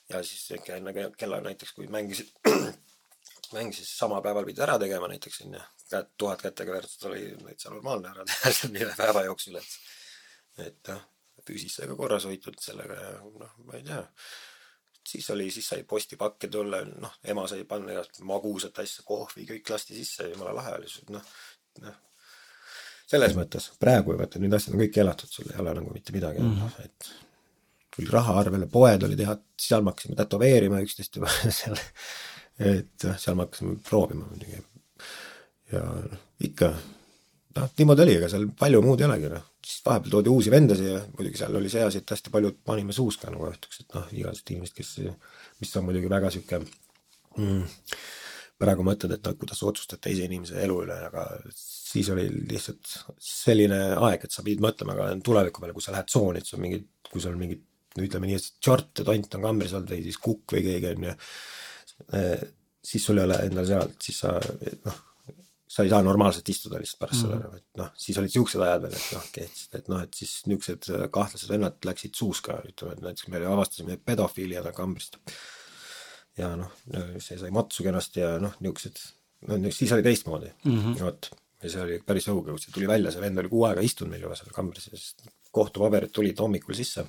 [0.09, 2.31] ja siis enne kella näiteks, kui mängisid,
[3.57, 5.61] mängisid sama päeval pidid ära tegema näiteks on ju,
[6.17, 11.01] tuhat kätekäverdust oli täitsa normaalne ära teha seal ühe päeva jooksul, et et noh,
[11.47, 14.03] füüsis sai ka korras hoitud sellega ja noh, ma ei tea
[15.09, 19.73] siis oli, siis sai postipakke tulla, noh, ema sai panna igast magusat asja, kohvi, kõik
[19.73, 21.33] lasti sisse, jumala lahe oli, noh,
[21.85, 21.97] noh.
[23.09, 26.43] selles mõttes, praegu vaata need asjad on kõik keelatud, sul ei ole nagu mitte midagi
[26.43, 26.85] mm, -hmm.
[26.85, 27.11] et
[27.95, 31.31] tuli raha arvele, poed olid head, seal me hakkasime tätoveerima üksteist juba
[31.61, 31.77] seal
[32.59, 34.61] et jah, seal me hakkasime proovima muidugi.
[35.71, 35.83] ja
[36.43, 36.73] ikka
[37.59, 39.47] noh, niimoodi oli, ega seal palju muud ei olegi, noh.
[39.65, 42.95] siis vahepeal toodi uusi vendasid ja muidugi seal oli see asi, et hästi paljud panime
[42.95, 44.95] suuska nagu ütleks, et noh, igasugused inimesed, kes,
[45.61, 47.63] mis on muidugi väga sihuke mm,
[48.59, 52.93] praegu mõtled, et noh, kuidas otsustad teise inimese elu üle, aga siis oli lihtsalt
[53.23, 56.63] selline aeg, et sa pidid mõtlema ka tuleviku peale, kui sa lähed tsooni, et sul
[56.63, 57.65] mingid, kui sul mingid
[57.97, 60.91] no ütleme nii, et tšort ja tont on kambris olnud või siis kukk või keegi
[60.91, 61.13] on ju,
[62.19, 62.47] eh,
[62.91, 64.35] siis sul ei ole endal seal, siis sa
[64.85, 64.99] noh,
[65.69, 67.43] sa ei saa normaalselt istuda lihtsalt pärast mm -hmm.
[67.43, 70.31] seda, et noh, siis olid siuksed ajad veel, et noh, kehtisid, et noh, et siis
[70.49, 75.19] niisugused äh, kahtlased vennad läksid suuska, ütleme, et näiteks me avastasime pedofiiliad kambrist.
[76.39, 76.71] ja noh,
[77.19, 79.03] see sai matsu kenasti ja noh, niisugused,
[79.47, 81.31] no siis oli teistmoodi mm -hmm., vot.
[81.63, 84.11] ja see oli päris õuge, kui see tuli välja, see vend oli kuu aega istunud
[84.15, 85.15] meil juba seal kambris ja siis
[85.51, 87.05] kohtupaberid tulid hommikul sisse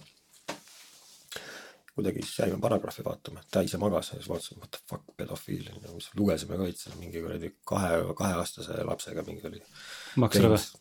[1.94, 5.66] kuidagi siis jäime paragrahvi vaatama, ta ise magas ja siis vaatasime, what the fuck, pedofiil,
[5.86, 9.62] siis lugesime ka üldse mingi kuradi kahe, kaheaastase lapsega mingi oli.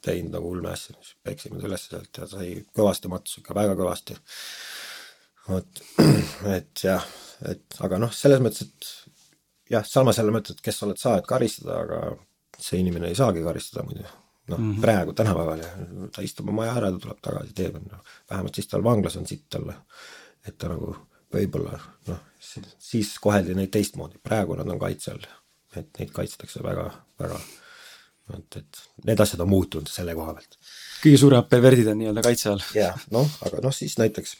[0.06, 3.76] teinud, nagu ulme asja, siis peksime ta üles sealt ja sai kõvasti matsu, ikka väga
[3.80, 4.18] kõvasti.
[5.50, 5.84] vot,
[6.58, 7.06] et jah,
[7.50, 11.30] et aga noh, selles mõttes, et jah, samas jälle mõtled, kes sa oled sa, et
[11.30, 12.16] karistada, aga
[12.60, 14.06] see inimene ei saagi karistada muidu
[14.50, 15.68] noh mm -hmm., praegu tänapäeval ja
[16.16, 19.28] ta istub oma aja ära, ta tuleb tagasi, teeb, noh, vähemalt siis tal vanglas on
[19.28, 19.76] sitt olla
[20.50, 20.96] et ta nagu
[21.34, 21.78] võib-olla
[22.10, 25.30] noh, siis koheldi neid teistmoodi, praegu nad on kaitse all,
[25.78, 26.88] et neid kaitstakse väga,
[27.22, 27.40] väga,
[28.38, 30.60] et, et need asjad on muutunud selle koha pealt.
[31.04, 32.68] kõige suuremad perverdid on nii-öelda kaitse all.
[32.76, 34.38] jah, noh, aga noh, siis näiteks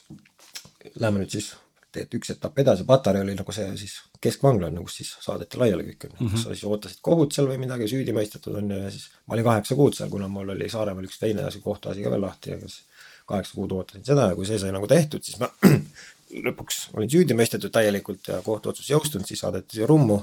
[0.98, 1.52] lähme nüüd siis
[1.90, 5.58] teed üks etapp edasi, Patarei oli nagu see siis keskvangla on ju, kus siis saadeti
[5.58, 8.70] laiali kõik on ju, kas sa siis ootasid kohut seal või midagi, süüdi mõistetud on
[8.70, 11.62] ju ja siis ma olin kaheksa kuud seal, kuna mul oli Saaremaal üks teine asi,
[11.64, 12.84] kohtuasi ka veel lahti ja siis
[13.30, 15.48] kaheksa kuud ootasin seda ja kui see sai nagu tehtud, siis ma
[16.50, 20.20] lõpuks olin süüdi mõistetud täielikult ja kohtuotsus jõustunud, siis saadeti Rummu.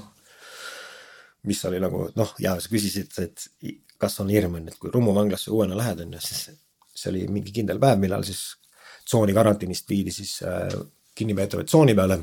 [1.48, 3.48] mis oli nagu noh, ja sa küsisid, et
[3.98, 6.48] kas on hirm, on ju, et kui Rummu vanglasse uuena lähed, on ju, siis
[6.98, 8.56] see oli mingi kindel päev, millal siis
[9.08, 10.68] tsooni karantiinist viidi siis äh,
[11.14, 12.18] kinnipeetavaid tsooni peale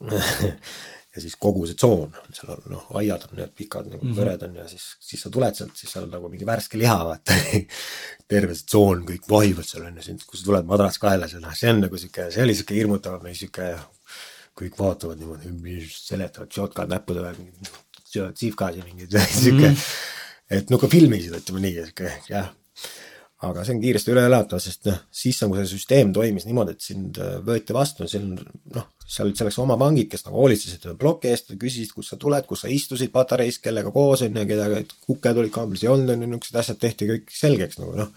[1.10, 4.18] ja siis kogu see tsoon, seal on noh, aiad on need pikad nagu mm -hmm.
[4.20, 6.98] kõred on ja siis, siis sa tuled sealt, siis seal on nagu mingi värske liha,
[7.08, 7.34] vaata
[8.32, 11.56] terve see tsoon, kõik vahivad seal on ju, kui sa tuled madrats kaelas ja noh,
[11.56, 13.74] see on nagu sihuke, see oli sihuke hirmutav või sihuke.
[14.60, 19.74] kõik vaatavad niimoodi, seletavad šotkad näppude peal, tsivkad ja mingid sihuke mm.
[19.74, 20.56] -hmm.
[20.58, 22.50] et nagu filmisid, ütleme nii, sihuke jah
[23.46, 26.84] aga see on kiiresti üle elatav, sest noh, siis nagu see süsteem toimis niimoodi, et
[26.84, 31.32] sind äh, võeti vastu, seal noh, seal olid selleks oma vangid, kes nagu hoolitsesid ploki
[31.32, 35.40] eest, küsisid, kust sa tuled, kus sa istusid patareis, kellega koos on ju, kellega kuked
[35.40, 38.10] olid kaambris ei olnud, on ju, niisugused asjad tehti kõik selgeks nagu noh.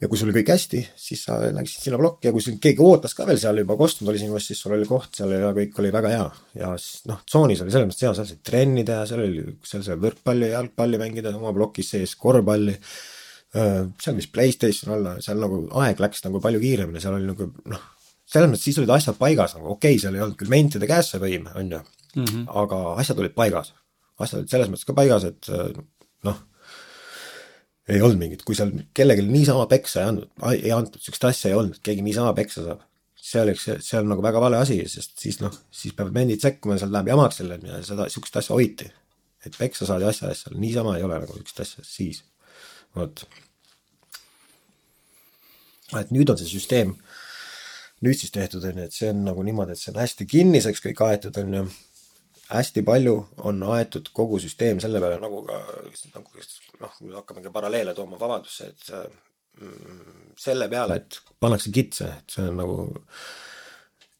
[0.00, 2.82] ja kui sul oli kõik hästi, siis sa läksid sinna plokki ja kui sind keegi
[2.84, 5.76] ootas ka veel seal juba kostnud oli sinust, siis sul oli koht seal ja kõik
[5.82, 6.30] oli väga hea.
[6.62, 9.84] ja siis noh, tsoonis oli selles mõttes hea, seal sai trenni teha, seal oli, seal
[9.84, 12.74] sai võrkpalli, jalgpalli mängida oma plokis sees, korvpalli
[13.56, 17.84] seal võis Playstation olla, seal nagu aeg läks nagu palju kiiremini, seal oli nagu noh,
[18.26, 21.12] selles mõttes siis olid asjad paigas nagu okei okay,, seal ei olnud küll mentide käes
[21.12, 22.44] see võim, on ju mm, -hmm.
[22.62, 23.72] aga asjad olid paigas.
[24.18, 25.70] asjad olid selles mõttes ka paigas, et äh,
[26.26, 26.42] noh,
[27.88, 31.58] ei olnud mingit, kui seal kellelegi niisama peksa ei andnud, ei antud, sihukest asja ei
[31.58, 32.84] olnud, keegi niisama peksa saab.
[33.26, 36.76] see oleks, see on nagu väga vale asi, sest siis noh, siis peavad mendid sekkuma
[36.76, 38.90] ja seal läheb jamaks selle ja seda, sihukest asja hoiti.
[39.46, 42.22] et peksa saadi asja eest seal, niisama ei ole nagu sihukest asja siis,
[42.96, 43.26] vot
[45.94, 46.96] et nüüd on see süsteem
[48.04, 50.82] nüüd siis tehtud, on ju, et see on nagu niimoodi, et see on hästi kinniseks
[50.84, 51.66] kõik aetud, on ju.
[52.46, 53.14] hästi palju
[53.48, 55.56] on aetud kogu süsteem selle peale nagu ka
[56.14, 56.42] nagu
[56.82, 58.92] noh, me hakkamegi paralleele tooma vabadusse, et
[59.62, 62.76] mm, selle peale, et pannakse kitse, et see on nagu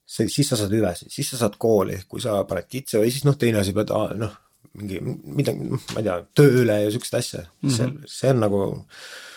[0.07, 3.29] see, siis sa saad hüvesid, siis sa saad kooli, kui sa paned kitse või siis
[3.29, 4.35] noh, teine asi, pead noh,
[4.77, 7.77] mingi midagi, noh, ma ei tea, tööle ja siukest asja mm, -hmm.
[7.77, 9.36] see, see on nagu Äh,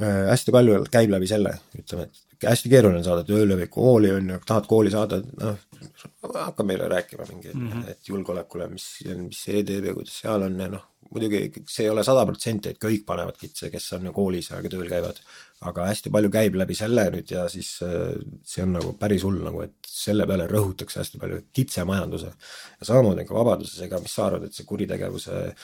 [0.00, 4.38] hästi palju käib läbi selle, ütleme, et hästi keeruline saada tööle või kooli on ju,
[4.48, 5.58] tahad kooli saada, noh,
[6.30, 7.90] hakka meile rääkima mingi mm, -hmm.
[7.90, 8.86] et julgeolekule, mis,
[9.16, 12.72] mis see teeb ja kuidas seal on ja noh, muidugi see ei ole sada protsenti,
[12.72, 15.20] et kõik panevad kitse, kes on ju koolis ja tööl käivad,
[15.68, 19.40] aga hästi palju käib läbi selle nüüd ja siis äh, see on nagu päris hull
[19.44, 24.46] nagu, et selle peale rõhutakse hästi palju kitsemajanduse ja samamoodi ka vabadusega, mis sa arvad,
[24.48, 25.56] et see kuritegevuse äh,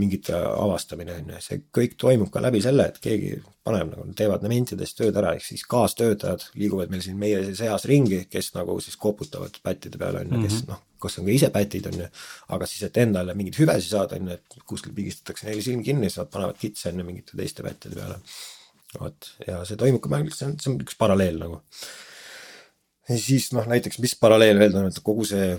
[0.00, 3.34] mingite avastamine on ju, see kõik toimub ka läbi selle, et keegi
[3.66, 8.22] paneb nagu, teevad mentidest tööd ära, ehk siis kaastöötajad liiguvad meil siin meie seas ringi,
[8.30, 10.70] kes nagu siis koputavad pättide peale on ju, kes mhm.
[10.72, 12.06] noh, kas on ka ise pätid on ju,
[12.56, 16.10] aga siis, et endale mingeid hüvesid saada on ju, et kuskil pigistatakse neile silm kinni,
[16.10, 18.20] siis nad panevad kitse on ju mingite teiste pättide peale.
[19.00, 21.60] vot, ja see toimub ka, see on, see on üks paralleel nagu.
[23.08, 25.52] ja siis noh, näiteks mis paralleel veel on, et kogu see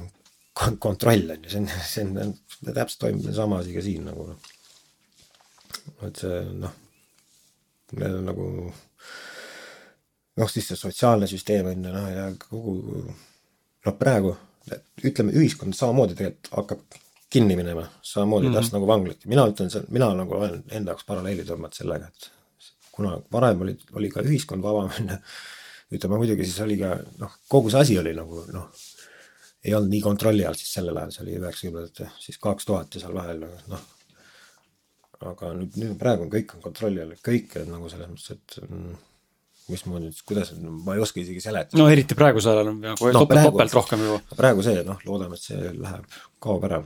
[0.54, 2.34] kontroll on ju, see on, see on,
[2.68, 4.50] täpselt toimub sama asi ka siin nagu noh.
[6.08, 6.74] et see noh,
[7.98, 8.48] need on nagu
[10.38, 12.76] noh, siis see sotsiaalne süsteem on ju noh, ja kogu
[13.06, 14.36] noh, praegu
[15.02, 17.00] ütleme, ühiskond samamoodi tegelikult hakkab
[17.32, 18.60] kinni minema, samamoodi mm -hmm.
[18.60, 19.26] täpselt nagu vanglad.
[19.26, 22.32] mina ütlen, mina nagu olen enda jaoks paralleeli tõmmanud sellega, et
[22.92, 25.18] kuna varem oli, oli ka ühiskond vabam, on ju,
[25.98, 28.68] ütleme muidugi siis oli ka noh, kogu see asi oli nagu noh,
[29.66, 33.04] ei olnud nii kontrolli all siis sellel ajal, see oli üheksakümnendate, siis kaks tuhat ja
[33.04, 33.84] seal vahel noh.
[35.32, 38.96] aga nüüd, nüüd praegu on kõik on kontrolli all, kõik nagu selles mõttes, et mm,
[39.72, 41.78] mismoodi kuidas, ma ei oska isegi seletada.
[41.78, 44.18] no eriti praegusel ajal on nagu no, topelt, topelt rohkem ju.
[44.34, 46.82] praegu see, noh, loodame, et see läheb, kaob ära.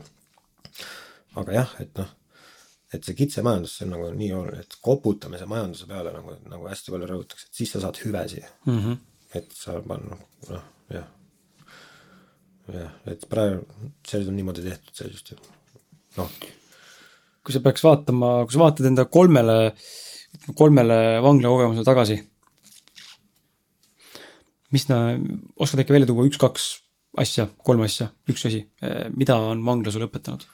[1.40, 2.12] aga jah, et noh,
[2.92, 6.92] et see kitsemajandus, see on nagu nii oluline, et koputamise majanduse peale nagu, nagu hästi
[6.92, 8.80] palju rõhutakse, et siis sa saad hüvesi mm.
[8.80, 9.04] -hmm.
[9.40, 10.20] et sa panna,
[10.52, 11.14] noh, jah
[12.74, 15.34] jah, et praegu see on niimoodi tehtud, see just,
[16.18, 16.32] noh.
[17.46, 19.60] kui sa peaks vaatama, kui sa vaatad enda kolmele,
[20.58, 22.18] kolmele vanglakogemusele tagasi,
[24.76, 25.16] mis na-,
[25.62, 26.68] oskad äkki välja tuua üks-kaks
[27.22, 28.66] asja, kolm asja, üks asi,
[29.16, 30.52] mida on vangla sulle õpetanud?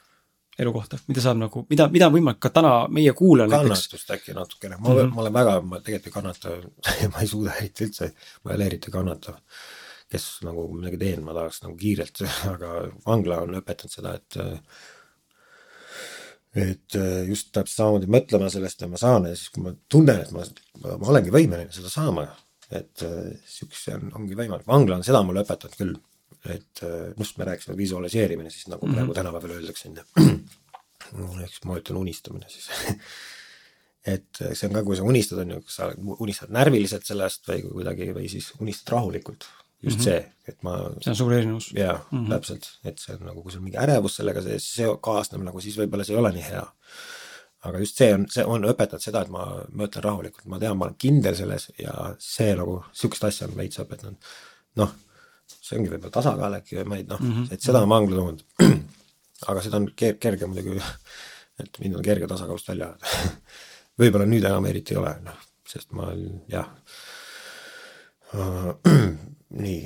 [0.62, 3.86] elu kohta, mida saab nagu, mida, mida on võimalik ka täna meie kuulajal näiteks.
[3.88, 5.14] kannatust äkki natukene, ma mm, -hmm.
[5.16, 6.50] ma olen väga, ma tegelikult ei kannata
[7.14, 8.12] ma ei suuda eriti üldse,
[8.44, 9.40] ma ei ole eriti kannatav
[10.12, 12.24] kes nagu midagi teen, ma tahaks nagu kiirelt,
[12.54, 12.74] aga
[13.06, 14.42] vangla on õpetanud seda, et
[16.62, 16.96] et
[17.30, 20.44] just täpselt samamoodi mõtlema sellest ja ma saan ja siis, kui ma tunnen, et ma,
[20.84, 22.26] ma, olengi võimeline seda saama,
[22.76, 23.04] et
[23.48, 25.94] siukse on, ongi võimalik, vangla on seda mulle õpetanud küll,
[26.52, 29.00] et just me rääkisime visualiseerimine siis nagu mm -hmm.
[29.00, 30.40] praegu tänapäeval öeldakse, on ju.
[31.52, 32.68] siis ma ütlen unistamine siis
[34.16, 35.90] et see on ka, kui sa unistad, on ju, kas sa
[36.20, 39.48] unistad närviliselt sellest või kuidagi või siis unistad rahulikult
[39.84, 40.04] just mm -hmm.
[40.04, 40.76] see, et ma.
[41.02, 41.72] see on suur erinevus.
[41.76, 42.30] jaa mm, -hmm.
[42.30, 45.78] täpselt, et see on nagu, kui sul mingi ärevus sellega sees, see kaasneb nagu, siis
[45.78, 46.66] võib-olla see ei ole nii hea.
[47.62, 49.46] aga just see on, see on õpetanud seda, et ma
[49.82, 53.80] mõtlen rahulikult, ma tean, ma olen kindel selles ja see nagu, sihukest asja on veits
[53.80, 54.18] õpetanud.
[54.82, 54.94] noh,
[55.48, 57.54] see ongi võib-olla tasakaal äkki või ma ei noh mm, -hmm.
[57.54, 58.44] et seda on vangla toonud.
[59.50, 60.82] aga seda on ker-, kerge muidugi,
[61.60, 63.06] et mind on kerge tasakaalust välja ajada
[64.02, 66.14] võib-olla nüüd enam eriti ei ole, noh, sest ma
[66.50, 66.70] jah
[69.58, 69.86] nii,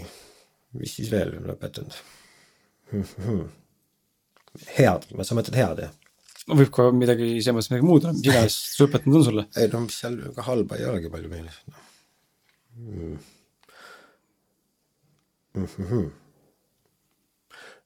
[0.79, 1.99] mis siis veel on õpetanud
[2.93, 3.45] hmm,?
[4.77, 5.93] Head, sa mõtled head, jah?
[6.45, 9.47] no võib ka midagi, selles mõttes midagi muud, mis iganes see õpetanud on sulle.
[9.59, 11.87] ei no mis seal ka halba ei olegi palju meeles no..
[12.75, 13.17] Hmm.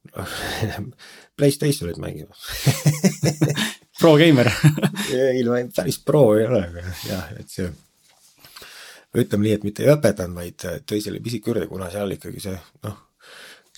[0.10, 0.86] Hmm.
[1.38, 2.34] Playstationit mängima
[4.00, 4.48] Pro geimer
[5.12, 7.68] ei no päris pro ei ole, aga jah, et see
[9.18, 12.58] ütleme nii, et mitte ei õpetanud, vaid tõi selle pisik juurde, kuna seal ikkagi see
[12.86, 12.98] noh,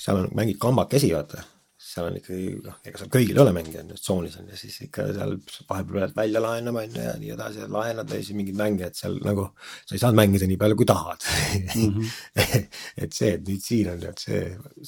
[0.02, 1.44] seal on, mängid kambakesi, vaata.
[1.92, 4.78] seal on ikkagi, noh, ega seal kõigil ei ole on ju, tsoonis on ju, siis
[4.86, 5.34] ikka seal
[5.68, 9.00] vahepeal pead välja laenama on ju ja nii edasi, laenad ja siis mingeid mänge, et
[9.00, 9.48] seal nagu
[9.80, 11.94] sa ei saa mängida nii palju, kui tahad mm.
[11.98, 12.50] -hmm.
[13.04, 14.42] et see, et nüüd siin on et see,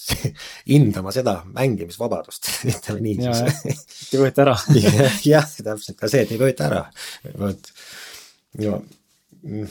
[0.05, 0.33] see,
[0.69, 3.31] hindama seda mängimisvabadust, ütleme nii.
[3.31, 4.57] ei võeta ära
[5.33, 6.83] jah, täpselt ka see, et ei võeta ära,
[7.39, 7.73] vot.
[8.59, 8.79] ja
[9.43, 9.67] mm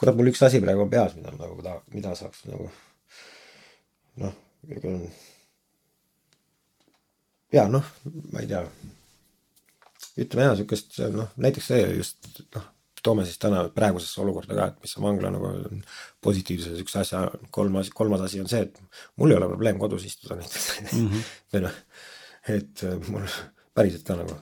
[0.00, 2.68] kurat, mul üks asi praegu on peas, mida nagu taha, mida saaks nagu
[4.22, 4.36] noh,
[4.76, 5.02] on.
[7.54, 7.90] ja noh,
[8.32, 8.62] ma ei tea.
[10.16, 12.68] ütleme jah, sihukest noh, näiteks see just noh,
[13.06, 15.52] toome siis täna praegusesse olukorda ka, et mis on vangla nagu
[16.24, 17.24] positiivse sihukese asja,
[17.54, 18.80] kolm asi, kolmas asi on see, et
[19.20, 21.34] mul ei ole probleem kodus istuda näiteks mm -hmm.
[21.54, 21.82] või noh,
[22.56, 23.28] et mul
[23.76, 24.40] päriselt ka nagu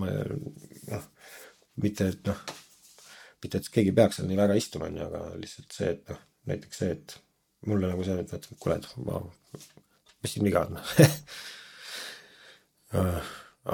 [0.00, 0.12] ma
[0.90, 1.10] noh,
[1.82, 2.40] mitte et noh
[3.44, 6.20] mitte, et keegi peaks seal nii väga istuma, on ju, aga lihtsalt see, et noh,
[6.50, 7.16] näiteks see, et
[7.70, 9.22] mulle nagu see, et et kuule, et ma,
[10.22, 10.78] mis siin viga on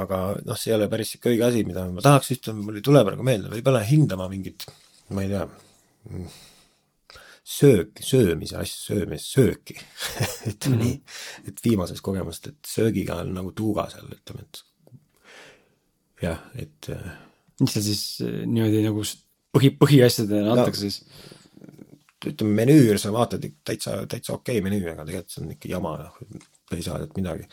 [0.02, 2.86] aga noh, see ei ole päris sihuke õige asi, mida ma tahaks ütelda, mul ei
[2.86, 4.66] tule praegu meelde, võib-olla hindama mingit,
[5.12, 5.44] ma ei tea,
[7.52, 9.76] söök, söömise asju, söömis, sööki
[10.50, 10.82] ütleme mm -hmm.
[10.82, 14.64] nii, et viimasest kogemust, et söögiga on nagu tuuga seal, ütleme, et
[16.22, 16.90] jah, et.
[17.60, 19.04] mis sa siis eh, niimoodi nagu
[19.52, 21.30] põhi, põhiasjadena antakse no, siis?
[22.22, 25.94] ütleme menüür, sa vaatad täitsa, täitsa okei okay menüü, aga tegelikult see on ikka jama,
[26.04, 27.48] noh, ei saa sealt midagi.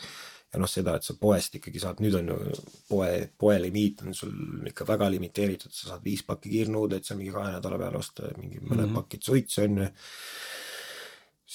[0.50, 2.38] ja noh, seda, et sa poest ikkagi saad, nüüd on ju
[2.88, 4.32] poe, poe limiit on sul
[4.70, 8.62] ikka väga limiteeritud, sa saad viis pakki kiirnuudleid seal mingi kahe nädala peale osta, mingi
[8.62, 9.02] mõned mm -hmm.
[9.02, 9.90] pakid suitsu on ju.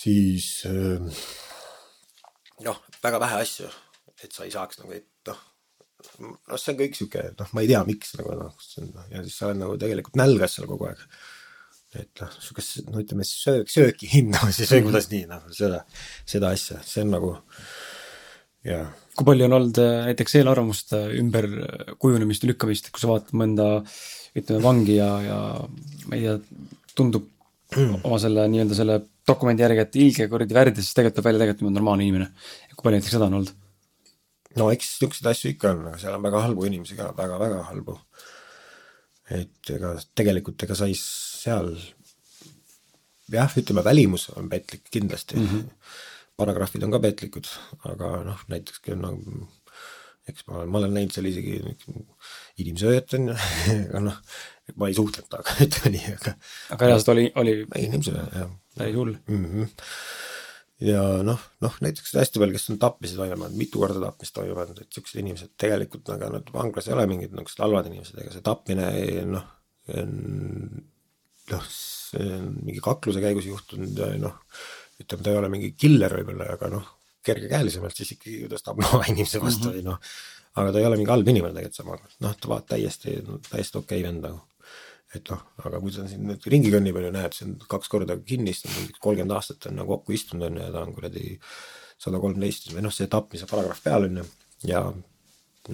[0.04, 0.48] siis
[2.68, 3.72] noh, väga vähe asju,
[4.24, 5.08] et sa ei saaks nagu, et
[6.23, 8.68] noh see on kõik sihuke, noh, ma ei tea, miks nagu noh,
[9.11, 11.02] ja siis sa oled nagu tegelikult nälgas seal kogu aeg.
[11.95, 15.86] et noh, sihukest, no ütleme söök, sööki hindama siis või kuidas nii, noh, seda,
[16.27, 17.34] seda asja, see on nagu
[18.65, 23.68] jaa kui palju on olnud äh, näiteks eelarvamuste ümberkujunemist ja lükkamist, kui sa vaatad mõnda
[24.36, 25.38] ütleme vangi ja, ja
[26.10, 26.36] ma ei tea,
[26.98, 27.30] tundub
[27.76, 31.41] oma selle nii-öelda selle dokumendi järgi, et ilge kuradi värd ja siis tegelikult tuleb välja
[31.44, 32.27] tegelikult niimoodi normaalne inimene.
[32.76, 33.53] kui palju näiteks seda on olnud?
[34.60, 37.68] No eks niisuguseid asju ikka on, aga seal on väga halbu inimesi ka väga,, väga-väga
[37.69, 37.99] halbu.
[39.36, 41.72] et ega tegelikult, ega sa ei seal
[43.32, 45.48] jah, ütleme välimus on petlik kindlasti mm.
[45.48, 45.72] -hmm
[46.40, 47.49] paragrahvid on ka petlikud,
[47.90, 49.14] aga noh, näiteks no,
[50.27, 51.60] eks ma olen, ma olen näinud seal isegi
[52.64, 53.38] inimsööjat on ju,
[53.90, 54.18] aga noh,
[54.82, 56.36] ma ei suhtlenud temaga, ütleme nii, aga.
[56.76, 57.56] aga reaalselt oli, oli.
[57.86, 58.52] inimsööja, jah.
[58.76, 59.45] päris hull mm.
[59.45, 59.72] -hmm.
[60.84, 64.58] Ja noh, noh näiteks hästi palju, kes on tapmisi toime pannud, mitu korda tapmist toime
[64.58, 68.34] pannud, et siuksed inimesed tegelikult, aga nad vanglas ei ole mingid niisugused halvad inimesed, ega
[68.34, 68.90] see tapmine
[69.32, 69.46] noh,
[71.52, 74.42] noh, see on mingi kakluse käigus juhtunud noh
[75.02, 76.88] ütleme, ta ei ole mingi killer võib-olla, aga noh,
[77.26, 79.90] kergekäelisemalt siis ikkagi ju ta stab noa inimese vastu või mm -hmm.
[79.92, 80.00] noh.
[80.56, 83.18] aga ta ei ole mingi halb inimene tegelikult samas, noh, ta vaat täiesti,
[83.50, 84.42] täiesti okei okay vend nagu.
[85.18, 87.92] Et noh, aga kui sa siin nüüd ringi kõnnib on ju, näed, see on kaks
[87.92, 91.36] korda kinni istunud, kolmkümmend aastat on nagu kokku istunud on ju ja ta on kuradi
[92.06, 94.26] sada kolmteist või noh, see tapmise paragrahv peal on ju
[94.72, 94.84] ja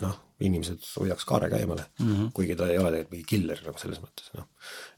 [0.02, 2.32] noh, inimesed hoiaks kaare käimale mm, -hmm.
[2.34, 4.48] kuigi ta ei ole tegelikult mingi killer nagu selles mõttes noh,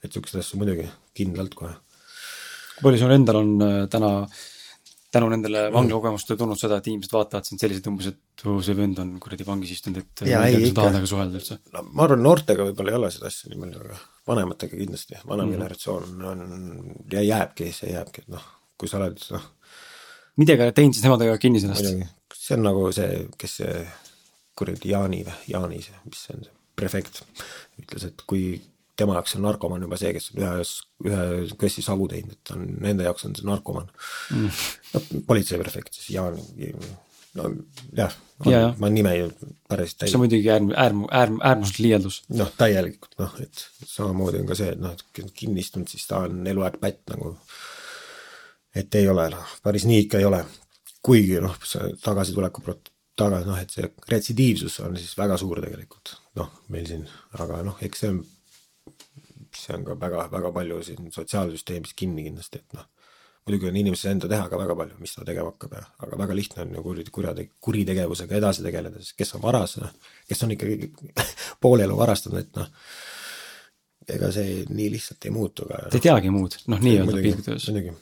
[0.04, 0.88] et siukseid asju muidugi
[1.18, 1.74] kindlalt kohe
[2.74, 4.12] kui palju sul endal on äh, täna
[5.14, 9.00] tänu nendele vanglakogemustele tulnud seda, et inimesed vaatavad sind selliselt umbes, et oh, see vend
[9.04, 11.60] on kuradi vangis istunud, et ja, ei, sa tahad temaga suhelda üldse?
[11.76, 14.00] no ma arvan, noortega võib-olla ei ole seda asja nii palju, aga
[14.32, 15.58] vanematega kindlasti, vanem mm.
[15.58, 16.44] generatsioon on,
[17.14, 18.50] ja jääbki, see jääbki, et noh,
[18.80, 19.48] kui sa oled noh.
[20.42, 21.94] midagi oled teinud, siis nemad hoiavad kinni sellest.
[22.34, 23.80] see on nagu see, kes see
[24.58, 27.22] kuradi Jaani või, Jaani see, mis see on see prefekt,
[27.82, 28.56] ütles, et kui
[29.00, 30.68] tema jaoks on narkomaan juba see, kes on ühe,
[31.10, 31.24] ühe
[31.60, 33.90] kössi savu teinud, et on, nende jaoks on see narkomaan
[34.36, 34.62] mm..
[34.94, 36.38] no politseiprefekt siis Jaan,
[37.40, 37.50] no
[37.98, 38.14] jah
[38.50, 39.30] ja, ma nime ju
[39.70, 40.12] päris täis-.
[40.12, 42.22] see on muidugi äärm-, äärm-, äärm-, äärmuslik liialdus.
[42.38, 46.24] noh, täielikult noh, et samamoodi on ka see, et noh, et kinni istunud, siis ta
[46.28, 47.36] on eluaeg pätt nagu.
[48.76, 50.44] et ei ole noh, päris nii ikka ei ole.
[51.04, 56.16] kuigi noh, see tagasituleku prot-, taga noh, et see retsidiivsus on siis väga suur tegelikult
[56.40, 57.06] noh, meil siin,
[57.40, 58.24] aga noh, eks see on
[59.60, 62.88] see on ka väga-väga palju siin sotsiaalsüsteemis kinni kindlasti, et noh,
[63.44, 66.38] muidugi on inimesel enda teha ka väga palju, mis ta tegema hakkab ja, aga väga
[66.38, 69.92] lihtne on ju kuradi kurjade, kuritegevusega edasi tegeleda, sest kes on varas, noh,
[70.30, 70.92] kes on ikkagi
[71.64, 72.72] poole elu varastanud, et noh,
[74.16, 75.86] ega see nii lihtsalt ei muutu ka.
[75.90, 77.96] ta ei teagi muud, noh, nii-öelda piltlikult muidugi.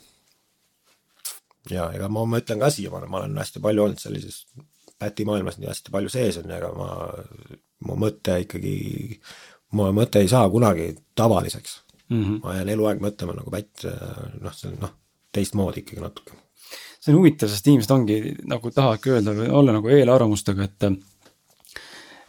[1.73, 4.44] ja ega ma, ma ütlen ka siiamaani, ma olen hästi palju olnud sellises
[5.02, 6.90] pätimaailmas nii hästi palju sees on ja ega ma,
[7.88, 8.76] mu mõte ikkagi
[9.77, 11.77] mu mõte ei saa kunagi tavaliseks
[12.10, 12.23] mm.
[12.23, 12.39] -hmm.
[12.43, 13.85] ma jään eluaeg mõtlema nagu pätt,
[14.41, 14.95] noh, see on noh,
[15.31, 16.35] teistmoodi ikkagi natuke.
[16.99, 18.19] see on huvitav, sest inimesed ongi
[18.52, 20.91] nagu tahavadki öelda või olla nagu eelarvamustega, et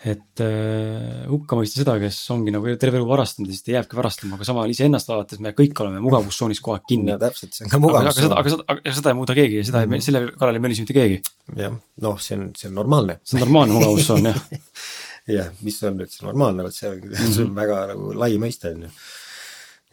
[0.02, 3.98] et äh, hukka mõista seda, kes ongi nagu terve elu varastanud ja siis ta jääbki
[3.98, 7.14] varastama, aga samal iseennast vaadates me kõik oleme mugavustsoonis kogu aeg kinni.
[7.22, 8.34] täpselt, see on ka mugavustsoon.
[8.34, 10.82] aga seda, aga seda, ei muuda keegi ja seda ei mm, selle kallal ei mölise
[10.82, 11.20] mitte keegi.
[11.60, 13.20] jah, noh, see on, see on normaalne.
[13.22, 14.42] see on normaalne mugavustsoon, jah
[15.30, 17.54] jah, mis on üldse normaalne, vot see on, on mhm.
[17.58, 18.92] väga nagu lai mõiste, on ju.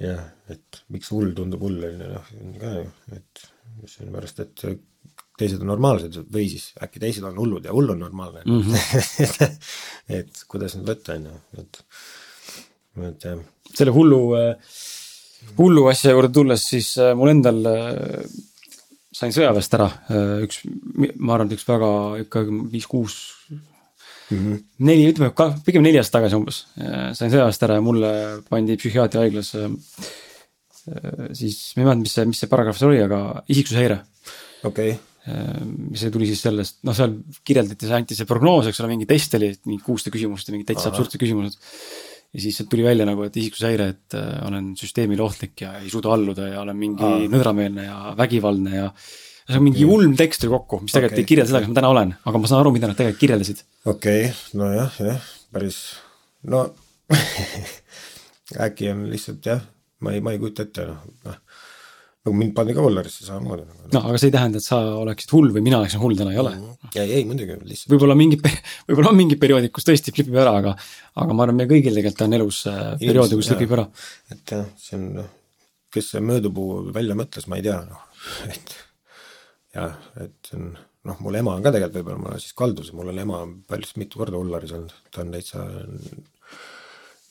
[0.08, 2.86] jah, et miks hull tundub hull, on ju, noh, on ka ju,
[3.18, 3.48] et
[3.90, 4.66] sellepärast, et
[5.40, 8.62] teised on normaalsed või siis äkki teised on hullud ja hull on normaalne mm.
[8.62, 9.56] -hmm.
[10.20, 11.82] et kuidas nüüd võtta, on ju, et,
[13.10, 13.42] et jah.
[13.74, 14.22] selle hullu,
[15.60, 18.28] hullu asja juurde tulles, siis äh, mul endal äh,
[19.16, 20.64] sain sõjaväest ära äh, üks,
[21.16, 21.92] ma arvan, et üks väga
[22.26, 23.20] ikka viis-kuus
[24.30, 24.38] mm.
[24.38, 24.64] -hmm.
[24.90, 28.14] neli, ütleme ka pigem neli aastat tagasi umbes sain sõjaväest ära ja mulle
[28.50, 29.70] pandi psühhiaatriahaiglas äh,
[31.34, 34.02] siis ma ei mäleta, mis see, mis see paragrahv seal oli, aga isiksushäire.
[34.64, 37.16] okei okay see tuli siis sellest, noh, seal
[37.46, 40.70] kirjeldati, see anti see prognoos, eks ole, mingi test oli, mingi kuuste küsimust ja mingid
[40.72, 41.60] täitsa absurdsed küsimused.
[42.34, 45.90] ja siis sealt tuli välja nagu, et isiksushäire, et äh, olen süsteemile ohtlik ja ei
[45.90, 47.24] suuda alluda ja olen mingi Aa.
[47.26, 48.92] nõdrameelne ja vägivaldne ja
[49.50, 51.26] see on mingi ulm tekst tuli kokku, mis tegelikult okay.
[51.26, 53.64] ei kirjelda seda, kes ma täna olen, aga ma saan aru, mida nad tegelikult kirjeldasid.
[53.86, 55.80] okei okay., nojah, jah, päris,
[56.54, 56.68] no
[58.68, 59.66] äkki on lihtsalt jah,
[60.06, 61.66] ma ei, ma ei kujuta ette, noh, noh
[62.30, 63.66] nagu mind pandi ka Vollerisse samamoodi.
[63.94, 66.42] noh, aga see ei tähenda, et sa oleksid hull või mina oleksin hull, täna ei
[66.42, 66.92] ole mm.
[66.94, 67.94] ei, ei muidugi lihtsalt.
[67.94, 68.44] võib-olla mingid,
[68.90, 70.76] võib-olla on mingid perioodid, kus tõesti flipib ära, aga,
[71.24, 73.88] aga ma arvan, meil kõigil tegelikult on elus äh, perioode, kus flipib ära.
[74.36, 75.32] et jah, see on, noh,
[75.96, 78.06] kes see möödupuu välja mõtles, ma ei tea, noh,
[78.54, 78.76] et
[79.80, 80.72] jah, et see on
[81.08, 83.40] noh, mul ema on ka tegelikult võib-olla, ma siis kaldusin, mul on ema
[83.70, 85.66] päris mitu korda Ullaris olnud, ta on täitsa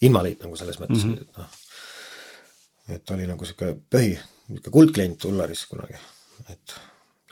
[0.07, 1.23] invaliid nagu selles mõttes mm, -hmm.
[1.23, 2.97] et noh.
[2.97, 4.15] et ta oli nagu sihuke põhi,
[4.49, 6.01] niisugune kuldklient Ullaris kunagi,
[6.49, 6.77] et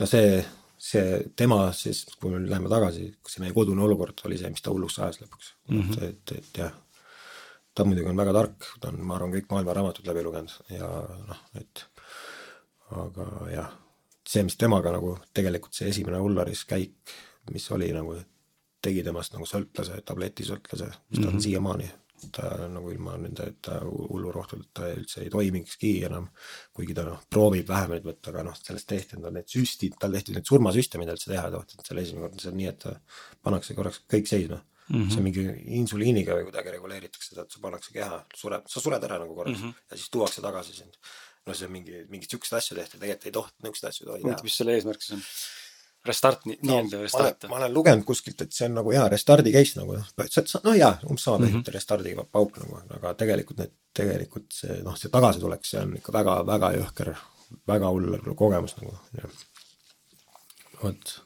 [0.01, 0.41] no see,
[0.89, 4.65] see tema siis, kui me nüüd läheme tagasi, see meie kodune olukord oli see, mis
[4.65, 5.81] ta hulluks ajas lõpuks mm.
[5.81, 6.05] -hmm.
[6.11, 6.75] et, et, jah,
[7.75, 10.93] ta muidugi on väga tark, ta on, ma arvan, kõik maailma raamatud läbi lugenud ja
[11.33, 11.87] noh, et
[12.97, 13.73] aga jah,
[14.29, 17.15] see, mis temaga nagu tegelikult see esimene Ullaris käik,
[17.53, 18.17] mis oli nagu,
[18.83, 21.29] tegi temast nagu sõltlase, tabletisõltlase, mis ta mm -hmm.
[21.29, 21.45] on mhm.
[21.45, 21.93] siiamaani
[22.33, 26.29] ta nagu ilma nende, ta hullurohtudeta üldse ei toimikski enam.
[26.73, 30.33] kuigi ta noh, proovib vähemaid võtta, aga noh, sellest tehti endale need süstid, tal tehti
[30.33, 32.87] neid surmasüste, mida üldse teha ei tohtinud, selle esimene kord, see on nii, et
[33.45, 34.97] pannakse korraks kõik seisma mm.
[34.97, 35.13] -hmm.
[35.15, 35.47] see mingi
[35.81, 39.61] insuliiniga või kuidagi reguleeritakse seda, et sa pannakse keha, sureb, sa sured ära nagu korraks
[39.61, 39.89] mm -hmm.
[39.91, 40.99] ja siis tuuakse tagasi sind.
[41.47, 44.43] No see on mingi, mingit sihukest asja tehti, tegelikult ei tohtinud niisuguseid asju tohi teha.
[44.47, 45.25] mis selle eesmärk siis on?
[46.07, 47.47] Restart, nii-öelda no, restart.
[47.51, 50.11] ma olen lugenud kuskilt, et see on nagu jaa, restardi case nagu noh,
[50.63, 51.73] no jaa, umbes sama mm -hmm.
[51.75, 56.37] restardiga pauk nagu, aga tegelikult need, tegelikult see noh, see tagasitulek, see on ikka väga,
[56.47, 57.13] väga jõhker,
[57.73, 59.43] väga hull kogemus nagu, jah.
[60.83, 61.17] vot,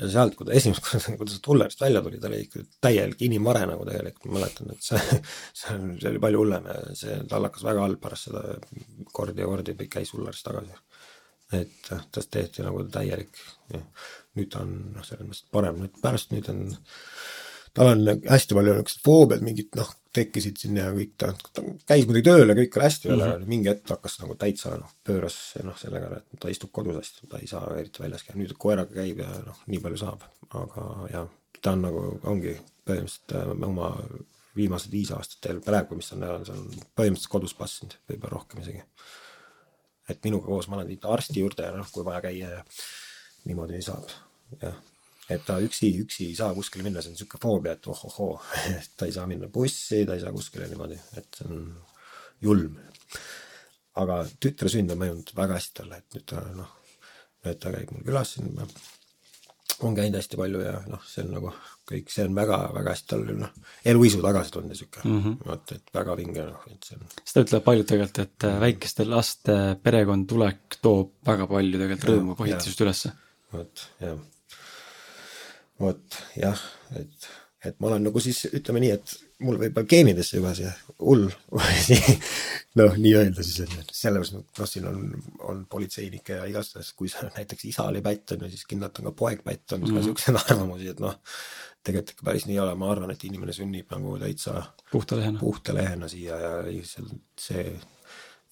[0.00, 2.64] ja sealt, kui ta esimest korda, kui ta sealt Ullerist välja tuli, ta oli ikka
[2.86, 5.00] täielik inimvare nagu tegelikult, ma mäletan, et see,
[5.60, 8.44] see see oli palju hullem ja see, tal hakkas väga halb pärast seda
[9.16, 10.78] kordi ja kordi käis Ullerist tagasi.
[11.58, 13.38] et tast tehti nagu täielik,
[14.38, 16.68] nüüd ta on noh, selles mõttes parem, nüüd pärast nüüd on,
[17.76, 22.06] tal on hästi palju niisugused foobiad, mingid noh, tekkisid siin ja kõik ta, ta käis
[22.08, 23.50] muidugi tööl ja kõik oli hästi veel mm, -hmm.
[23.52, 27.38] mingi hetk hakkas nagu täitsa noh, pööras noh, sellega, et ta istub kodus hästi, ta
[27.38, 31.30] ei saa eriti väljas käia, nüüd koeraga käib ja noh, nii palju saab, aga jah,
[31.62, 32.56] ta on nagu, ongi
[32.88, 33.92] põhimõtteliselt äh, oma
[34.56, 36.66] viimased viis aastat veel praegu, mis on, see on
[36.98, 38.82] põhimõtteliselt kodus passinud, võib-olla rohkem isegi.
[40.10, 42.64] et minuga koos ma olen arsti juurde ja noh, kui vaja käia ja
[43.46, 44.10] niimoodi saab,
[44.62, 44.74] jah.
[45.30, 48.34] Et ta üksi, üksi ei saa kuskile minna, see on niisugune foobia, et ohohoo,
[48.74, 51.66] et ta ei saa minna bussi, ta ei saa kuskile niimoodi, et see on
[52.44, 52.78] julm.
[54.00, 56.70] aga tütre sünd on mõjunud väga hästi talle, et nüüd ta noh,
[57.44, 58.54] et ta käib mul külas siin,
[59.86, 61.52] on käinud hästi palju ja noh, see on nagu
[61.90, 63.54] kõik, see on väga-väga hästi tal noh,
[63.92, 67.06] eluisu tagasi tulnud ja sihuke mm -hmm., vot et väga vinge noh, et see on.
[67.24, 72.84] seda ütlevad paljud tegelikult, et väikeste laste perekond tulek toob väga palju tegelikult rõõmu, kohitust
[72.86, 73.12] ülesse
[73.52, 74.18] vot jah,
[75.80, 76.62] vot jah,
[77.00, 77.28] et,
[77.64, 80.70] et ma olen nagu siis ütleme nii, et mul võib-olla geenidesse juba see
[81.00, 81.26] hull
[82.80, 85.06] noh, nii-öelda siis et sellepärast noh, siin on,
[85.48, 89.10] on politseinikke ja igastahes, kui sa näiteks isa oli pätt on ju, siis kindlalt on
[89.10, 90.10] ka poeg pätt, on mm -hmm.
[90.10, 91.16] siukseid arvamusi, et noh,
[91.84, 94.62] tegelikult ikka päris nii ei ole, ma arvan, et inimene sünnib nagu täitsa
[94.92, 97.64] puhta lehena, puhta lehena siia ja lihtsalt see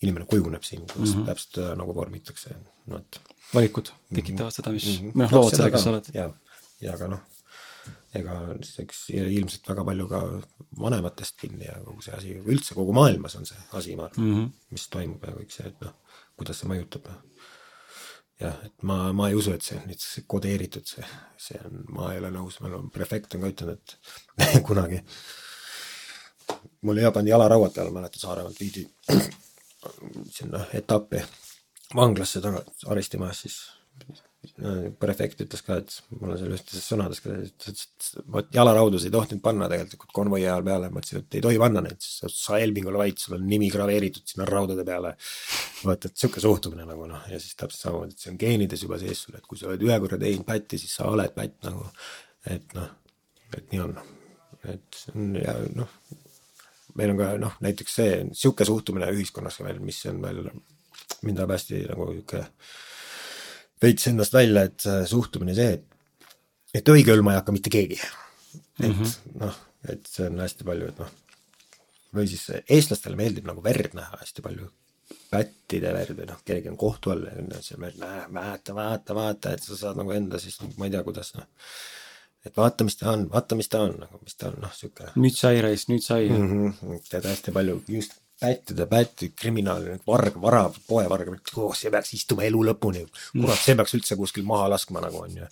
[0.02, 1.26] inimene kujuneb siin, kuidas mm -hmm.
[1.26, 2.54] täpselt äh, nagu vormitakse,
[2.86, 3.20] no et
[3.54, 5.12] valikud tekitavad seda, mis mm, -hmm.
[5.16, 6.10] või noh, loovad selle, kes sa oled.
[6.84, 7.24] Ja, ka noh,
[8.18, 8.34] ega
[8.84, 10.20] eks ilmselt väga palju ka
[10.80, 14.36] vanematest kinni ja kogu see asi, üldse kogu maailmas on see asi, ma arvan mm,
[14.36, 14.52] -hmm.
[14.76, 15.96] mis toimub ja kõik see, et noh,
[16.36, 17.10] kuidas see mõjutab.
[18.40, 21.04] jah, et ma, ma ei usu, et see on nüüd kodeeritud, see,
[21.36, 23.96] see on, ma ei ole nõus, meil on prefekt on ka ütelnud,
[24.38, 25.02] et kunagi
[26.86, 28.86] mul hea pandi jalarauad peale, mäletan Saaremaalt viidi
[30.36, 31.24] sinna etappi
[31.94, 33.58] vanglasse taga, arestimajas siis
[34.98, 39.14] prefekt ütles ka, et mul on seal ühtedes sõnades ka, ütles, et vot jalaraudasid ei
[39.14, 42.88] tohtinud panna tegelikult konvoi ajal peale, ma ütlesin, et ei tohi panna neid, sa Elving
[42.90, 45.14] ole vait, sul on nimi graveeritud sinna raudade peale.
[45.84, 48.98] vot, et sihuke suhtumine nagu noh, ja siis täpselt samamoodi, et see on geenides juba
[48.98, 51.86] sees sul, et kui sa oled ühe korra teinud pätti, siis sa oled pätt nagu,
[52.50, 52.90] et noh,
[53.54, 53.94] et nii on.
[54.74, 55.94] et see on ja noh,
[56.98, 60.42] meil on ka noh, näiteks see, sihuke suhtumine ühiskonnas ka veel, mis on veel
[61.22, 62.42] mind ajab hästi nagu sihuke
[63.82, 66.34] veits endast välja, et suhtumine see, et,
[66.74, 68.00] et õigeülma ei hakka mitte keegi.
[68.80, 69.38] et mm -hmm.
[69.44, 69.56] noh,
[69.88, 71.14] et see on hästi palju, et noh,
[72.14, 74.70] või siis eestlastele meeldib nagu verd näha hästi palju,
[75.30, 78.00] pättide verd või noh, kellelgi on kohtu all ja see verd,
[78.32, 81.46] vaata, vaata, vaata, et sa saad nagu enda siis, ma ei tea, kuidas noh
[82.46, 85.10] et vaata, mis ta on, vaata, mis ta on, nagu mis ta on, noh, sihuke.
[85.18, 86.48] nüüd sai reis, nüüd sai mm.
[86.48, 87.04] -hmm.
[87.10, 92.60] tead hästi palju just pättide pätt, kriminaal, varg, vara, poevarg, oh, see peaks istuma elu
[92.70, 93.04] lõpuni.
[93.32, 95.48] kurat, see peaks üldse kuskil maha laskma nagu on ju.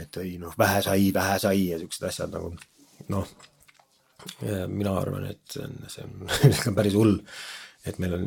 [0.00, 2.54] et ei noh, vähe sai, vähe sai ja siuksed asjad nagu
[3.12, 3.34] noh.
[4.72, 7.20] mina arvan, et see on, see on, see on päris hull.
[7.84, 8.26] et meil on,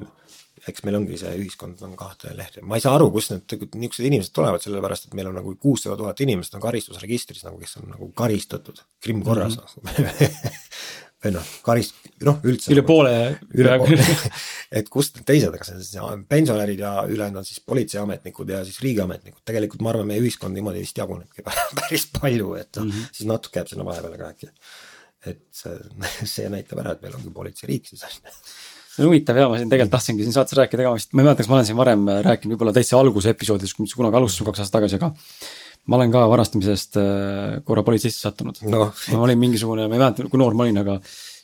[0.68, 4.12] eks meil ongi see ühiskond on kahte lehte, ma ei saa aru, kust need niisugused
[4.12, 7.90] inimesed tulevad, sellepärast et meil on nagu kuussada tuhat inimest on karistusregistris nagu, kes on
[7.96, 10.54] nagu karistatud krimmkorras mm -hmm.
[11.24, 12.70] või noh, karist-, noh üldse.
[12.74, 13.14] üle poole.
[13.58, 14.06] üle poole
[14.80, 18.78] et kust need teised, kas need siis pensionärid ja ülejäänud on siis politseiametnikud ja siis
[18.86, 21.46] riigiametnikud, tegelikult ma arvan, meie ühiskond niimoodi vist jagunebki
[21.82, 24.52] päris palju, et noh mm -hmm., siis natuke jääb sinna vahepeale ka äkki.
[25.28, 29.58] et see, näitab ära, et meil ongi politseiriik siis on see on huvitav ja ma
[29.58, 31.78] siin tegelikult tahtsingi siin saates rääkida ka, vist ma ei mäleta, kas ma olen siin
[31.78, 35.12] varem rääkinud, võib-olla täitsa alguse episoodis, kui me kunagi alustasime kaks aastat tagasi, aga
[35.88, 38.60] ma olen ka varastamisest äh, korra politseisse sattunud.
[38.72, 40.98] Noh, ma olin mingisugune, ma ei mäleta, kui noor ma olin, aga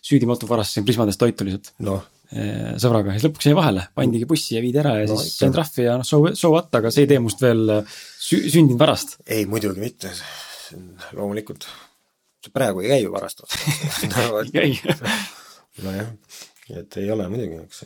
[0.03, 1.71] süüdimatu varastasin Prismadest toitu lihtsalt.
[1.85, 2.03] Noh,
[2.33, 3.13] eh, sõbraga.
[3.13, 5.87] Ja siis lõpuks jäi vahele, pandigi bussi ja viidi ära ja No siis sain trahvi
[5.87, 9.17] ja noh, so, so what, aga see ei tee must veel äh, sü-, sündinud varast.
[9.27, 10.11] ei muidugi mitte,
[11.15, 11.69] loomulikult.
[12.53, 13.55] praegu ei käi ju varastamas
[14.11, 14.41] no.
[14.63, 14.75] ei,
[15.85, 16.11] nojah,
[16.81, 17.85] et ei ole muidugi, eks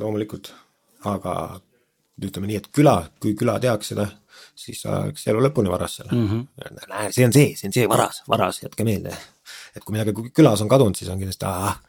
[0.00, 0.50] loomulikult,
[1.06, 1.36] aga
[2.22, 4.06] ütleme nii, et küla, kui küla teaks seda,
[4.54, 6.26] siis oleks elu lõpuni varas seal mm.
[6.28, 6.88] -hmm.
[6.90, 9.14] näe, see on see, see on see varas, varas, jätke meelde.
[9.76, 11.80] et kui midagi kü- külas on kadunud, siis on kindlasti ahah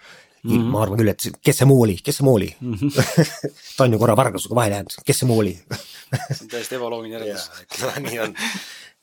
[0.43, 0.71] mm, -hmm.
[0.71, 2.73] ma arvan küll, et kes see muu oli, kes see muu oli mm.
[2.73, 3.51] -hmm.
[3.77, 5.57] ta on ju korra vargasega vahele jäänud, kes see muu oli
[6.31, 7.49] see on täiesti ebaloogiline järeldus.
[7.81, 8.35] jaa, et nii on.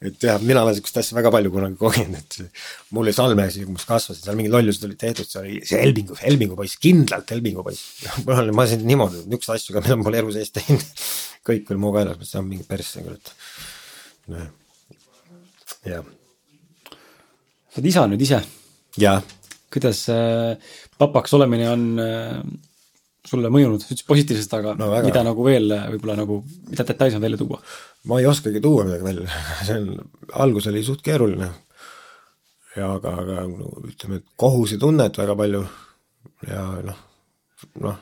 [0.02, 3.74] Et jah, mina olen siukest asja väga palju kunagi kogenud, et mul oli Salmes, kui
[3.74, 7.64] ma kasvasin, seal mingid lollused olid tehtud, see oli see Helbingu, Helbingu poiss, kindlalt Helbingu
[7.66, 8.02] poiss.
[8.24, 11.04] oli, ma olen niimoodi, niisuguseid asju ka, mida ma pole elu sees teinud.
[11.48, 14.50] kõik oli mu kaelas, ma mõtlesin, mingi persse küll, et noh,
[15.92, 16.10] jah,
[16.90, 18.42] sa oled isa nüüd ise,
[19.02, 19.16] ja
[19.72, 22.42] kuidas äh, papaks olemine on äh,
[23.28, 25.06] sulle mõjunud, sa ütlesid positiivselt, aga No väga.
[25.08, 26.40] mida nagu veel võib-olla nagu,
[26.70, 27.60] mida detaile saab välja tuua?
[28.10, 29.92] ma ei oskagi tuua midagi välja, see on,
[30.44, 31.50] algus oli suht keeruline.
[32.76, 35.62] ja aga, aga no, ütleme, et kohusetunnet väga palju
[36.48, 36.98] ja noh,
[37.84, 37.98] noh,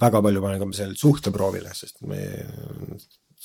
[0.00, 2.20] väga palju panen ka seal suhteproovile, sest me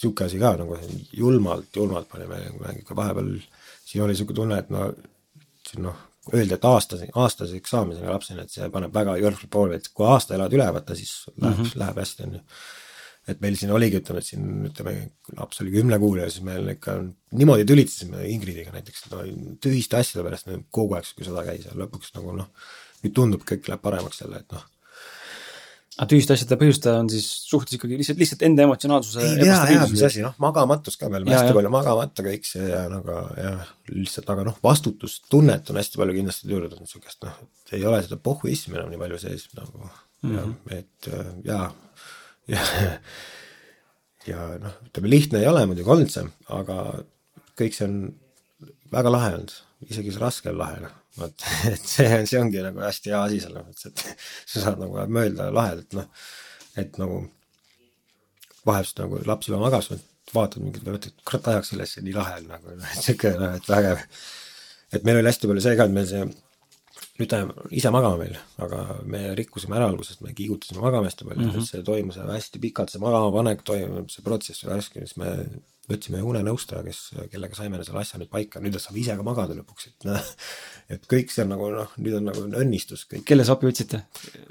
[0.02, 0.78] sihuke asi ka nagu
[1.16, 2.38] julmalt, julmalt panime
[2.90, 3.34] vahepeal,
[3.86, 4.92] siin oli sihuke tunne, et no
[5.82, 10.06] noh, öelda, et aastase, aastaseks saamiseni lapseni, et see paneb väga jõrksalt proovile, et kui
[10.06, 11.80] aasta elad üle, vaata siis läheb mm, -hmm.
[11.82, 12.44] läheb hästi, on ju
[13.30, 14.94] et meil siin oligi, ütleme, et siin ütleme,
[15.38, 16.98] laps oli kümnekuuline, siis meil ikka
[17.38, 19.22] niimoodi tülitasime Ingridiga näiteks no,
[19.62, 22.50] tühiste asjade pärast no, kogu aeg, kui sõda käis ja lõpuks nagu noh,
[23.04, 24.66] nüüd tundub, kõik läheb paremaks jälle, et noh.
[25.98, 30.04] Aga tühiste asjade põhjustaja on siis suhtes ikkagi lihtsalt, lihtsalt enda emotsionaalsuse tea jah, mis
[30.08, 31.58] asi, noh, magamatus ka, Jaa, hästi jah.
[31.58, 36.48] palju magamata kõik see ja nagu jah, lihtsalt aga noh, vastutustunnet on hästi palju kindlasti
[36.48, 40.56] tulnud niisugust noh, et ei ole seda pohhuismi enam nii palju sees nagu mm -hmm.
[40.72, 41.68] ja et äh, jaa,
[42.56, 42.64] ja
[44.32, 46.78] ja noh, ütleme lihtne ei ole muidugi olnud see, aga
[47.60, 48.00] kõik see on
[48.94, 49.54] väga lahe olnud,
[49.90, 53.42] isegi see raske on lahe noh, vot et see, see ongi nagu hästi hea asi
[53.44, 56.28] selles mõttes, et sa saad nagu mõelda lahedalt noh,
[56.80, 57.24] et nagu
[58.68, 59.90] vahest nagu laps juba magas,
[60.32, 64.06] vaatad mingit, mõtled, kurat ajaks üles, nii lahe on nagu, et sihuke noh, et vägev.
[64.96, 66.26] et meil oli hästi palju see ka, et meil see,
[67.22, 71.46] nüüd ta ise magama meil, aga me rikkusime ära alguses, me kiigutasime magama hästi palju
[71.46, 71.68] mm, -hmm.
[71.70, 75.36] see toimus hästi pikalt, see magamapanek toimub, see protsess oli raske, siis me
[75.92, 77.00] võtsime unenõustaja, kes,
[77.32, 80.30] kellega saime selle asja nüüd paika, nüüd ta saab ise ka magada lõpuks, et noh,
[80.94, 83.26] et kõik see on nagu noh, nüüd on nagu õnnistus kõik.
[83.28, 84.04] kelle sa appi võtsite?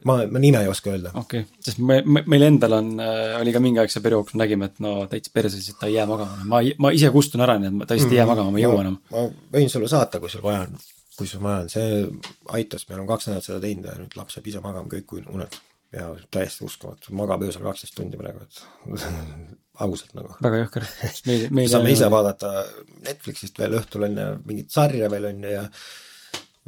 [0.09, 1.15] ma, ma nime ei oska öelda.
[1.15, 4.29] okei okay., sest me, me, meil endal on äh,, oli ka mingi aeg see periood,
[4.29, 6.47] kus me nägime, et no täitsa perses, et ta ei jää magama.
[6.51, 8.67] ma, ma ise kustun ära, nii et ma- ta lihtsalt ei jää magama, ma ei
[8.67, 8.99] jõua enam.
[9.15, 9.29] ma
[9.59, 10.81] võin sulle saata, kui sul vaja on,
[11.21, 12.05] kui sul vaja on, see
[12.57, 15.59] aitas, me oleme kaks nädalat seda teinud ja nüüd laps jääb ise magama kõik uned
[15.93, 18.61] ja täiesti uskumatu, magab öösel kaksteist tundi praegu, et
[19.85, 20.37] ausalt nagu.
[20.45, 20.87] väga jõhker.
[21.57, 22.53] meil saame ise vaadata
[23.07, 25.65] Netflixist veel õhtul on ju mingit sarja veel on ju ja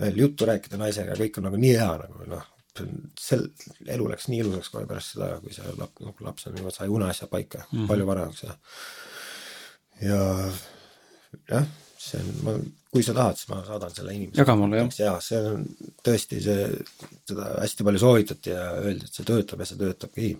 [0.02, 2.48] veel juttu rääkida naisega, kõik on nagu nii hea nagu noh,
[3.20, 3.46] sel,
[3.86, 6.90] elu läks nii ilusaks kohe pärast seda, kui see laps, nagu laps on juba, sai
[6.92, 7.88] uneasjad paika mm -hmm.
[7.92, 8.56] palju varemaks ja
[10.02, 10.20] ja
[11.50, 11.66] jah,
[12.02, 12.54] see on, ma,
[12.92, 14.42] kui sa tahad, siis ma saadan selle inimesele.
[14.42, 14.94] Jaga mulle, jah.
[15.06, 15.66] jaa, see on
[16.04, 16.68] tõesti see,
[17.30, 20.30] seda hästi palju soovitati ja öeldi, et see töötab ja see töötabki.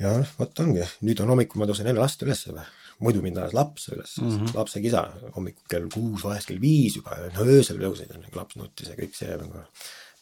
[0.00, 2.66] ja noh, vot ongi, nüüd on hommikul ma tõusen enne last üles juba,
[3.02, 4.56] muidu mind ajas laps üles mm, -hmm.
[4.56, 5.04] lapse kisa
[5.36, 9.36] hommikul kell kuus, vahest kell viis juba, no öösel tõusid laps nutis ja kõik see
[9.40, 9.64] nagu.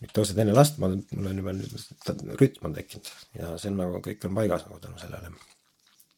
[0.02, 3.78] nüüd tõused enne last, ma, mul on juba nüüd rütm on tekkinud ja see on
[3.82, 5.34] nagu kõik on paigas nagu tänu sellele.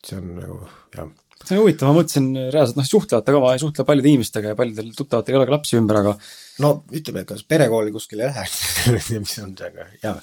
[0.05, 0.60] see on nagu
[0.97, 1.12] jah
[1.44, 4.58] see on huvitav, ma mõtlesin reaalselt, noh, suhtlevate ka, ma ei suhtle paljude inimestega ja
[4.58, 6.14] paljudel tuttavatel ei ole ka lapsi ümber, aga
[6.64, 8.46] no ütleme, kas perekooli kuskil ei lähe,
[9.22, 10.16] mis on see, aga jaa.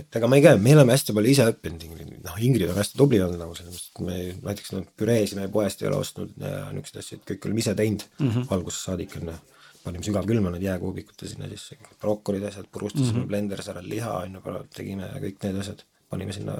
[0.00, 2.80] et ega ma ei käi, me oleme hästi palju ise õppinud Ingrid, noh Ingrid on
[2.80, 6.00] hästi tubli olnud nagu selles mõttes, et me näiteks noh, püreesi me poest ei ole
[6.00, 8.50] ostnud ja niisuguseid asju, et kõik oleme ise teinud mm -hmm.
[8.56, 9.38] algusest saadik on ju.
[9.84, 13.28] panime sügavkülma need jääkuubikute sinna sisse, brokolid, asjad, purustasime mm -hmm.
[13.28, 16.56] blenderis ära liha on ju, tegime kõik need asjad, panime sinna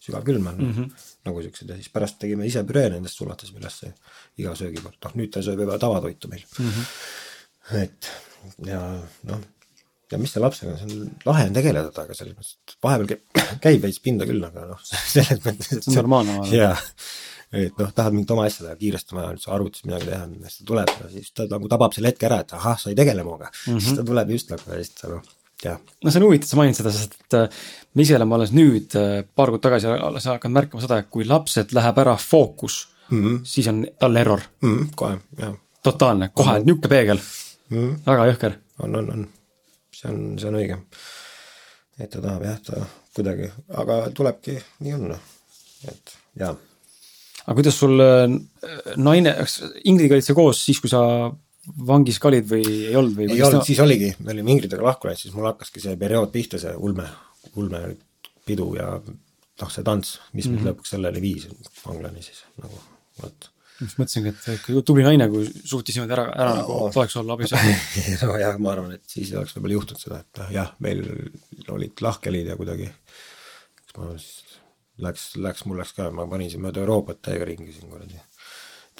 [0.00, 1.06] sügavkülma mm -hmm.
[1.28, 3.92] nagu siuksed ja siis pärast tegime ise püree nendest, sulatasime ülesse
[4.40, 6.68] iga söögi kord, noh nüüd ta sööb juba tavatoitu meil mm.
[6.70, 7.82] -hmm.
[7.82, 8.10] et
[8.66, 8.80] ja
[9.28, 9.40] noh,
[10.10, 13.42] ja mis selle lapsega, see on lahe on tegeleda temaga selles mõttes, et vahepeal käib,
[13.66, 16.56] käib veits pinda küll, aga noh, selles mõttes, See on normaalne, ma arvan.
[16.56, 17.02] jaa,
[17.64, 20.56] et noh, tahad mingit oma asja teha, kiiresti on vaja nüüd arvutis midagi teha, siis
[20.60, 23.26] ta tuleb ja siis ta nagu tabab selle hetke ära, et ahah, sa ei tegele
[23.26, 23.60] minuga mm.
[23.68, 23.84] -hmm.
[23.84, 26.60] siis ta tuleb just nagu ja siis ta noh, jah no see on huvitav, sa
[26.60, 27.60] mainid seda, sest et äh,
[27.94, 28.94] me ise oleme alles nüüd,
[29.34, 33.40] paar kuud tagasi alles hakanud märkama seda, et kui lapselt läheb ära fookus mm, -hmm.
[33.44, 34.78] siis on tal error mm.
[34.78, 35.54] -hmm, kohe, jah.
[35.82, 36.66] totaalne, kohe mm -hmm.
[36.66, 37.18] niisugune peegel
[37.70, 37.76] mm.
[37.76, 37.98] -hmm.
[38.06, 38.52] väga jõhker.
[38.78, 39.28] on, on, on.
[39.92, 40.78] see on, see on õige.
[41.98, 45.14] et ta tahab jah, ta kuidagi, aga tulebki, nii on,
[45.88, 46.54] et jaa.
[47.46, 48.40] aga kuidas sul äh,
[48.96, 51.30] naine, kas Ingridiga olid sa koos siis, kui sa
[51.90, 53.28] vangis ka olid või ei olnud või?
[53.34, 56.60] ei olnud, siis oligi, me olime Ingridega lahku läinud, siis mul hakkaski see periood pihta,
[56.62, 57.06] see ulme,
[57.60, 60.56] ulmepidu ja noh, see tants, mis mm -hmm.
[60.56, 61.48] mind lõpuks selleni viis,
[61.84, 62.82] vanglani siis nagu,
[63.22, 67.16] vot just mõtlesingi, et ikka tubli naine, kui suutis niimoodi ära, ära nagu no, toeks
[67.20, 67.54] olla abis
[68.22, 71.04] nojah, ma arvan, et siis ei oleks võib-olla juhtunud seda, et noh, jah, meil
[71.76, 72.90] olid lahkhelid ja kuidagi,
[73.80, 74.58] eks ma siis
[75.00, 78.20] läks, läks, mul läks ka, ma panin siin mööda Euroopat täiega ringi siin kuradi,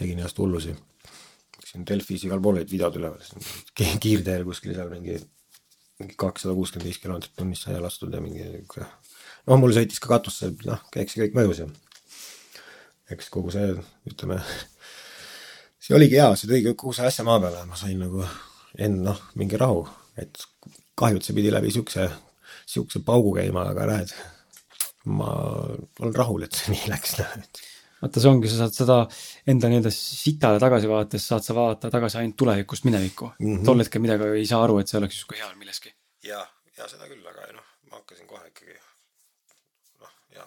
[0.00, 0.74] tegin ennast hullusi
[1.70, 3.22] siin Delfis igal pool olid videod üleval,
[3.78, 5.18] kiirteel kuskil seal mingi,
[6.00, 8.88] mingi kakssada kuuskümmend viis kilomeetrit tunnis sai lastud ja mingi niisugune,
[9.46, 11.68] noh, mul sõitis ka katusse, noh, eks see kõik mõjus ja
[13.14, 13.70] eks kogu see,
[14.10, 14.40] ütleme,
[15.82, 18.24] see oligi hea, see tõi kogu see asja maa peale, ma sain nagu
[18.78, 19.86] enne, noh, mingi rahu,
[20.20, 20.42] et
[20.98, 22.06] kahju, et see pidi läbi siukse,
[22.70, 24.14] siukse paugu käima, aga näed,
[25.10, 27.62] ma olen rahul, et see nii läks, noh, et
[28.00, 28.98] vaata, see ongi, sa saad seda
[29.52, 33.46] enda nii-öelda sitale tagasi vaadates saad sa vaadata tagasi ainult tulevikust minevikku mm.
[33.46, 33.64] -hmm.
[33.68, 35.94] tol hetkel midagi ei saa aru, et see oleks justkui hea milleski.
[36.24, 36.40] ja,
[36.78, 38.76] ja seda küll, aga noh, ma hakkasin kohe ikkagi
[40.00, 40.46] noh, ja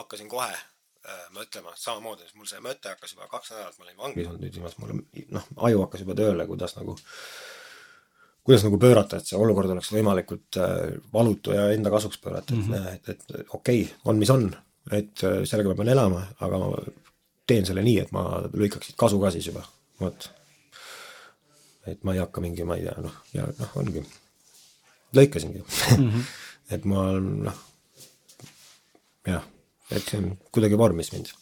[0.00, 4.32] hakkasin kohe äh, mõtlema samamoodi, mul see mõte hakkas juba kaks nädalat, ma olin vangis
[4.32, 4.96] olnud nüüd viimast, mul
[5.38, 6.98] noh, aju hakkas juba tööle, kuidas nagu
[8.46, 12.62] kuidas nagu pöörata, et see olukord oleks võimalikult äh, valutu ja enda kasuks pöörata mm,
[12.62, 12.94] -hmm.
[12.94, 14.46] et, et okei okay,, on mis on,
[14.92, 16.70] et äh, sellega ma pean elama, aga ma
[17.46, 19.64] teen selle nii, et ma lõikaks siit kasu ka siis juba,
[20.02, 20.28] vot.
[21.86, 24.02] et ma ei hakka mingi, ma ei tea, noh, ja noh, ongi,
[25.16, 26.06] lõikasingi mm.
[26.10, 26.28] -hmm.
[26.76, 27.64] et ma noh,
[29.26, 29.48] jah,
[29.90, 31.32] et see on kuidagi vormis mind.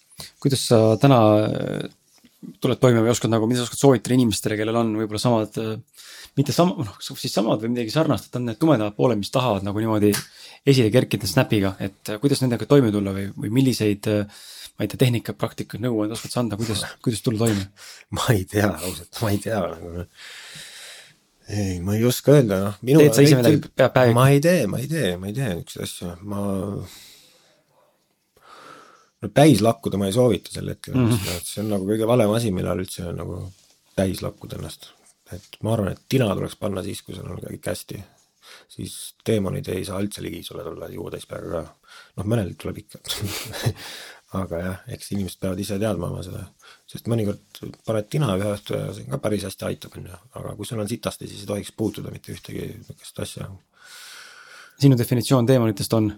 [0.40, 1.20] kuidas sa täna
[2.62, 6.02] tuled toime või oskad nagu, mida sa oskad soovitada inimestele, kellel on võib-olla samad, äh,
[6.38, 9.66] mitte sama, noh, siis samad või midagi sarnast, et on need tumedamad pooled, mis tahavad
[9.66, 10.12] nagu niimoodi
[10.66, 14.44] esile kerkida Snapiga, et äh, kuidas nendega toime tulla või, või milliseid äh,
[14.74, 17.68] ma ei tea, tehnikaid, praktikaid, nõuandeid oskad sa anda, kuidas, kuidas tulla toime?
[18.16, 20.06] ma ei tea ausalt, ma ei tea nagu.
[21.48, 22.78] ei, ma ei oska öelda, noh.
[22.82, 24.18] teed sa ise midagi peab päeviga?
[24.18, 26.46] ma ei tee, ma ei tee, ma ei tee niisuguseid asju, ma.
[29.24, 31.46] No täis lakkuda ma ei soovita sel hetkel mm, -hmm.
[31.48, 33.40] see on nagu kõige valem asi, millal üldse nagu
[33.96, 34.90] täis lakkuda ennast.
[35.32, 38.02] et ma arvan, et tina tuleks panna siis, kui sul on kõik hästi
[38.68, 41.94] siis teemonid ei saa üldse ligi sulle tulla juutäis peaga ka.
[42.18, 43.00] noh, mõnel tuleb ikka
[44.42, 46.42] aga jah, eks inimesed peavad ise teadma oma seda,
[46.90, 50.54] sest mõnikord paned tina ühe õhtu ja see ka päris hästi aitab, on ju, aga
[50.58, 53.48] kui sul on sitasti, siis ei tohiks puutuda mitte ühtegi niisugust asja.
[54.80, 56.10] sinu definitsioon teemonitest on?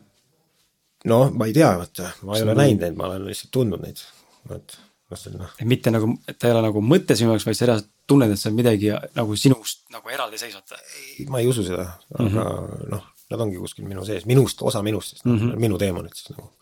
[1.10, 4.02] No ma ei tea, vaata, ma ei ole näinud neid, ma olen lihtsalt tundnud neid,
[4.50, 5.52] vot noh, see on noh.
[5.60, 8.32] et mitte nagu, et ta ei ole nagu mõte sinu jaoks, vaid sa reaalselt tunned,
[8.32, 10.76] et see on midagi nagu sinust nagu eraldiseisvat?
[10.80, 12.90] ei, ma ei usu seda, aga mm -hmm.
[12.94, 15.64] noh, nad ongi kuskil minu sees, minust, osa minust siis mm, -hmm.
[15.66, 16.52] minu teemonid siis nagu.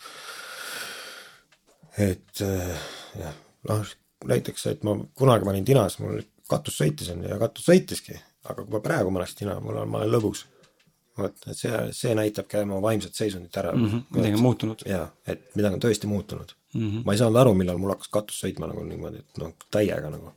[1.99, 2.89] et äh,
[3.21, 3.37] jah,
[3.69, 3.85] noh
[4.29, 8.63] näiteks, et ma kunagi ma olin tinas, mul katus sõitis on ja katus sõitiski, aga
[8.63, 10.45] kui ma praegu ma oleks tina, mul on, ma olen lõbus.
[11.19, 13.91] Vot, et see, see näitabki mu vaimset seisundit ära mm.
[13.91, 14.07] -hmm.
[14.17, 14.87] midagi on muutunud.
[14.87, 16.81] jaa, et midagi on tõesti muutunud mm.
[16.81, 17.05] -hmm.
[17.05, 20.35] ma ei saanud aru, millal mul hakkas katus sõitma nagu niimoodi, et noh, täiega nagu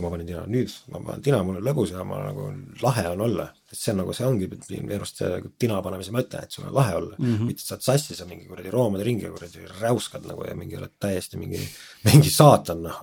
[0.00, 2.46] kui ma panin tina, nüüd ma panen tina, mul on lõbus ja ma nagu
[2.82, 6.40] lahe on olla, et see on nagu, see ongi minu arust see tina panemise mõte,
[6.44, 7.50] et sul on lahe olla mm, -hmm.
[7.50, 11.40] mitte saad sassi, sa mingi kuradi roomade ringi kuradi räuskad nagu ja mingi oled täiesti
[11.40, 11.60] mingi,
[12.08, 13.00] mingi saatan noh,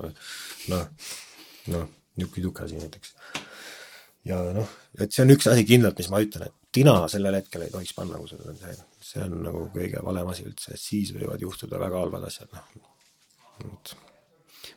[0.73, 0.88] noh,
[1.75, 3.13] noh, niuke-niuke asi näiteks.
[4.25, 4.69] ja noh,
[4.99, 7.94] et see on üks asi kindlalt, mis ma ütlen, et tina sellel hetkel ei tohiks
[7.98, 11.82] panna, kui sul on see, see on nagu kõige valem asi üldse, siis võivad juhtuda
[11.82, 13.94] väga halvad asjad, noh.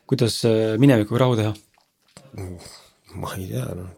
[0.09, 1.53] kuidas äh, minevikuga rahu teha?
[3.21, 3.89] ma ei tea, noh.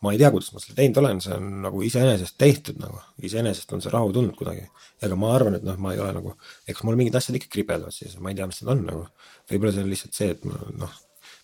[0.00, 3.76] ma ei tea, kuidas ma selle teinud olen, see on nagu iseenesest tehtud nagu, iseenesest
[3.76, 4.66] on see rahu tulnud kuidagi.
[5.04, 6.34] ega ma arvan, et noh, ma ei ole nagu,
[6.68, 9.06] eks mul mingid asjad ikka kripeldavad siis, ma ei tea, mis need on nagu.
[9.52, 10.98] võib-olla see on lihtsalt see, et ma noh,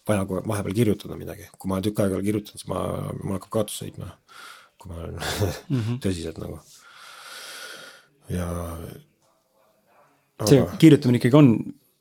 [0.06, 2.82] vaja vahepeal kirjutada midagi, kui ma tükk aega ei ole kirjutanud, siis ma,
[3.23, 4.12] mul hakkab kaotus sõitma.
[4.78, 5.98] Kui ma olen mm -hmm.
[6.04, 6.58] tõsiselt nagu.
[8.28, 10.48] ja aga....
[10.50, 11.52] see kirjutamine ikkagi on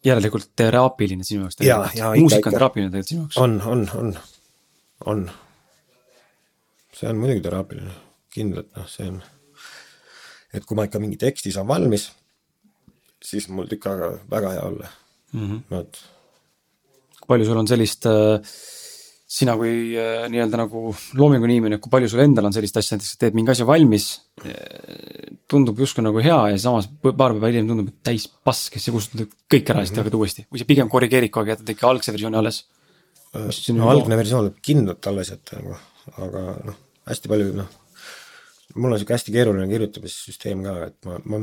[0.05, 3.37] järelikult teraapiline sinu jaoks tegelikult, muusika on teraapiline tegelikult sinu jaoks?
[3.37, 4.17] on, on, on,
[5.05, 5.31] on.
[6.93, 7.95] see on muidugi teraapiline,
[8.33, 9.21] kindlalt noh, see on,
[10.53, 12.09] et kui ma ikka mingi teksti saan valmis,
[13.23, 14.91] siis mul tükk aega väga hea olla
[15.33, 15.61] mm, -hmm.
[15.71, 16.03] vot.
[17.27, 18.55] palju sul on sellist äh,
[19.25, 23.17] sina kui äh, nii-öelda nagu loomingu inimene, kui palju sul endal on sellist asja, näiteks
[23.21, 24.07] teed mingi asja valmis,
[24.45, 28.85] äh, tundub justkui nagu hea ja samas paar päeva hiljem tundub, et täis pask, kes
[28.85, 30.45] sa kustutad kõik ära ja siis teed uuesti.
[30.51, 32.65] või sa pigem korrigeerid kogu aeg, jätad ikka algse versiooni alles?
[33.75, 35.79] no algne versioon tuleb kindlalt alles jätta nagu,
[36.23, 36.77] aga noh,
[37.09, 37.73] hästi palju noh,
[38.77, 41.41] mul on sihuke hästi keeruline kirjutamissüsteem ka, et ma, ma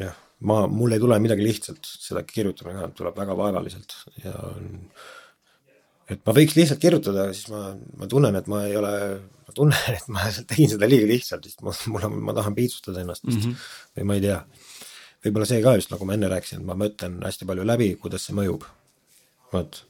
[0.00, 0.16] jah,
[0.48, 3.94] ma, mul ei tule midagi lihtsalt, seda kirjutamine ka tuleb väga vaevaliselt
[4.24, 4.34] ja
[6.10, 7.68] et ma võiks lihtsalt kirjutada, siis ma,
[8.00, 8.94] ma tunnen, et ma ei ole,
[9.46, 13.04] ma tunnen, et ma tegin seda liiga lihtsalt, sest ma, mul on, ma tahan piitsutada
[13.04, 13.68] ennast vist mm -hmm.
[13.98, 14.40] või ma ei tea.
[15.24, 18.26] võib-olla see ka just, nagu ma enne rääkisin, et ma mõtlen hästi palju läbi, kuidas
[18.26, 18.66] see mõjub.
[19.52, 19.84] vot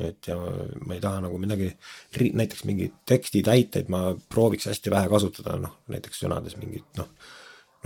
[0.00, 1.70] et ja ma ei taha nagu midagi,
[2.16, 7.08] näiteks mingeid tekstitäiteid ma prooviks hästi vähe kasutada, noh näiteks sõnades mingit noh,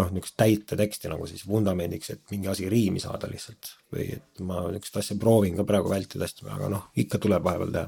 [0.00, 3.76] noh niisugust täiteteksti nagu siis vundamendiks, et mingi asi riimi saada lihtsalt.
[3.94, 7.72] või et ma niisugust asja proovin ka praegu vältida hästi, aga noh, ikka tuleb vahepeal
[7.76, 7.86] teha.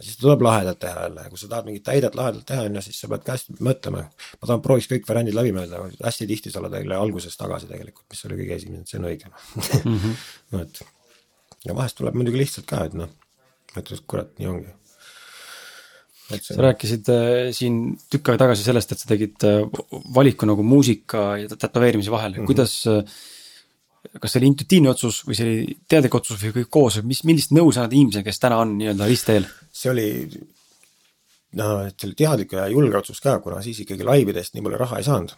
[0.00, 3.00] siis tuleb lahedalt teha jälle, kui sa tahad mingit täidet lahedalt teha, on ju, siis
[3.00, 4.04] sa pead ka hästi mõtlema.
[4.08, 8.06] ma tahan, prooviks kõik variandid läbi mõelda, hästi tihti sa oled jälle alguses tagasi tegelikult,
[8.10, 9.98] mis oli kõige esimene, see on õige mm.
[9.98, 10.22] -hmm.
[10.52, 10.84] no et
[11.66, 13.10] ja vahest tuleb muidugi lihtsalt ka, et noh
[13.76, 14.72] et kurat, nii ongi.
[16.40, 17.78] Sa rääkisid äh, siin
[18.10, 19.62] tükk aega tagasi sellest, et sa tegid äh,
[20.14, 22.50] valiku nagu muusika ja tätoveerimise vahel mm, -hmm.
[22.50, 23.04] kuidas äh,
[24.20, 27.54] kas see oli intuitiivne otsus või see oli teadlik otsus või kõik koos, mis, millist
[27.54, 29.46] nõu sa annad inimesele, kes täna on nii-öelda ristteel?
[29.72, 30.08] see oli,
[31.60, 34.82] no et see oli teadlik ja julge otsus ka, kuna siis ikkagi laividest nii palju
[34.82, 35.36] raha ei saanud.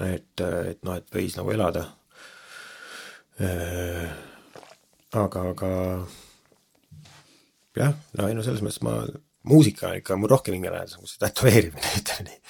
[0.00, 1.86] et, et noh, et võis nagu elada.
[5.12, 5.70] aga, aga
[7.76, 8.96] jah, no ei no selles mõttes ma,
[9.48, 12.40] muusika on ikka mul rohkem hingelähedasem kui see tätoveerimine, ütleme nii.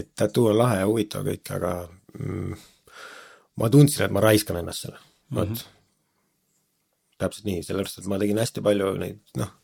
[0.00, 1.74] et tattoo on lahe ja huvitav kõik, aga
[2.18, 2.56] mm,
[3.60, 4.98] ma tundsin, et ma raiskan ennast selle,
[5.34, 7.16] vot mm -hmm.
[7.18, 9.56] täpselt nii, sellepärast et ma tegin hästi palju neid noh,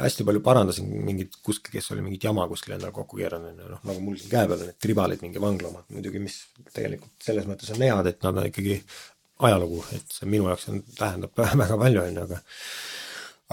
[0.00, 4.00] hästi palju parandasin mingit kuskil, kes oli mingit jama kuskil endale kokku keeranud, noh nagu
[4.00, 6.38] mul siin käe peal on need tribalid, mingi vangla omad muidugi, mis
[6.72, 8.78] tegelikult selles mõttes on head, et nad on ikkagi
[9.48, 12.40] ajalugu, et see minu jaoks on, tähendab väga palju, on ju, aga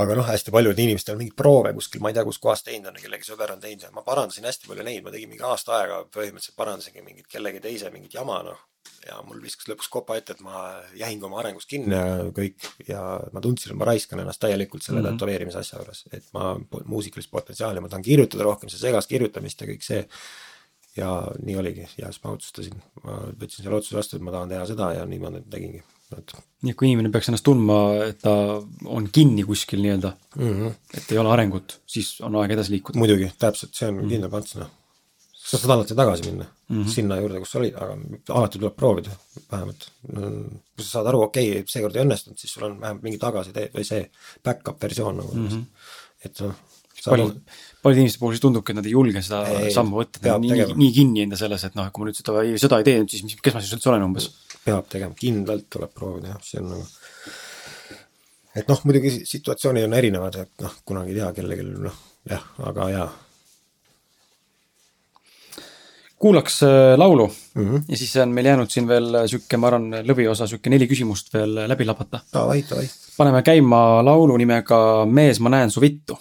[0.02, 3.28] aga noh, hästi paljudel inimestel mingit proove kuskil, ma ei tea, kuskohast teinud on, kellegi
[3.28, 7.04] sõber on teinud ma parandasin hästi palju neid, ma tegin mingi aasta aega põhimõtteliselt parandasingi
[7.06, 8.64] mingit kellegi teise mingit jama, noh.
[9.06, 10.66] ja mul viskas lõpuks kopa ette, et ma
[10.98, 13.04] jäingi oma arengus kinni ja kõik ja
[13.36, 15.20] ma tundsin, et ma raiskan ennast täielikult selle mm -hmm.
[15.20, 16.56] tätoveerimise asja juures, et ma
[16.86, 20.08] muusikalist potentsiaali, ma tahan kirjutada rohkem, see segas kirjutamist ja kõik see.
[20.98, 21.10] ja
[21.42, 24.66] nii oligi ja siis ma otsustasin, ma võtsin selle otsuse vastu, et ma tahan teha
[24.66, 25.82] seda ja niimoodi tegingi
[26.20, 26.36] et.
[26.64, 28.34] nii et kui inimene peaks ennast tundma, et ta
[28.98, 30.78] on kinni kuskil nii-öelda mm, -hmm.
[30.98, 33.00] et ei ole arengut, siis on aeg edasi liikuda.
[33.00, 34.16] muidugi, täpselt, see on mm -hmm.
[34.16, 34.72] kindel pants, noh.
[35.44, 36.94] sa saad alati tagasi minna mm -hmm.
[36.96, 37.98] sinna juurde, kus sa olid, aga
[38.40, 39.18] alati tuleb proovida,
[39.52, 39.90] vähemalt.
[40.76, 43.70] kui sa saad aru, okei okay,, seekord ei õnnestunud, siis sul on vähemalt mingi tagasitee
[43.76, 44.10] või see
[44.44, 45.66] back-up versioon nagu mm, -hmm.
[46.26, 46.56] et noh
[47.10, 47.40] paljud,
[47.84, 50.46] paljude inimeste puhul siis tundubki, et nad ei julge seda ei, sammu võtta, nad on
[50.46, 52.88] nii, nii kinni enda selles, et noh, et kui ma nüüd seda ei, seda ei
[52.88, 54.30] tee, siis mis, kes ma siis üldse olen umbes
[54.66, 56.86] peab tegema, kindlalt tuleb proovida jah, see on nagu
[58.56, 62.90] et noh, muidugi situatsioonid on erinevad, et noh, kunagi ei tea, kellelgi noh, jah, aga
[62.94, 63.08] jaa.
[66.24, 67.84] Kuulaks äh, laulu mm -hmm.
[67.90, 71.34] ja siis on meil jäänud siin veel äh, sihuke, ma arvan, lõviosa, sihuke neli küsimust
[71.34, 72.22] veel läbi labata.
[72.34, 72.88] Davai, davai.
[73.18, 76.18] paneme käima laulu nimega Mees, ma näen su vittu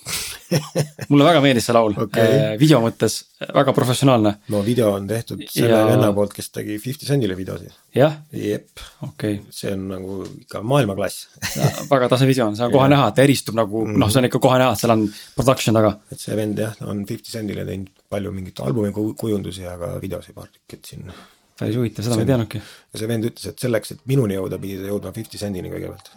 [1.11, 3.19] mulle väga meeldis see laul okay., äh, video mõttes
[3.55, 4.35] väga professionaalne.
[4.55, 5.87] no video on tehtud selle ja...
[5.87, 7.73] venna poolt, kes tegi Fifty Centile videosid.
[7.97, 8.19] jah?
[8.33, 9.41] jep okay..
[9.51, 11.29] see on nagu ikka maailmaklass
[11.95, 14.05] väga tase video on, see on kohe näha, et ta eristub nagu mm -hmm.
[14.05, 15.97] noh, see on ikka kohe näha, et seal on production taga.
[16.13, 20.51] et see vend jah, on Fifty Centile teinud palju mingit albumi kujundusi, aga videosid paar
[20.53, 21.13] tükki, et siin
[21.59, 22.63] päris huvitav, seda ma ei teadnudki.
[22.93, 26.13] ja see vend ütles, et selleks, et minuni jõuda, pidi ta jõudma Fifty Centini kõigepealt.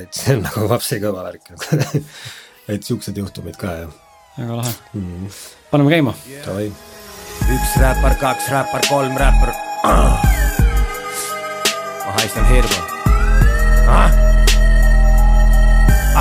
[0.00, 2.02] et see on nagu vapsi kõva värk nagu
[2.74, 3.94] et siuksed juhtumid ka jah.
[4.38, 5.28] väga lahe mm..
[5.70, 6.16] paneme käima.
[6.46, 6.70] Davai.
[7.58, 9.54] üks räppar, kaks räppar, kolm räppar
[9.84, 10.28] ah..
[12.04, 12.80] ma haistan hirmu
[13.88, 14.20] ah..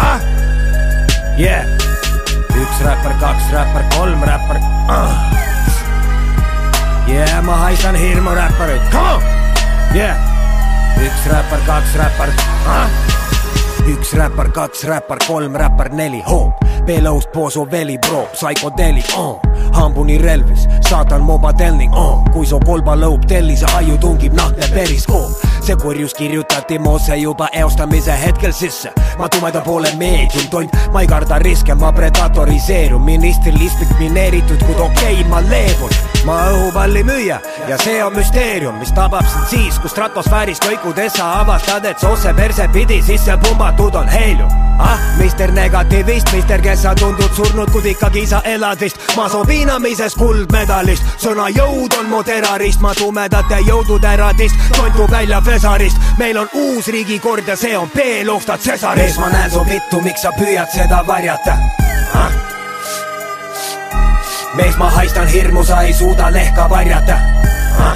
[0.04, 0.32] ah.
[1.34, 1.73] Yeah.
[2.84, 5.12] Räppar, kaks räppar, kolm räppar ah..
[7.08, 9.24] Yeah, ma haistan hirmu räpparit, come on!
[9.96, 10.18] Yeah..
[11.00, 12.30] üks räppar, kaks räppar
[12.68, 12.88] ah.
[13.88, 16.22] Üks räppar, kaks räppar, kolm räppar, neli.
[16.28, 19.40] Hoop Belõust poosu veli pro, psühhodelik oh.
[19.78, 22.20] hambuni relvis, saatan moba telling oh.
[22.34, 28.16] kui su kolba lõub tellise, aiu tungib nahkne periskoop see kurjus kirjutati moosse juba eostamise
[28.26, 28.92] hetkel sisse.
[29.18, 34.80] Ma tumeda poole meedium tont, ma ei karda riske, ma predatoriseerun ministril istmik mineeritud, kuid
[34.80, 35.94] okei okay,, ma leebun.
[36.26, 41.86] Ma õhupallimüüja ja see on müsteerium, mis tabab sind siis, kui stratosfääris kõikudes sa avastad,
[41.86, 44.52] et soosse perse pidi sisse pumbatud on heelium.
[44.80, 48.98] ah, meister negativist, meister, kes sa tundud surnud, kuid ikkagi sa elad vist.
[49.18, 55.42] ma soon piinamises kuldmedalist, sõna jõud on mu terrorist, ma tumedate jõudude radist, tontub välja
[55.54, 55.98] Fesarist.
[56.18, 58.98] meil on uus riigikord ja see on B-loostad Cesarist.
[58.98, 61.58] mees, ma näen su vittu, miks sa püüad seda varjata
[64.58, 67.20] mees, ma haistan hirmu, sa ei suuda lehka varjata
[67.78, 67.94] ah?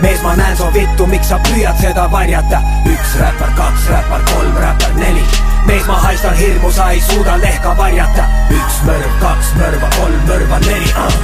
[0.00, 4.60] mees, ma näen su vittu, miks sa püüad seda varjata üks räppar, kaks räppar, kolm
[4.66, 5.22] räppar, neli
[5.70, 10.64] mees, ma haistan hirmu, sa ei suuda lehka varjata üks mõrv, kaks mõrva, kolm mõrva,
[10.66, 11.20] neli ah?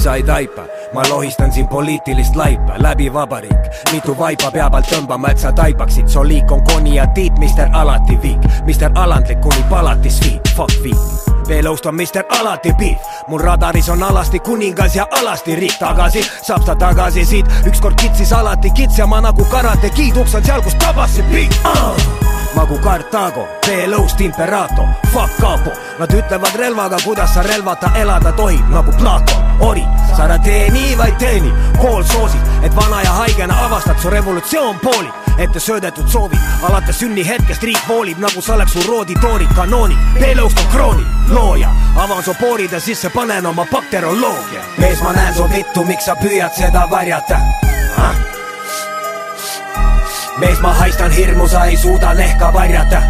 [0.00, 3.70] sa ei taipa ma lohistan siin poliitilist laipa läbi vabariik.
[3.92, 8.18] Mitu vaipa pea pealt tõmbama, et sa taipaksid soliik on koni ja tiit, mister alati
[8.22, 8.46] viik.
[8.66, 11.30] Mister alandlik kuni palatis viib, fuck viik.
[11.48, 12.98] Veel austan meister alati piif
[13.28, 15.78] mul radaris on alasti kuningas ja alasti riik.
[15.78, 17.46] Tagasi saab ta tagasi siit.
[17.66, 21.64] Ükskord kitsis alati kits ja ma nagu karate kiiduks on seal kus tabas see piik
[21.64, 22.39] uh!
[22.54, 25.72] Magu Cartago, B-lõust imperato, fuck capo.
[25.98, 29.84] Nad ütlevad relvaga, kuidas sa relvata elada tohib, nagu Plato, ori.
[30.16, 34.78] sa ära tee nii, vaid teeni, kool soosib, et vana ja haigena avastad, su revolutsioon
[34.82, 35.14] poolib.
[35.38, 39.98] ette söödetud soovid, alates sünnihetkest riik voolib, nagu sa oleks su rooditoorid, kanoonid.
[40.18, 44.62] B-lõust on kroonid, looja, avan su pooride sisse, panen oma bakteroloogia.
[44.78, 47.40] mees, ma näen su vittu, miks sa püüad seda varjata
[47.96, 48.39] ah?
[50.40, 53.02] Mees, ma haistan hirmu, sa ei suuda lehka varjata.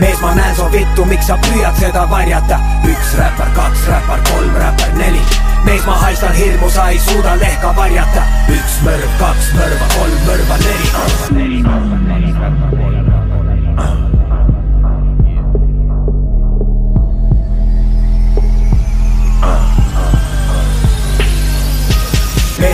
[0.00, 2.58] Mees, ma näen su vittu, miks sa püüad seda varjata?
[2.88, 5.22] Üks räppar, kaks räppar, kolm räppar, neli.
[5.64, 8.24] Mees, ma haistan hirmu, sa ei suuda lehka varjata.
[8.56, 10.88] Üks mõrv, kaks mõrva, kolm mõrva, neli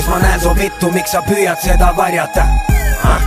[0.08, 2.44] mees, ma näen su vittu, miks sa püüad seda varjata
[3.04, 3.20] ah??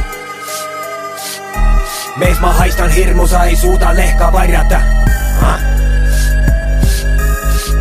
[2.17, 4.79] mees, ma haistan hirmu, sa ei suuda lehka varjata
[5.45, 5.59] ah??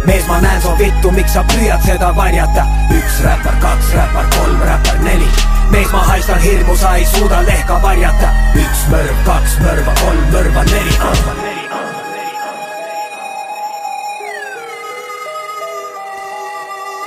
[0.04, 2.66] mees, ma näen su vittu, miks sa püüad seda varjata
[2.98, 5.30] üks räppar, kaks räppar, kolm räppar, neli
[5.70, 10.68] mees, ma haistan hirmu, sa ei suuda lehka varjata üks mõrv, kaks mõrva, kolm mõrva,
[10.74, 11.59] neli ah.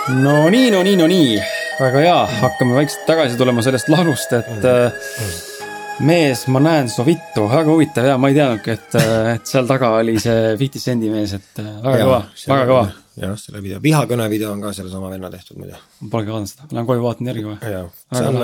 [0.10, 1.36] No nii, no nii, no nii
[1.80, 6.02] väga hea, hakkame vaikselt tagasi tulema sellest laulust, et mm.
[6.08, 9.70] mees, ma näen su vittu, väga huvitav ja ma ei teadnudki, et, äh, et seal
[9.70, 12.20] taga oli see Fifty Cendi mees, et äh, väga kõva,
[12.52, 12.84] väga kõva.
[13.24, 15.80] jah, selle video, vihakõne video on ka sellesama venna tehtud muide.
[16.12, 17.72] Polegi vaadanud seda, lähen kohe vaatan järgi kohe.
[17.78, 18.42] jaa, see on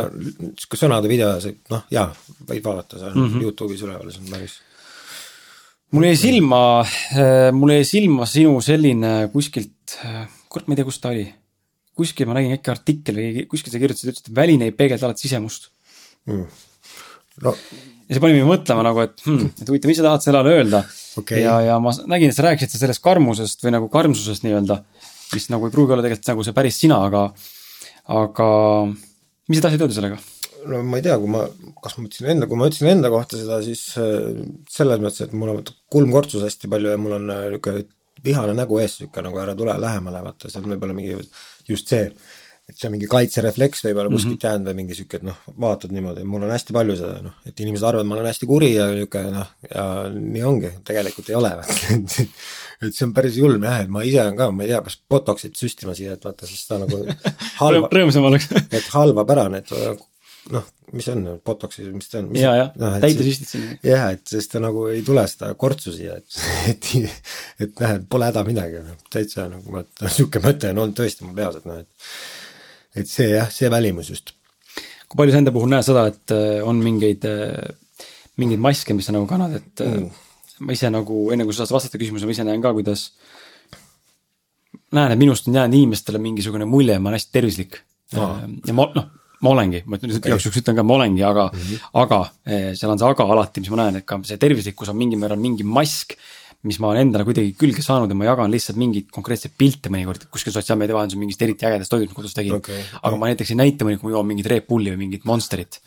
[0.64, 2.07] sihuke sõnade video, see noh, jaa,
[2.49, 3.45] võid vaadata, see on mm -hmm.
[3.45, 4.61] Youtube'is üleval, see on päris
[5.91, 6.61] mul jäi silma,
[7.57, 9.98] mul jäi silma sinu selline kuskilt,
[10.49, 11.27] kurat, ma ei tea, kus ta oli
[11.99, 15.27] kuskil ma nägin äkki artikkel või kuskil sa kirjutasid, ütlesid, et väline ei peegelda alati
[15.27, 15.69] sisemust.
[16.30, 16.47] Mm..
[17.45, 17.55] no.
[18.09, 20.49] Ja see pani mind mõtlema nagu, et hmm, et huvitav, mis sa tahad selle all
[20.49, 20.81] öelda.
[21.21, 21.43] Okay..
[21.43, 24.80] ja, ja ma nägin, et sa rääkisid sellest karmusest või nagu karmsusest nii-öelda,
[25.35, 27.27] mis nagu ei pruugi olla tegelikult nagu see päris sina, aga,
[28.09, 28.49] aga
[28.89, 30.19] mis sa tahtsid öelda sellega?
[30.67, 31.45] no ma ei tea, kui ma,
[31.84, 35.35] kas ma ütlesin enda, kui ma ütlesin enda kohta seda, siis äh, selles mõttes, et
[35.38, 35.61] mul on
[35.93, 37.85] kulmkortsus hästi palju ja mul on äh, niisugune
[38.25, 41.17] vihane nägu ees, niisugune nagu ära tule lähemale, vaata, see on võib-olla mingi
[41.69, 42.09] just see,
[42.69, 44.47] et see on mingi kaitserefleks võib-olla kuskilt mm -hmm.
[44.47, 47.63] jäänud või mingi sihuke, et noh, vaatad niimoodi, mul on hästi palju seda noh, et
[47.65, 51.53] inimesed arvavad, ma olen hästi kuri ja niisugune noh, ja nii ongi, tegelikult ei ole
[52.85, 54.99] et see on päris julm jah, et ma ise olen ka, ma ei tea, kas
[55.09, 57.01] botox'it süstima siia, et vaata siis ta nagu
[57.63, 59.73] halva rõõmsam oleks et halvab ära need
[60.53, 62.30] noh, mis see on, botox'i, mis see on?
[62.38, 63.78] ja, jah no,, täidesüstid sinna.
[63.86, 66.40] jah, et sest ta nagu ei tule seda kortsu siia, et,
[66.72, 66.91] et,
[67.66, 68.84] et näe, pole häda midagi,
[69.14, 72.10] täitsa nagu ma, niisugune mõte on olnud tõesti mul peas, et noh, et
[72.98, 74.34] et see jah, see välimus just.
[75.10, 78.07] kui palju sa enda puhul näed seda, et äh, on mingeid, äh,
[78.41, 80.66] mingeid maske, mis sa nagu kannad, et äh, mm.
[80.66, 83.07] ma ise nagu, enne kui sa saad vastata küsimusele, ma ise näen ka, kuidas
[84.94, 87.82] näen, et minust on jäänud inimestele mingisugune mulje, ma olen hästi tervislik
[88.14, 89.10] ja ma noh,
[89.45, 90.34] ma olengi, ma ütlen okay.
[90.34, 91.88] igaks juhuks ütlen ka, ma olengi, aga mm, -hmm.
[92.02, 94.99] aga eh, seal on see aga alati, mis ma näen, et ka see tervislikkus on
[94.99, 96.18] mingil määral mingi mask.
[96.60, 100.26] mis ma olen endale kuidagi külge saanud ja ma jagan lihtsalt mingeid konkreetseid pilte mõnikord
[100.28, 102.82] kuskil sotsiaalmeedia vahendusel mingist eriti ägedast toidust, kodus tegin okay,.
[102.99, 105.80] aga ma näiteks ei näita mõnikord, kui ma joon mingit Red Bulli või mingit Monsterit.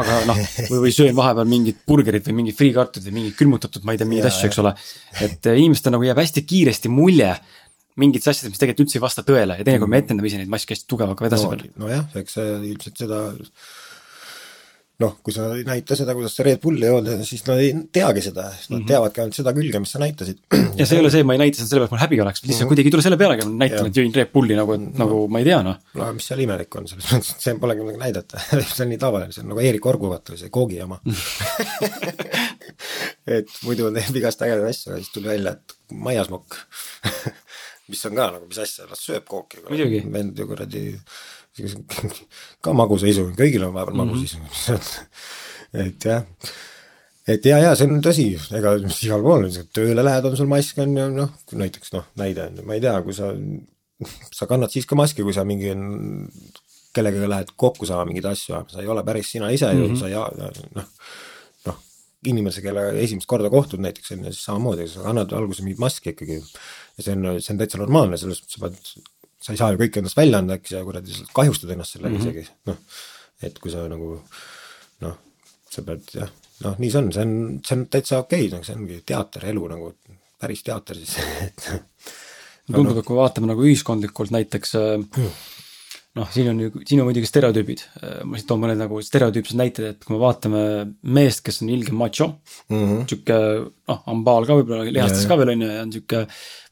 [0.00, 0.40] aga noh,
[0.70, 4.08] või, või söön vahepeal mingit burgerit või mingit friikartulit või mingit külmutatud, ma ei tea,
[4.08, 4.72] mingeid asju, eks ole.
[5.20, 7.34] et eh, inimestel nagu jääb hästi kiiresti mulje
[8.00, 9.60] mingites asjades, mis tegelikult üldse ei vasta tõele.
[9.60, 12.58] Ja teinekord me etendame ise neid maske hästi tugevalt ka edasi no, nojah, eks see
[12.72, 13.22] ilmselt seda
[15.00, 18.22] noh, kui sa ei näita seda, kuidas sa Red Bulli jood, siis nad ei teagi
[18.24, 18.88] seda, nad mm -hmm.
[18.90, 20.38] teavadki ainult seda külge, mis sa näitasid.
[20.78, 22.90] ja see ei ole see, ma ei näita seda sellepärast, mul häbi oleks, lihtsalt kuidagi
[22.90, 25.48] ei tule selle pealegi, ma näitan, et jõin Red Bulli nagu, et nagu ma ei
[25.48, 25.80] tea noh.
[25.94, 28.44] no mis seal imelik on, selles mõttes, et see polegi midagi näidata,
[28.74, 31.00] see on nii tavaline, see on nagu Eerik Orgu vaata, see koogi jama.
[33.38, 36.56] et muidu teeb igast ägedaid asju ja siis tuli välja, et maiasmokk,
[37.90, 39.62] mis on ka nagu, mis asja, las sööb kooki.
[39.68, 40.00] Muidugi.
[40.14, 40.84] vend ju kuradi,
[42.64, 44.38] ka magusa isu, kõigil on vahepeal magus isu
[45.72, 46.24] et jah,
[47.30, 48.26] et ja, ja see on tõsi,
[48.56, 52.58] ega igal pool tööle lähed, on sul mask on ju noh, näiteks noh, näide on
[52.60, 53.30] ju, ma ei tea, kui sa,
[54.34, 55.74] sa kannad siis ka maski, kui sa mingi
[56.96, 59.94] kellegagi lähed kokku saama mingeid asju ajama, sa ei ole päris sina ise ju mm,
[59.94, 60.00] -hmm.
[60.00, 60.88] sa ei noh,
[61.68, 61.78] noh,
[62.26, 66.10] inimese, kellega esimest korda kohtud näiteks on ju, siis samamoodi, sa kannad alguses mingit maski
[66.10, 66.42] ikkagi
[67.00, 69.08] ja see on, see on täitsa normaalne, selles mõttes sa pead,
[69.40, 72.12] sa ei saa ju kõike endast välja anda, äkki sa kuradi lihtsalt kahjustad ennast sellega
[72.12, 72.38] mm -hmm.
[72.40, 72.78] isegi, noh,
[73.48, 74.12] et kui sa nagu
[75.06, 75.16] noh,
[75.70, 76.32] sa pead jah,
[76.66, 77.36] noh, nii see on, see on,
[77.66, 79.94] see on täitsa okei okay,, see ongi teater, elu nagu
[80.40, 81.16] päris teater siis,
[81.46, 81.70] et
[82.70, 85.24] tundub, et kui vaatame nagu ühiskondlikult näiteks äh,
[86.18, 87.82] noh, siin on ju, siin on muidugi stereotüübid,
[88.26, 90.62] ma siit toon mõned nagu stereotüüpsed näited, et kui me vaatame
[91.16, 92.26] meest, kes on ilge macho
[92.66, 96.24] mm -hmm., sihuke noh, hambaal ka võib-olla, lihastes ka veel on ju, ja on sihuke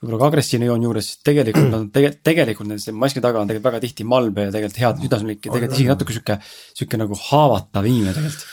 [0.02, 3.70] võib-olla ka agressiivne joon juures, siis tegelikult nad tege-, tegelikult nende maski taga on tegelikult
[3.72, 6.38] väga tihti malbe ja tegelikult head südamlik ja tegelikult isegi natuke sihuke,
[6.74, 8.48] sihuke nagu haavatav inimene tegelikult.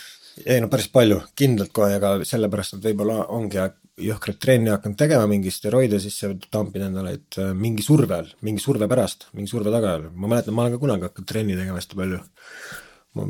[0.45, 3.57] ei no päris palju, kindlalt kohe, aga sellepärast nad võib-olla ongi
[4.01, 8.63] jõhkrat trenni hakanud tegema, mingi steroide sisse tampinud endale, et äh, mingi surve all, mingi
[8.63, 11.99] surve pärast, mingi surve tagajärjel, ma mäletan, ma olen ka kunagi hakanud trenni tegema hästi
[12.01, 12.19] palju.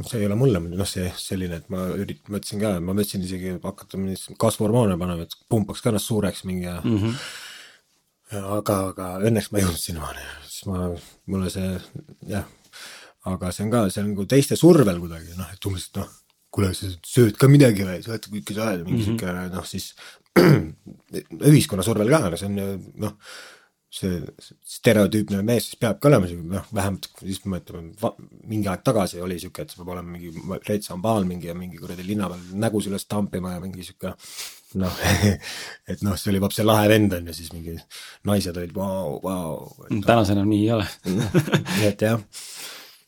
[0.10, 3.54] see ei ole mulle noh, see selline, et ma ürit-, mõtlesin ka, ma mõtlesin isegi
[3.62, 4.00] hakata
[4.42, 6.98] kasvuhormoone panema, et pumpaks ka ennast suureks mingi ja mm.
[6.98, 8.42] -hmm.
[8.58, 10.90] aga, aga õnneks ma ei jõudnud sinnamaani, siis ma,
[11.30, 11.78] mulle see
[12.34, 12.50] jah,
[13.30, 16.10] aga see on ka, see on nagu teiste survel kuidagi noh, et umbes, et noh,
[16.50, 19.54] kuule, sa sööd ka midagi või, sa oled kõike sa oled, mingi sihuke mm -hmm.
[19.54, 19.94] noh, siis
[21.52, 22.68] ühiskonna survel ka, aga see on ju
[23.04, 23.16] noh,
[23.96, 24.20] see
[24.76, 28.12] stereotüüpne mees siis peab ka olema siuke noh, vähemalt siis me mõtleme,
[28.50, 30.34] mingi aeg tagasi oli siuke, et see peab olema mingi
[30.68, 34.16] reits hambaal mingi ja mingi kuradi linna peal nägus üles tampima ja mingi siuke
[34.82, 35.00] noh,
[35.92, 37.78] et noh, see oli vaat see lahe vend on ju, siis mingi
[38.28, 39.56] naised olid vau, vau.
[40.06, 40.88] tänas enam nii ei ole.
[41.78, 42.20] nii et jah,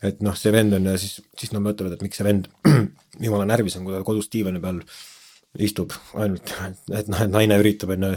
[0.07, 2.49] et noh, see vend on ja siis, siis nad mõtlevad, et miks see vend
[3.25, 4.81] jumala närvis on, kui ta kodus diivani peal
[5.63, 6.53] istub ainult,
[6.93, 8.13] et naine üritab onju,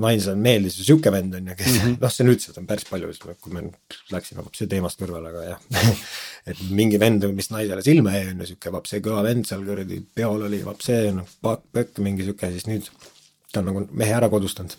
[0.00, 1.96] naisele meeldis ju sihuke vend on ju, kes mm -hmm.
[2.00, 3.62] noh, see on üldse, on päris palju, kui me
[4.14, 5.96] läksime vapsi teemast kõrvale, aga jah.
[6.50, 10.00] et mingi vend, mis naisele silma jäi on ju sihuke vapsi kõva vend seal kuradi
[10.14, 12.86] peol oli, vapsi noh, pakk-pökk mingi sihuke, siis nüüd
[13.52, 14.76] ta on nagu mehe ära kodustanud.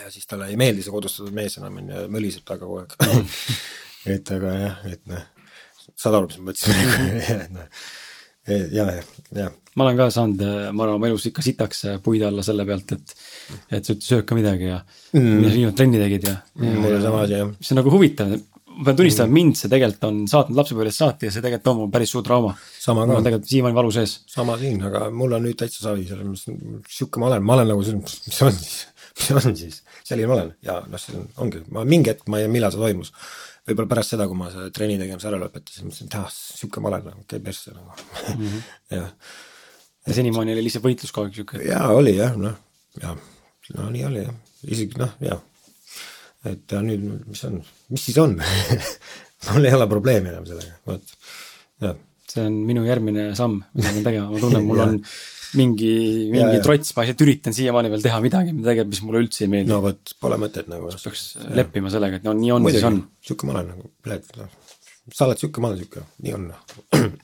[0.00, 3.46] ja siis talle ei meeldi see kodustatud mees enam on ju, möliseb taga kogu aeg.
[4.14, 5.22] et aga jah, et noh,
[5.94, 7.86] saad aru, mis ma mõtlesin, et noh,
[8.48, 9.04] ja, ja,
[9.36, 10.42] ja ma olen ka saanud,
[10.72, 13.16] ma arvan, oma elus ikka sitaks puid alla selle pealt, et,
[13.78, 14.80] et sa sööd ka midagi ja
[15.12, 15.32] mm.
[15.36, 16.76] mida sa viimati trenni tegid ja, ja.
[16.80, 17.50] mul on sama asi jah.
[17.60, 18.36] see on nagu huvitav,
[18.76, 21.92] ma pean tunnistama, mind see tegelikult on saatnud lapsepõlvest saati ja see tegelikult on mul
[21.92, 22.52] päris suur trauma.
[22.86, 24.18] Mul on tegelikult siiamaani valu sees.
[24.30, 27.72] sama siin, aga mul on nüüd täitsa savi, selles mõttes, sihuke ma olen, ma olen
[27.72, 28.78] nagu see, mis on siis,
[29.16, 32.40] mis on siis, selline ma olen ja noh, see on, ongi, ma mingi hetk, ma
[32.40, 33.12] ei tea, millal see toimus.
[33.66, 36.92] Võib-olla pärast seda, kui ma selle trenni tegemise ära lõpetasin, mõtlesin, et ah, sihuke ma
[36.92, 38.64] olen nagu, käib persse nagu mm -hmm.
[38.98, 39.12] jah
[40.06, 41.60] ja senimaani oli lihtsalt võitlus kogu aeg sihuke.
[41.66, 42.56] jaa, oli jah, noh,
[43.02, 43.14] ja
[43.76, 44.34] no nii oli jah,
[44.76, 45.42] isegi noh, jah.
[46.46, 47.60] et ja nüüd, mis on,
[47.92, 48.36] mis siis on
[49.50, 51.16] mul ei ole probleemi enam sellega, vot,
[51.84, 51.96] jah.
[52.30, 55.00] see on minu järgmine samm, mida ma pean tegema, ma tunnen, mul on
[55.58, 55.92] mingi,
[56.32, 59.52] mingi trots, ma lihtsalt üritan siiamaani veel teha midagi, mida tegelikult, mis mulle üldse ei
[59.52, 59.84] meeldi no no,.
[59.88, 60.90] vot, pole mõtet nagu.
[61.02, 61.26] peaks
[61.56, 62.98] leppima sellega, et no nii on, siis on.
[63.24, 63.92] sihuke ma olen nagu,
[64.40, 64.50] noh,
[65.12, 66.50] sa oled sihuke, ma olen sihuke, nii on.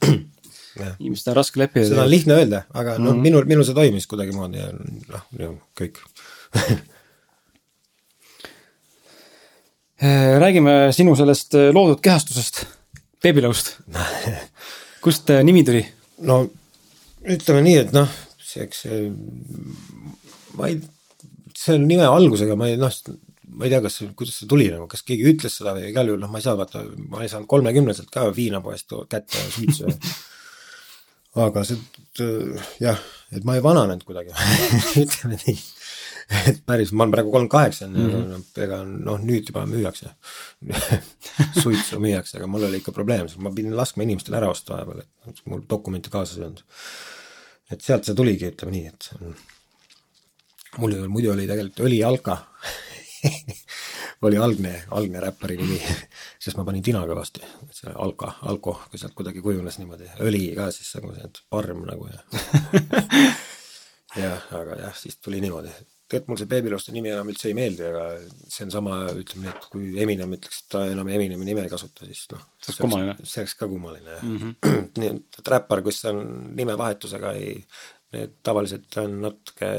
[0.83, 1.89] jah, inimestel on raske leppida.
[1.91, 6.03] seda on lihtne öelda, aga noh, minul, minul see toimis kuidagimoodi ja noh, ja kõik.
[10.03, 12.65] Äh, räägime sinu sellest äh, loodud kehastusest,
[13.23, 13.69] beebilõust.
[15.05, 15.85] kust äh, nimi tuli?
[16.27, 16.41] no
[17.23, 18.09] ütleme nii, et noh,
[18.43, 19.05] see, eks see,
[20.59, 20.81] ma ei,
[21.59, 22.93] selle nime algusega ma ei noh,
[23.53, 26.23] ma ei tea, kas, kuidas see tuli nagu, kas keegi ütles seda või igal juhul
[26.23, 29.93] noh, ma ei saa vaata, ma ei saanud kolmekümneselt ka viinapoest kätte suitsu.
[31.47, 31.79] aga see
[32.83, 32.99] jah,
[33.33, 34.35] et ma ei vananenud kuidagi
[35.05, 35.57] ütleme nii.
[36.49, 40.13] Et päris, ma olen praegu kolmkümmend kaheksa on ju, ega noh, nüüd juba müüakse
[41.63, 45.05] suitsu müüakse, aga mul oli ikka probleem, sest ma pidin laskma inimestel ära osta vahepeal,
[45.31, 46.63] et mul dokumente kaasas ei olnud.
[47.73, 49.03] et sealt see tuligi, ütleme nii, et
[50.83, 52.35] mul ju muidu oli tegelikult õlialka
[54.27, 55.79] oli algne, algne räppari nimi,
[56.43, 57.43] sest ma panin tina kõvasti,
[57.75, 62.05] see alka, alko, kui sealt kuidagi kujunes niimoodi, õli ka siis nagu see parm nagu
[62.11, 62.21] ja
[64.23, 65.73] jah, aga jah, siis tuli niimoodi.
[66.13, 68.05] Tegelikult mul see Babyloste nimi enam üldse ei meeldi, aga
[68.53, 71.73] see on sama, ütleme nii, et kui Eminem ütleks, et ta enam Eminemi nime ei
[71.73, 72.45] kasuta, siis noh.
[72.61, 73.17] see oleks kummaline.
[73.23, 74.79] see oleks ka kummaline jah mm -hmm.
[75.01, 76.23] nii et räppar, kus on
[76.59, 77.59] nimevahetusega ei,
[78.13, 79.73] need tavaliselt on natuke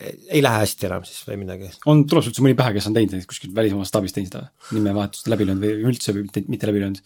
[0.00, 1.68] ei lähe hästi enam siis või midagi.
[1.90, 5.28] on, tuleb sul üldse mõni pähe, kes on teinud kuskilt välismaa staabist teinud seda nimevahetust
[5.28, 7.02] läbi löönud või üldse või mitte, mitte läbi löönud?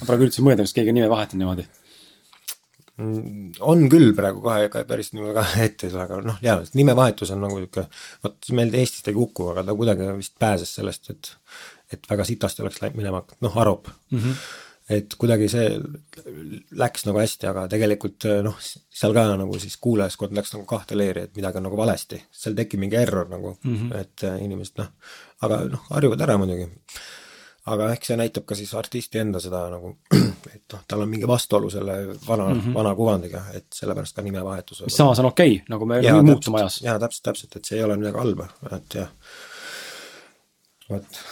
[0.00, 1.66] ma praegu üldse ei mõelda, kas keegi on nime vahetanud niimoodi
[3.60, 7.34] on küll praegu kohe, ega päris niimoodi ka ette ei tule, aga noh, jaa, nimevahetus
[7.34, 7.86] on nagu niisugune,
[8.24, 11.34] vot meil Eestist ei kuku, aga ta kuidagi vist pääses sellest, et
[11.90, 14.18] et väga sitasti oleks läinud minema noh, Arop mm.
[14.18, 14.34] -hmm.
[14.96, 15.72] et kuidagi see
[16.82, 21.26] läks nagu hästi, aga tegelikult noh, seal ka nagu siis kuulajaskond läks nagu kahte leeri,
[21.26, 23.96] et midagi on nagu valesti, seal tekib mingi error nagu mm, -hmm.
[24.00, 24.92] et inimesed noh,
[25.46, 26.70] aga noh, harjuvad ära muidugi
[27.68, 29.92] aga ehk see näitab ka siis artisti enda seda nagu,
[30.54, 31.96] et noh, tal on mingi vastuolu selle
[32.26, 32.74] vana mm, -hmm.
[32.74, 34.82] vana kuvandiga, et sellepärast ka nimevahetus.
[34.86, 36.80] mis samas on okei okay,, nagu me muutume ajas.
[36.82, 39.12] jaa, täpselt, täpselt, et see ei ole midagi halba, et jah,
[40.90, 41.22] vot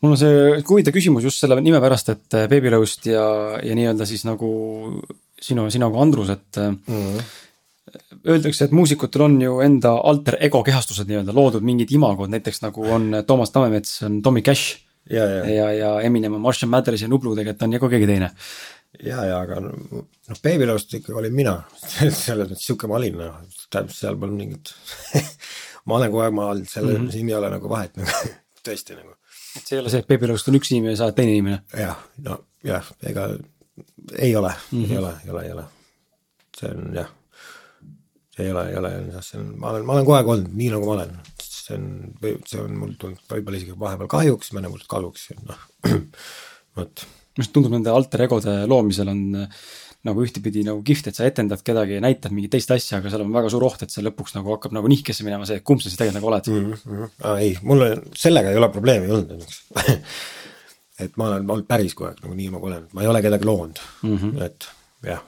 [0.00, 3.26] mul on see huvitav küsimus just selle nime pärast, et äh, Baby Roast ja,
[3.62, 4.50] ja nii-öelda siis nagu
[5.42, 7.34] sinu, sina kui Andrus, et mm -hmm.
[8.26, 12.82] Öeldakse, et muusikutel on ju enda alter ego kehastused nii-öelda, loodud mingid imagod, näiteks nagu
[12.82, 17.10] on Toomas Tamemets on Tommy Cash ja, ja, ja, ja Eminem on Marshall Mathers ja
[17.10, 18.30] Nublu tegelikult on nagu keegi teine.
[19.04, 20.06] ja, ja aga noh,
[20.42, 21.56] Babylonist ikkagi olin mina
[22.24, 23.36] selles mõttes sihuke ma olin, noh,
[23.70, 24.72] tähendab, seal polnud mingit
[25.86, 27.12] ma olen kogu aeg maa all, selle mm, -hmm.
[27.14, 28.32] siin ei ole nagu vahet nagu
[28.66, 29.14] tõesti nagu.
[29.56, 31.62] et see ei ole see, et Babylonist on üks inimene ja sa oled teine inimene?
[31.76, 33.28] jah, no jah, ega
[34.18, 34.90] ei ole mm, -hmm.
[34.90, 35.64] ei ole, ei ole, ei ole.
[36.58, 37.14] see on jah,
[38.38, 38.92] ei ole, ei ole,
[39.22, 41.16] see on, ma olen, ma olen kogu aeg olnud nii, nagu ma olen
[41.66, 41.86] see on,
[42.46, 45.64] see on mul tulnud võib-olla isegi vahepeal kahjuks, mõnikord kasuks, noh,
[46.78, 47.06] vot.
[47.40, 49.66] mis tundub nende alter egode loomisel on äh,
[50.06, 53.24] nagu ühtepidi nagu kihvt, et sa etendad kedagi ja näitad mingit teist asja, aga seal
[53.24, 55.90] on väga suur oht, et see lõpuks nagu hakkab nagu nihkesse minema see, kumb sa
[55.90, 56.74] siis tegelikult nagu oled mm.
[56.84, 57.14] -hmm.
[57.26, 57.84] Ah, ei, mul
[58.14, 59.62] sellega ei ole probleemi olnud õnneks
[61.06, 63.48] et ma olen olnud päris kogu aeg nagu nii, nagu olen, ma ei ole kedagi
[63.48, 64.46] loonud mm, -hmm.
[64.46, 64.70] et
[65.10, 65.26] jah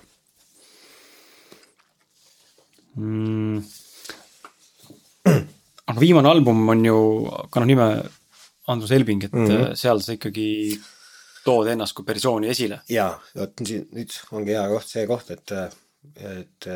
[2.95, 3.67] mm
[5.89, 7.01] aga viimane album on ju,
[7.51, 7.89] kannab nime
[8.69, 9.75] Andrus Elving, et mm -hmm.
[9.75, 10.81] seal sa ikkagi
[11.45, 12.81] tood ennast kui persooni esile.
[12.89, 15.53] jaa, vot nüüd ongi hea koht, see koht, et,
[16.17, 16.69] et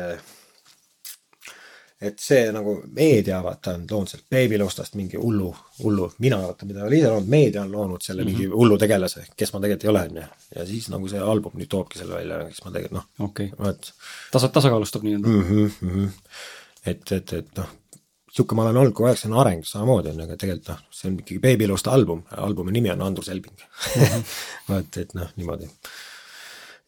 [2.03, 5.49] et see nagu meedia vaata on loonud sealt beebilostast mingi hullu,
[5.83, 8.39] hullu, mina vaata, mida ei ole ise loonud, meedia on loonud selle mm -hmm.
[8.39, 10.25] mingi hullu tegelase, kes ma tegelikult ei ole, on ju.
[10.55, 13.29] ja siis nagu see album nüüd toobki selle välja, kes ma tegelikult noh.
[13.29, 13.93] okei okay., vot.
[14.31, 15.43] tasa, tasakaalustab nii-öelda mm.
[15.43, 16.09] -hmm, mm -hmm.
[16.85, 17.71] et, et, et noh,
[18.33, 20.81] sihuke ma olen olnud kogu aeg, see on areng samamoodi on ju, aga tegelikult noh,
[20.97, 23.65] see on ikkagi Babyluste album, albumi nimi on Andrus Elving
[24.69, 25.69] vot, et noh, niimoodi.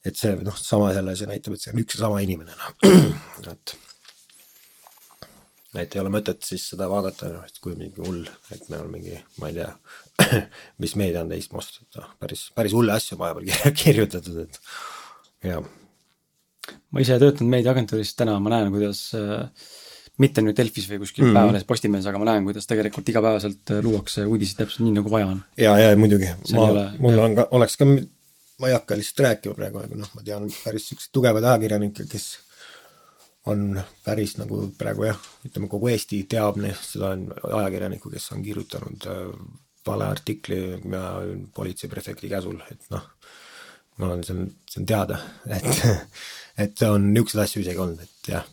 [0.05, 2.73] et see noh, sama jälle see näitab, et see on üks ja sama inimene noh,
[3.53, 3.75] et.
[5.83, 8.97] et ei ole mõtet siis seda vaadata, noh, et kui mingi hull, et me oleme
[8.97, 10.41] mingi, ma ei tea
[10.81, 14.61] mis meedia on teistmoodi, et noh, päris, päris hulle asju vahepeal kirjutatud, et
[15.51, 15.73] jah.
[16.89, 19.51] ma ise töötan meediaagentuuris, täna ma näen, kuidas äh,
[20.21, 21.39] mitte nüüd Delfis või kuskil mm -hmm.
[21.39, 25.27] Päevalehes Postimehes, aga ma näen, kuidas tegelikult igapäevaselt äh, luuakse uudiseid täpselt nii, nagu vaja
[25.27, 25.43] on.
[25.57, 26.69] ja, ja muidugi, ma,
[26.99, 27.87] mul on ka, oleks ka,
[28.59, 32.29] ma ei hakka lihtsalt rääkima praegu, aga noh, ma tean päris siukseid tugevaid ajakirjanikke, kes
[33.51, 37.27] on päris nagu praegu jah, ütleme kogu Eesti teab neist, seda on
[37.59, 39.27] ajakirjanikku, kes on kirjutanud äh,
[39.85, 41.03] vale artikli ja
[41.53, 43.03] politseiprefekti käsul, et noh,
[43.97, 45.85] ma olen, see on, see on teada, et,
[46.65, 48.47] et on niisuguseid asju isegi olnud, et jah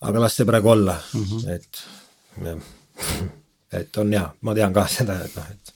[0.00, 1.50] aga las see praegu olla mm, -hmm.
[1.54, 1.84] et
[3.80, 5.74] et on hea, ma tean ka seda, et noh, et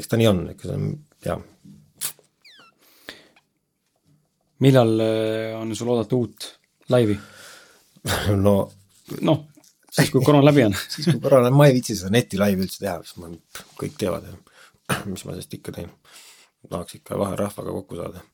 [0.00, 0.90] eks ta nii on, ikka see on
[1.26, 1.38] hea.
[4.60, 6.50] millal äh, on sul oodata uut
[6.92, 7.16] laivi?
[8.44, 8.54] no
[9.20, 9.44] noh,
[9.90, 12.98] siis kui koroona läbi on siis kui koroona, ma ei viitsi seda netilaivi üldse teha,
[13.04, 13.30] sest ma,
[13.80, 14.36] kõik teevad ja
[15.12, 15.90] mis ma sellest ikka teen.
[16.68, 18.26] tahaks ikka vaherahvaga kokku saada.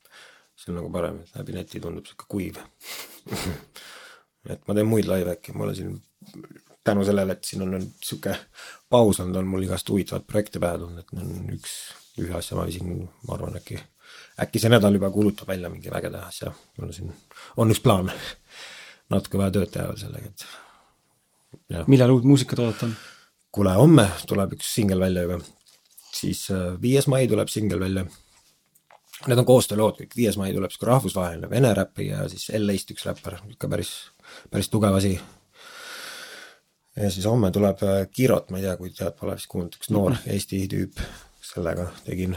[0.57, 2.57] see on nagu parem, et läbi neti tundub sihuke kuiv
[4.49, 5.97] et ma teen muid laive äkki, mul on siin
[6.87, 8.35] tänu sellele, et siin on nüüd sihuke
[8.91, 11.73] paus olnud, on mul igast huvitavat projekte pähe tulnud, et on üks,
[12.23, 13.79] ühe asja ma viisin, ma arvan, äkki,
[14.43, 17.11] äkki see nädal juba kuulutab välja mingi vägede asja, mul on siin,
[17.59, 18.11] on üks plaan.
[19.11, 21.83] Natuke vaja tööd teha veel sellega, et.
[21.87, 22.95] millal uut muusikat oodata on?
[23.55, 25.37] kuule, homme tuleb üks singel välja juba,
[26.13, 28.03] siis äh, viies mai tuleb singel välja.
[29.27, 33.07] Need on koostöölood kõik, viies mai tuleb sihuke rahvusvaheline vene räpi ja siis LA-st üks
[33.07, 33.95] räppar, ikka päris
[34.51, 35.15] päris tugev asi.
[36.97, 39.91] ja siis homme tuleb äh, Kirot, ma ei tea, kui tead, pole vist kuulnud, üks
[39.93, 40.29] noor Mhm.
[40.33, 41.01] Eesti tüüp,
[41.45, 42.35] sellega tegin,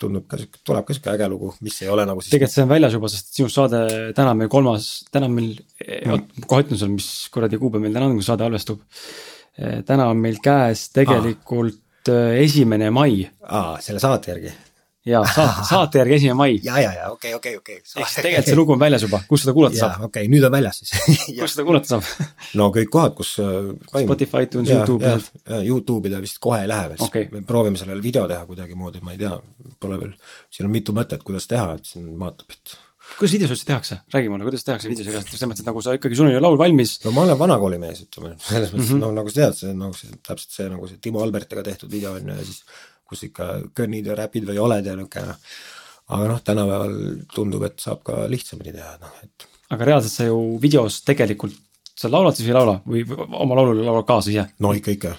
[0.00, 2.64] tundub ka sihuke, tuleb ka sihuke äge lugu, mis ei ole nagu siis tegelikult see
[2.66, 3.80] on väljas juba, sest sinu saade,
[4.18, 6.26] täna meil kolmas, täna meil, Mm.
[6.46, 8.80] kohe ütlen sulle, mis kuradi kuupäev meil täna on, kui saade salvestub.
[9.86, 14.52] täna on meil käes tegelikult äh, esimene mai aa, selle saate järgi.
[15.06, 16.56] Ja saate, saate järgi esimene mai.
[16.64, 17.76] ja, ja, ja okei, okei, okei.
[17.80, 20.06] ehk siis tegelikult see lugu on väljas juba, kus seda kuulata jaa, saab?
[20.08, 20.94] okei, nüüd on väljas siis
[21.40, 22.32] kus seda kuulata saab?
[22.60, 23.52] no kõik kohad, kus äh.
[23.92, 25.44] Spotify, iTunes, Youtube, jaa, need.
[25.44, 27.28] jaa, Youtube'i ta vist kohe ei lähe vist Okei.
[27.32, 29.36] me proovime sellele video teha kuidagimoodi, ma ei tea,
[29.82, 30.16] pole veel,
[30.50, 32.76] siin on mitu mõtet, kuidas teha, et siin vaatab, et
[33.14, 35.94] kuidas videos üldse tehakse, räägi mulle, kuidas tehakse videosi käest, selles mõttes, et nagu sa
[35.96, 36.96] ikkagi, sul on ju laul valmis.
[37.04, 39.04] no ma olen vanakooli mees, ütleme, selles mõttes mm, -hmm.
[39.06, 41.92] no nagu sa tead, see on nagu see täpselt see nagu see Timo Albertiga tehtud
[41.92, 42.64] video on ju ja siis
[43.08, 45.58] kus ikka kõnnid ja räpid või oled ja niisugune noh,
[46.16, 46.96] aga noh, tänapäeval
[47.34, 51.54] tundub, et saab ka lihtsamini teha, noh et aga reaalselt sa ju videos tegelikult,
[51.96, 54.44] sa laulad siis ei laula või oma laulule laulad kaasa ise?
[54.62, 55.12] no ikka, ikka,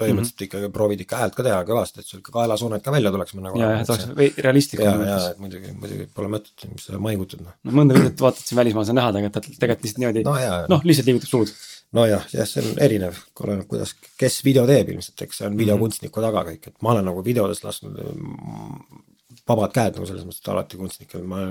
[0.00, 0.46] põhimõtteliselt mm -hmm.
[0.46, 3.52] ikka proovid ikka häält ka teha kõvasti, et sul ikka kaelasuuned ka välja tuleks ja,
[3.60, 7.58] ja, et oleks realistlikum ja, ja, et muidugi, muidugi pole mõtet, mis sa maigutad, noh.
[7.62, 11.12] no mõnda videot vaatad siin välismaal, sa näha tegelikult, tegelikult lihtsalt niimoodi no noh, lihtsalt
[11.12, 11.54] liigutab suud.
[11.96, 16.24] nojah, jah, see on erinev, oleneb, kuidas, kes video teeb ilmselt, eks see on videokunstniku
[16.24, 19.02] taga kõik, et ma olen nagu videodes lasknud mm,
[19.48, 21.42] vabad käed nagu selles mõttes, et alati kunstnikel ma,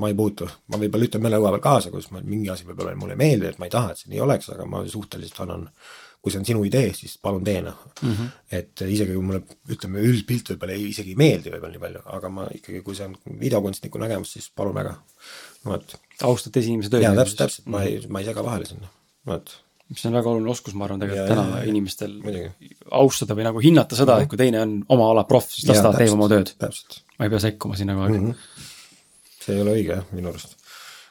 [0.00, 2.96] ma ei puutu, ma võib-olla ütlen mõne õue peal kaasa, kus ma mingi asi võib-olla
[2.98, 5.68] mulle ei meeldi, et ma ei taha, et see nii oleks, aga ma suhteliselt annan
[6.24, 8.28] kui see on sinu idee, siis palun tee noh mm -hmm..
[8.58, 9.42] et isegi kui mulle
[9.74, 13.10] ütleme, üldpilt võib-olla ei, isegi ei meeldi võib-olla nii palju, aga ma ikkagi, kui see
[13.10, 14.94] on videokunstniku nägemus, siis palun väga.
[15.68, 17.04] vot, austad teise inimese tööd.
[17.04, 18.88] jaa, täpselt, täpselt, ma ei, ma ei sega vahele sinna,
[19.28, 19.52] vot
[19.92, 22.74] mis on väga oluline oskus, ma arvan, tegelikult Ja, täna ja, inimestel muidugi.
[22.96, 25.92] austada või nagu hinnata seda, et kui teine on oma ala proff, siis las ta
[25.96, 26.54] teeb oma tööd.
[27.18, 28.30] ma ei pea sekkuma sinna kogu aeg mm.
[28.30, 29.40] -hmm.
[29.44, 30.56] see ei ole õige jah, minu arust.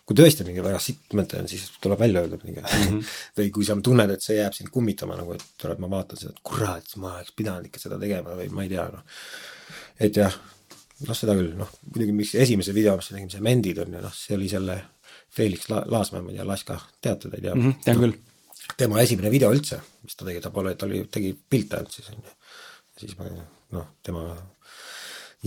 [0.04, 2.88] kui tõesti mingi väga sitt mõte on, siis tuleb välja öelda mingi mm.
[2.88, 3.12] -hmm.
[3.38, 6.34] või kui sa tunned, et see jääb sind kummitama nagu, et tuleb, ma vaatan seda,
[6.34, 9.06] et kurat, ma oleks pidanud ikka seda tegema või ma ei tea noh.
[10.00, 10.34] et jah,
[11.08, 14.02] noh seda küll, noh muidugi mis esimese video, mis me tegime, see Mendid on ju
[14.02, 14.82] noh, see oli selle
[15.34, 17.62] Felix La- Laasmäe, ma ei tea, Laska, tead teda, ei tea mm.
[17.62, 18.22] -hmm, tean küll.
[18.78, 22.10] Tema esimene video üldse, mis ta tegi, ta pole, ta oli, tegi pilte ainult siis
[22.14, 22.36] onju.
[23.00, 23.28] siis ma
[23.78, 24.24] noh, tema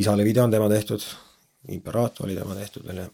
[0.02, 1.04] isale video on tema tehtud,
[1.74, 3.08] Imperato oli tema tehtud veel ja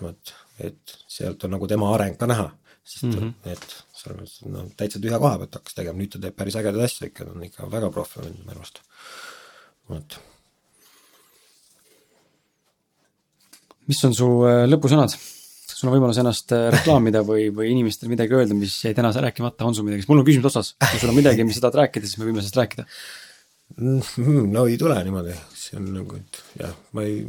[0.00, 2.48] vot, et sealt on nagu tema areng ka näha,
[2.82, 3.52] sest mm -hmm.
[3.52, 6.84] et selles mõttes, no täitsa tühja koha pealt hakkas tegema, nüüd ta teeb päris ägedaid
[6.84, 8.80] asju ikka, ta on ikka väga proff on minu arust.
[9.88, 10.18] vot,
[13.86, 15.14] mis on su äh, lõpusõnad?
[15.82, 19.66] Sul on võimalus ennast äh, reklaamida või, või inimestele midagi öelda, mis jäi täna rääkimata,
[19.66, 20.72] on sul midagi, mul on küsimused otsas.
[20.78, 22.86] kui sul on midagi, mis sa tahad rääkida, siis me võime sellest rääkida.
[24.54, 27.26] no ei tule niimoodi, see on nagu, et jah, ma ei,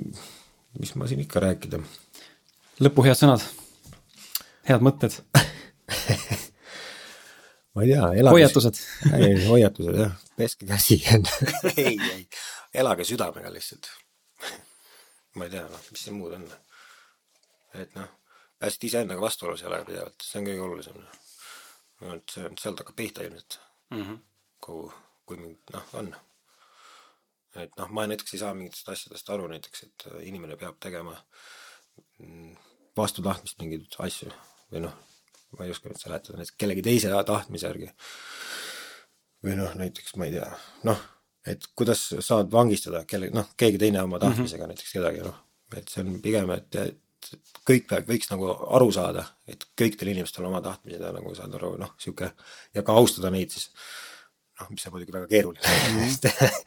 [0.78, 1.82] mis ma siin ikka rääkida
[2.82, 3.44] lõpu head sõnad,
[4.70, 5.18] head mõtted,
[7.74, 8.82] ma ei tea, elage hoiatused.
[9.18, 11.00] ei, hoiatused jah, peske käsi
[11.76, 12.26] ei, ei,
[12.84, 13.92] elage südamega lihtsalt.
[15.38, 16.46] ma ei tea, noh, mis siin muud on.
[17.82, 18.10] et noh,
[18.64, 21.00] pääsed iseendaga vastuolus ei ole pidevalt, see on kõige olulisem.
[22.14, 23.60] et see, sealt hakkab pihta ilmselt
[23.92, 24.04] mm.
[24.04, 24.20] -hmm.
[24.60, 24.94] kogu,
[25.26, 26.16] kui mind noh, on.
[27.64, 31.16] et noh, ma näiteks ei saa mingitest asjadest aru näiteks, et äh, inimene peab tegema
[32.20, 32.56] mm,
[32.98, 34.32] vastu tahtmist mingeid asju
[34.72, 34.96] või noh,
[35.58, 37.92] ma ei oska nüüd seletada, näiteks kellegi teise tahtmise järgi
[39.44, 40.50] või noh, näiteks ma ei tea,
[40.88, 41.08] noh,
[41.48, 44.76] et kuidas saad vangistada kelle, noh, keegi teine oma tahtmisega mm -hmm.
[44.76, 45.40] näiteks kedagi, noh,
[45.78, 46.84] et see on pigem, et,
[47.36, 51.74] et kõik võiks nagu aru saada, et kõikidel inimestel oma tahtmised ja nagu saad aru,
[51.82, 52.34] noh, sihuke
[52.76, 53.70] ja ka austada neid siis.
[54.60, 56.00] noh, mis on muidugi väga keeruline mm.
[56.00, 56.62] -hmm.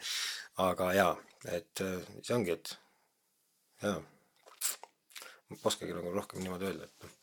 [0.68, 1.12] aga jaa,
[1.58, 2.78] et äh, see ongi, et
[3.82, 7.14] jaa, ma ei oskagi nagu rohkem niimoodi öelda, et noh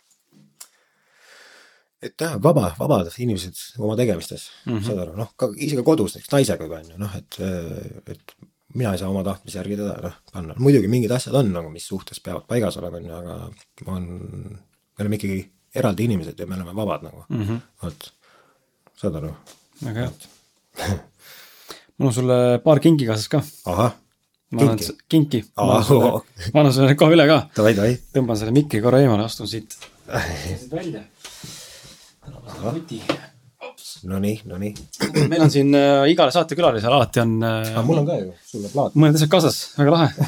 [2.04, 4.86] et jah, vaba, vabad inimesed oma tegemistes mm, -hmm.
[4.88, 7.38] saad aru, noh, ka isegi kodus näiteks naisega juba on ju noh, et,
[8.12, 8.36] et
[8.74, 11.88] mina ei saa oma tahtmise järgi teda noh panna, muidugi mingid asjad on nagu, mis
[11.88, 14.06] suhtes peavad paigas olema, on ju, aga on,
[14.58, 15.40] me oleme ikkagi
[15.82, 17.60] eraldi inimesed ja me oleme vabad nagu mm, -hmm.
[17.84, 18.08] vot,
[19.02, 19.34] saad aru,
[19.84, 20.12] väga hea.
[21.98, 23.44] mul on sulle paar kinki kaasas ka.
[23.66, 23.96] ahah,
[24.52, 25.44] ma Kinki?, kinki.
[25.58, 25.80] ma
[26.60, 27.40] annan sulle ma kohe üle ka.
[28.14, 29.78] tõmban selle mikri korra eemale, astun siit.
[30.78, 31.04] välja.
[32.62, 33.02] no nii,
[34.10, 34.74] no nii,
[35.32, 38.72] meil on siin äh, igale saatekülalisele alati on äh, aga mul on ka ju sulle
[38.74, 38.98] plaat.
[39.00, 40.28] mõned asjad kaasas, väga lahe.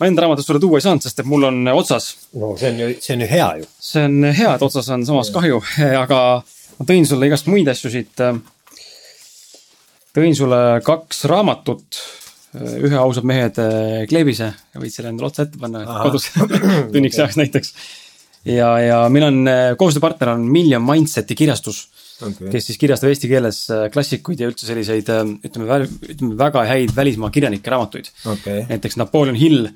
[0.00, 2.08] ma enda raamatut sulle tuua ei saanud, sest et mul on äh, otsas.
[2.38, 3.68] no see on ju, see on ju hea ju.
[3.90, 5.60] see on hea, et otsas on, samas kahju,
[6.04, 6.18] aga
[6.78, 8.24] ma tõin sulle igast muid asju siit.
[10.16, 12.02] tõin sulle kaks raamatut,
[12.56, 16.30] ühe ausad mehed äh, kleebise, võid selle endale otsa ette panna kodus
[16.92, 17.74] tunniks ajaks näiteks.
[18.48, 21.86] ja, ja meil on äh, koostööpartner on Million Mindseti kirjastus
[22.28, 22.50] Okei.
[22.54, 25.82] kes siis kirjastab eesti keeles äh, klassikuid ja üldse selliseid äh, ütleme,
[26.14, 29.68] ütleme väga häid välismaa kirjanike raamatuid okei, näiteks Napoleon Hill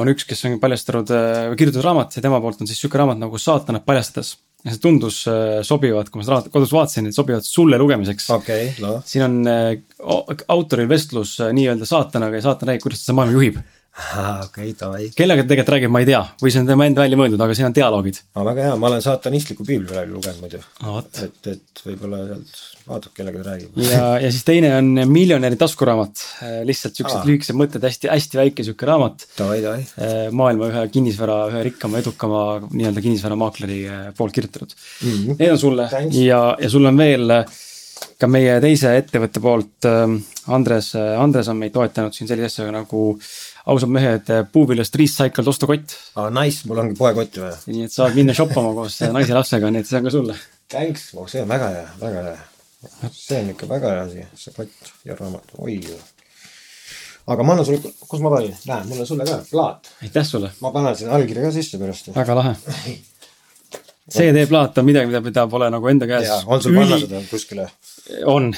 [0.00, 1.10] on üks, kes on paljastanud,
[1.58, 4.34] kirjutatud raamat ja tema poolt on siis sihuke raamat nagu Saatanat paljastades.
[4.64, 8.30] ja see tundus äh, sobivat, kui ma seda kodus vaatasin, et sobivad sulle lugemiseks.
[8.32, 9.02] okei, noh.
[9.06, 13.18] siin on äh, au- autoril vestlus äh, nii-öelda saatanaga ja saatan räägib, kuidas ta seda
[13.20, 13.60] maailma juhib.
[14.44, 15.08] okei, davai.
[15.14, 17.54] kellega ta tegelikult räägib, ma ei tea, või see on tema enda välja mõeldud, aga
[17.54, 18.20] siin on dialoogid.
[18.34, 20.62] aga väga hea, ma olen saatanistlikku piibli praegu lugenud muidu.
[20.82, 23.78] no et, et võib-olla sealt vaatab, kellega ta räägib.
[23.86, 26.24] ja, ja siis teine on Miljonäri taskuraamat,
[26.68, 27.28] lihtsalt siuksed Aa.
[27.28, 29.28] lühikesed mõtted, hästi, hästi väike sihuke raamat.
[29.38, 29.60] davai.
[30.34, 35.36] maailma ühe kinnisvara, ühe rikkama, edukama nii-öelda kinnisvaramaakleri äh, poolt kirjutatud Mhm.
[35.38, 36.16] Need on sulle Thanks.
[36.16, 37.44] ja, ja sul on veel äh,
[38.18, 39.86] ka meie teise ettevõtte poolt
[40.54, 43.04] Andres, Andres on meid toetanud siin sellise asjaga nagu
[43.66, 45.94] ausad mehed, puuviljast recycled ostukott.
[46.16, 47.56] aa, nice, mul ongi poekotti vaja.
[47.70, 50.36] nii et saad minna shoppama koos naise ja lapsega, nii et see on ka sulle.
[50.72, 52.36] Thanks, see on väga hea, väga hea.
[53.12, 55.78] see on ikka väga hea asi, see kott ja raamat, oi.
[57.32, 59.90] aga ma annan sulle, kus ma panin, näe, mul on sulle ka plaat.
[60.04, 62.12] aitäh sulle, ma panen sinna allkirja ka sisse pärast.
[62.16, 62.56] väga lahe.
[64.12, 66.28] CD-plaat on midagi, mida, mida pole nagu enda käes.
[66.46, 67.68] on sul panna seda kuskile?
[68.28, 68.50] on,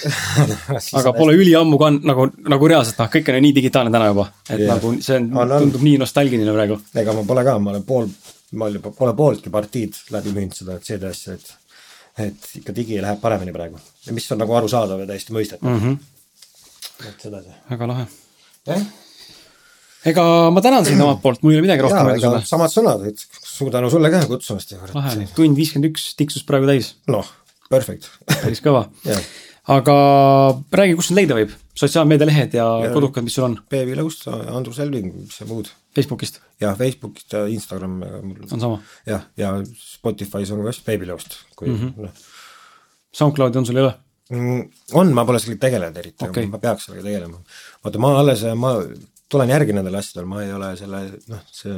[1.01, 4.25] aga pole üliammu kann-, nagu, nagu reaalselt noh, kõik on ju nii digitaalne täna juba,
[4.49, 4.73] et Jah.
[4.75, 5.63] nagu see on, On, on.
[5.67, 6.81] tundub nii nostalgiline praegu.
[6.99, 8.11] ega ma pole ka, ma olen pool,
[8.59, 11.55] ma olen juba, pole pooltki partiid läbi müünud seda CD asja, et
[12.27, 13.79] et ikka digi läheb paremini praegu.
[14.07, 15.77] ja mis on nagu arusaadav ja täiesti mõistetav mm.
[15.77, 15.95] Mhm.
[15.95, 17.09] -hmm.
[17.09, 17.55] et sedasi.
[17.71, 18.07] väga lahe.
[18.67, 18.87] jah,
[20.13, 22.45] ega ma tänan sind omalt poolt, mul ei ole midagi rohkem öelda sulle.
[22.51, 26.95] samad sõnad, et suur tänu sulle ka kutsumast oli, tund viiskümmend üks tiksus praegu täis,
[27.13, 27.27] noh,
[27.73, 28.11] perfect.
[28.31, 28.87] päris kõva
[29.77, 29.97] aga
[30.81, 34.79] räägi, kus sind leida võib, sotsiaalmeedialehed ja, ja kodukad, mis sul on Peevi Lõust, Andrus
[34.85, 35.73] Elving, mis see muud.
[35.97, 38.79] Facebookist, jah, Facebookist ja Instagram mul on sama.
[39.09, 42.07] jah, ja Spotify's on ka Peevi Lõust, kui mm -hmm.
[42.07, 42.35] noh
[43.17, 43.95] SoundCloudi on sul, ei ole?
[44.35, 44.63] Mm,
[44.99, 47.39] on, ma pole sellega tegelenud eriti okay., ma peaks sellega tegelema.
[47.85, 48.73] vaata, ma alles, ma
[49.33, 51.77] tulen järgi nendele asjadele, ma ei ole selle, noh, see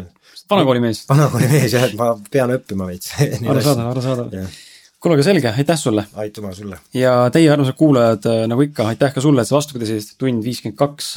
[0.50, 3.14] vanakooli mees, vanakooli mees jah, et ma pean õppima veits.
[3.52, 4.50] arusaadav, arusaadav
[4.98, 6.80] kuule, aga selge, aitäh sulle aitüma sulle.
[6.96, 10.78] ja teie armsad kuulajad, nagu ikka, aitäh ka sulle, et sa vastu pidasid, tund viiskümmend
[10.78, 11.12] kaks.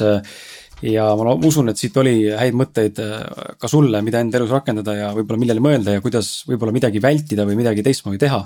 [0.86, 3.18] ja ma usun, et siit oli häid mõtteid äh,
[3.58, 7.46] ka sulle, mida enda elus rakendada ja võib-olla millele mõelda ja kuidas võib-olla midagi vältida
[7.46, 8.40] või midagi teistmoodi teha.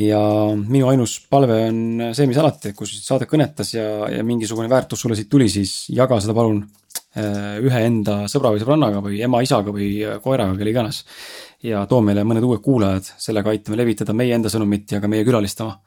[0.00, 0.20] ja
[0.60, 1.80] minu ainus palve on
[2.14, 6.20] see, mis alati, kui saade kõnetas ja, ja mingisugune väärtus sulle siit tuli, siis jaga
[6.20, 6.80] seda palun äh,
[7.18, 11.02] ühe enda sõbra või sõbrannaga või ema-isaga või äh, koeraga, kelle iganes.
[11.62, 15.26] ja too meile mõned uued kuulajad, sellega aitame levitada meie enda sõnumit ja ka meie
[15.26, 15.80] külaliste oma.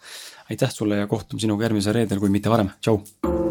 [0.50, 3.43] aitäh sulle ja kohtume sinuga järgmisel reedel, kui mitte varem, tšau.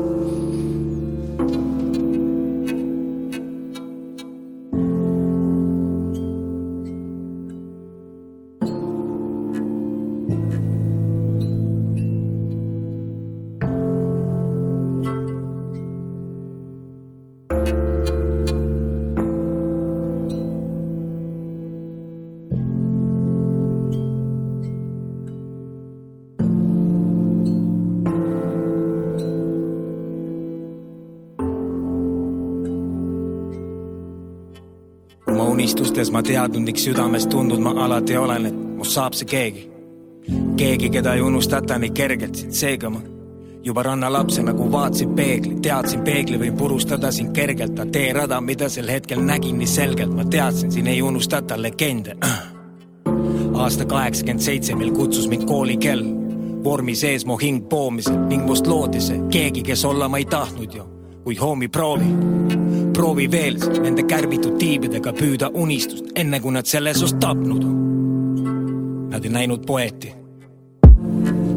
[35.93, 39.69] Unistustes ma teadnud, südames tundnud ma alati olen, et must saab see keegi.
[40.57, 43.01] keegi, keda ei unustata nii kergelt, seega ma
[43.65, 48.89] juba rannalapse nagu vaatasin peegli, teadsin peegli võin purustada sind kergelt, aga teerada, mida sel
[48.89, 52.17] hetkel nägin nii selgelt, ma teadsin, siin ei unustata legende.
[53.55, 56.07] aasta kaheksakümmend seitse, mil kutsus mind koolikell,
[56.65, 60.73] vormi sees mu hing poomisel ning must loodi see keegi, kes olla ma ei tahtnud
[60.73, 60.89] ju,
[61.25, 61.69] kuid homie
[62.93, 67.79] proovi veel nende kärbitud tiibidega püüda unistust, enne kui nad selle sust tapnud on.
[69.13, 70.13] Nad ei näinud poeeti,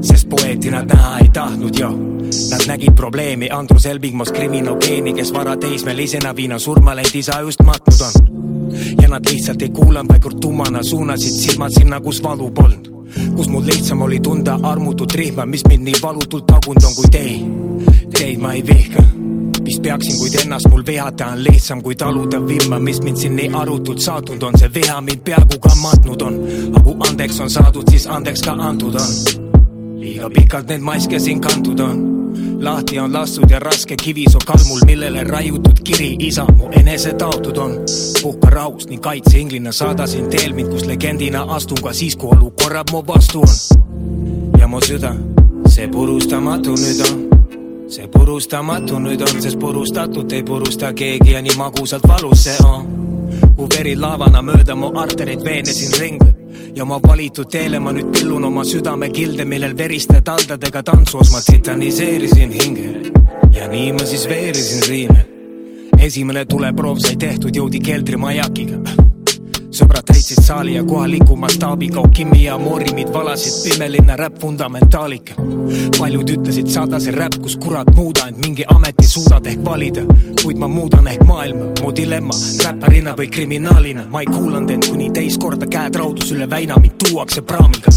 [0.02, 1.90] sest poeeti nad näha ei tahtnud ju.
[2.52, 8.36] Nad nägid probleemi Andrus Elvingmas kriminogeeni, kes varateismelisena viina surmaleid isa just matnud on.
[9.02, 12.92] ja nad lihtsalt ei kuulanud, vaid tummana suunasid silmad sinna, kus valu polnud.
[13.36, 18.10] kus mul lihtsam oli tunda armutut rihma, mis mind nii valutult tagunud on kui teid.
[18.18, 19.04] Teid ma ei vihka
[19.66, 23.50] vist peaksin, kuid ennast mul vihata on lihtsam kui taluda vimma, mis mind siin nii
[23.54, 26.40] arutult saatnud on, see viha mind peaaegu ka matnud on.
[26.70, 29.16] aga kui andeks on saadud, siis andeks ka antud on.
[30.00, 32.04] liiga pikalt need maske siin kantud on.
[32.62, 37.78] lahti on lastud ja raske kivisoo kalmul, millele raiutud kiri isa mu enese taotud on.
[38.22, 43.04] puhka rahus ning kaitseinglina saadasin teel mind, kus legendina astun ka siis, kui olukorrad mu
[43.08, 43.56] vastu on.
[44.60, 45.16] ja mu süda,
[45.68, 47.35] see purustamatu nüüd on
[47.88, 52.88] see purustamatu nüüd on, sest purustatut ei purusta keegi ja nii magusalt valus see on.
[53.56, 56.36] kui veri laavana mööda mu artereid veenesin ringleb,
[56.76, 61.42] ja oma valitud teele ma nüüd pillun oma südame kilde, millel veriste taldadega tantsuos ma
[61.42, 62.90] tsitaniseerisin hinge.
[63.56, 65.26] ja nii ma siis veerisin riime.
[66.00, 69.05] esimene tuleproov sai tehtud, jõudi keldrimajakiga
[69.76, 75.34] sõbrad täitsid saali ja kohaliku mastaabiga Okimi ja Morimid valasid pimelinna räpp fundamentaalika.
[76.00, 80.06] paljud ütlesid saada see räpp, kus kurat muuda end mingi ameti suudad ehk valida,
[80.44, 82.36] kuid ma muudan ehk maailma, mu dilemma
[82.66, 86.96] räpparina või kriminaalina, ma ei kuulanud end kuni teist korda käed raudus üle väina, mind
[87.08, 87.92] tuuakse praamiga.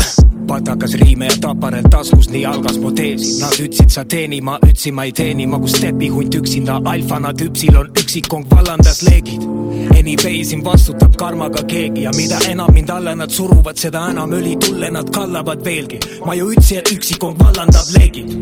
[0.49, 3.35] Patakas riime ja taparel taskus, nii algas mu teesi.
[3.43, 7.77] Nad ütlesid, sa teeni, ma ütlesin, ma ei teeni, ma kui stepihunt üksinda alfana tüpsil
[7.77, 9.45] on üksikong vallandas leegid.
[9.93, 14.57] Anyway, siin vastutab karmaga keegi ja mida enam mind alla nad suruvad, seda enam õli
[14.63, 16.01] tulle nad kallavad veelgi.
[16.27, 18.33] ma ju ütlesin, et üksikong vallandab leegid.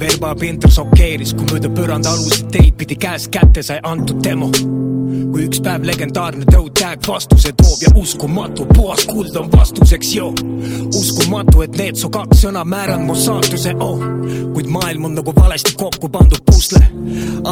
[0.00, 4.50] Verba Pinter šokeeris, kui mööda põrandaaluseid teid pidi käest kätte sai antud demo
[5.30, 10.32] kui üks päev legendaarne tõud tag vastuse toob ja uskumatu, puhas kuld on vastuseks, joo.
[10.98, 14.02] uskumatu, et need su kaks sõna määranud mu saatuse, oh.
[14.54, 16.82] kuid maailm on nagu valesti kokku pandud pusle.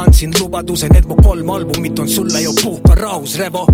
[0.00, 3.66] andsin lubaduse, need mu kolm albumit on sulle ju puhka rahus, Revo.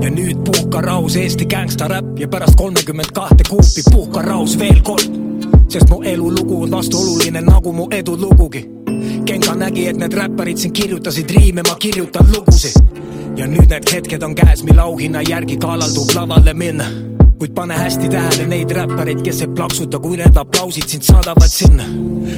[0.00, 4.82] ja nüüd puhka rahus Eesti gängsta räpp ja pärast kolmekümmet kahte kuupi puhka rahus veel
[4.82, 5.20] kord.
[5.68, 8.68] sest mu elulugu on vastuoluline nagu mu edulugugi
[9.26, 12.74] Genka nägi, et need räpparid siin kirjutasid riime, ma kirjutan lugusid
[13.36, 16.90] ja nüüd need hetked on käes, mille auhinna järgi kaalaldub lavale minna
[17.42, 21.82] kuid pane hästi tähele neid räppareid, kes ei plaksuta, kui need aplausid sind saadavad sinna.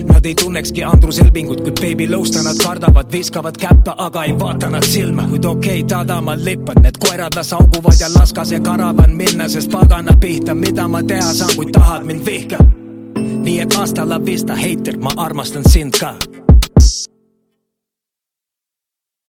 [0.08, 4.70] Nad ei tunnekski Andrus Elvingut, kuid Baby Lõusta nad kardavad, viskavad käppa, aga ei vaata
[4.72, 5.26] nad silma.
[5.28, 9.70] kuid okei okay,, tadamal lippad, need koerad las auguvad ja laskas ja karavan minna, sest
[9.70, 12.58] pagana pihta, mida ma teha saan, kui tahad mind vihka.
[13.44, 16.14] nii et hasta la vista, heiter, ma armastan sind ka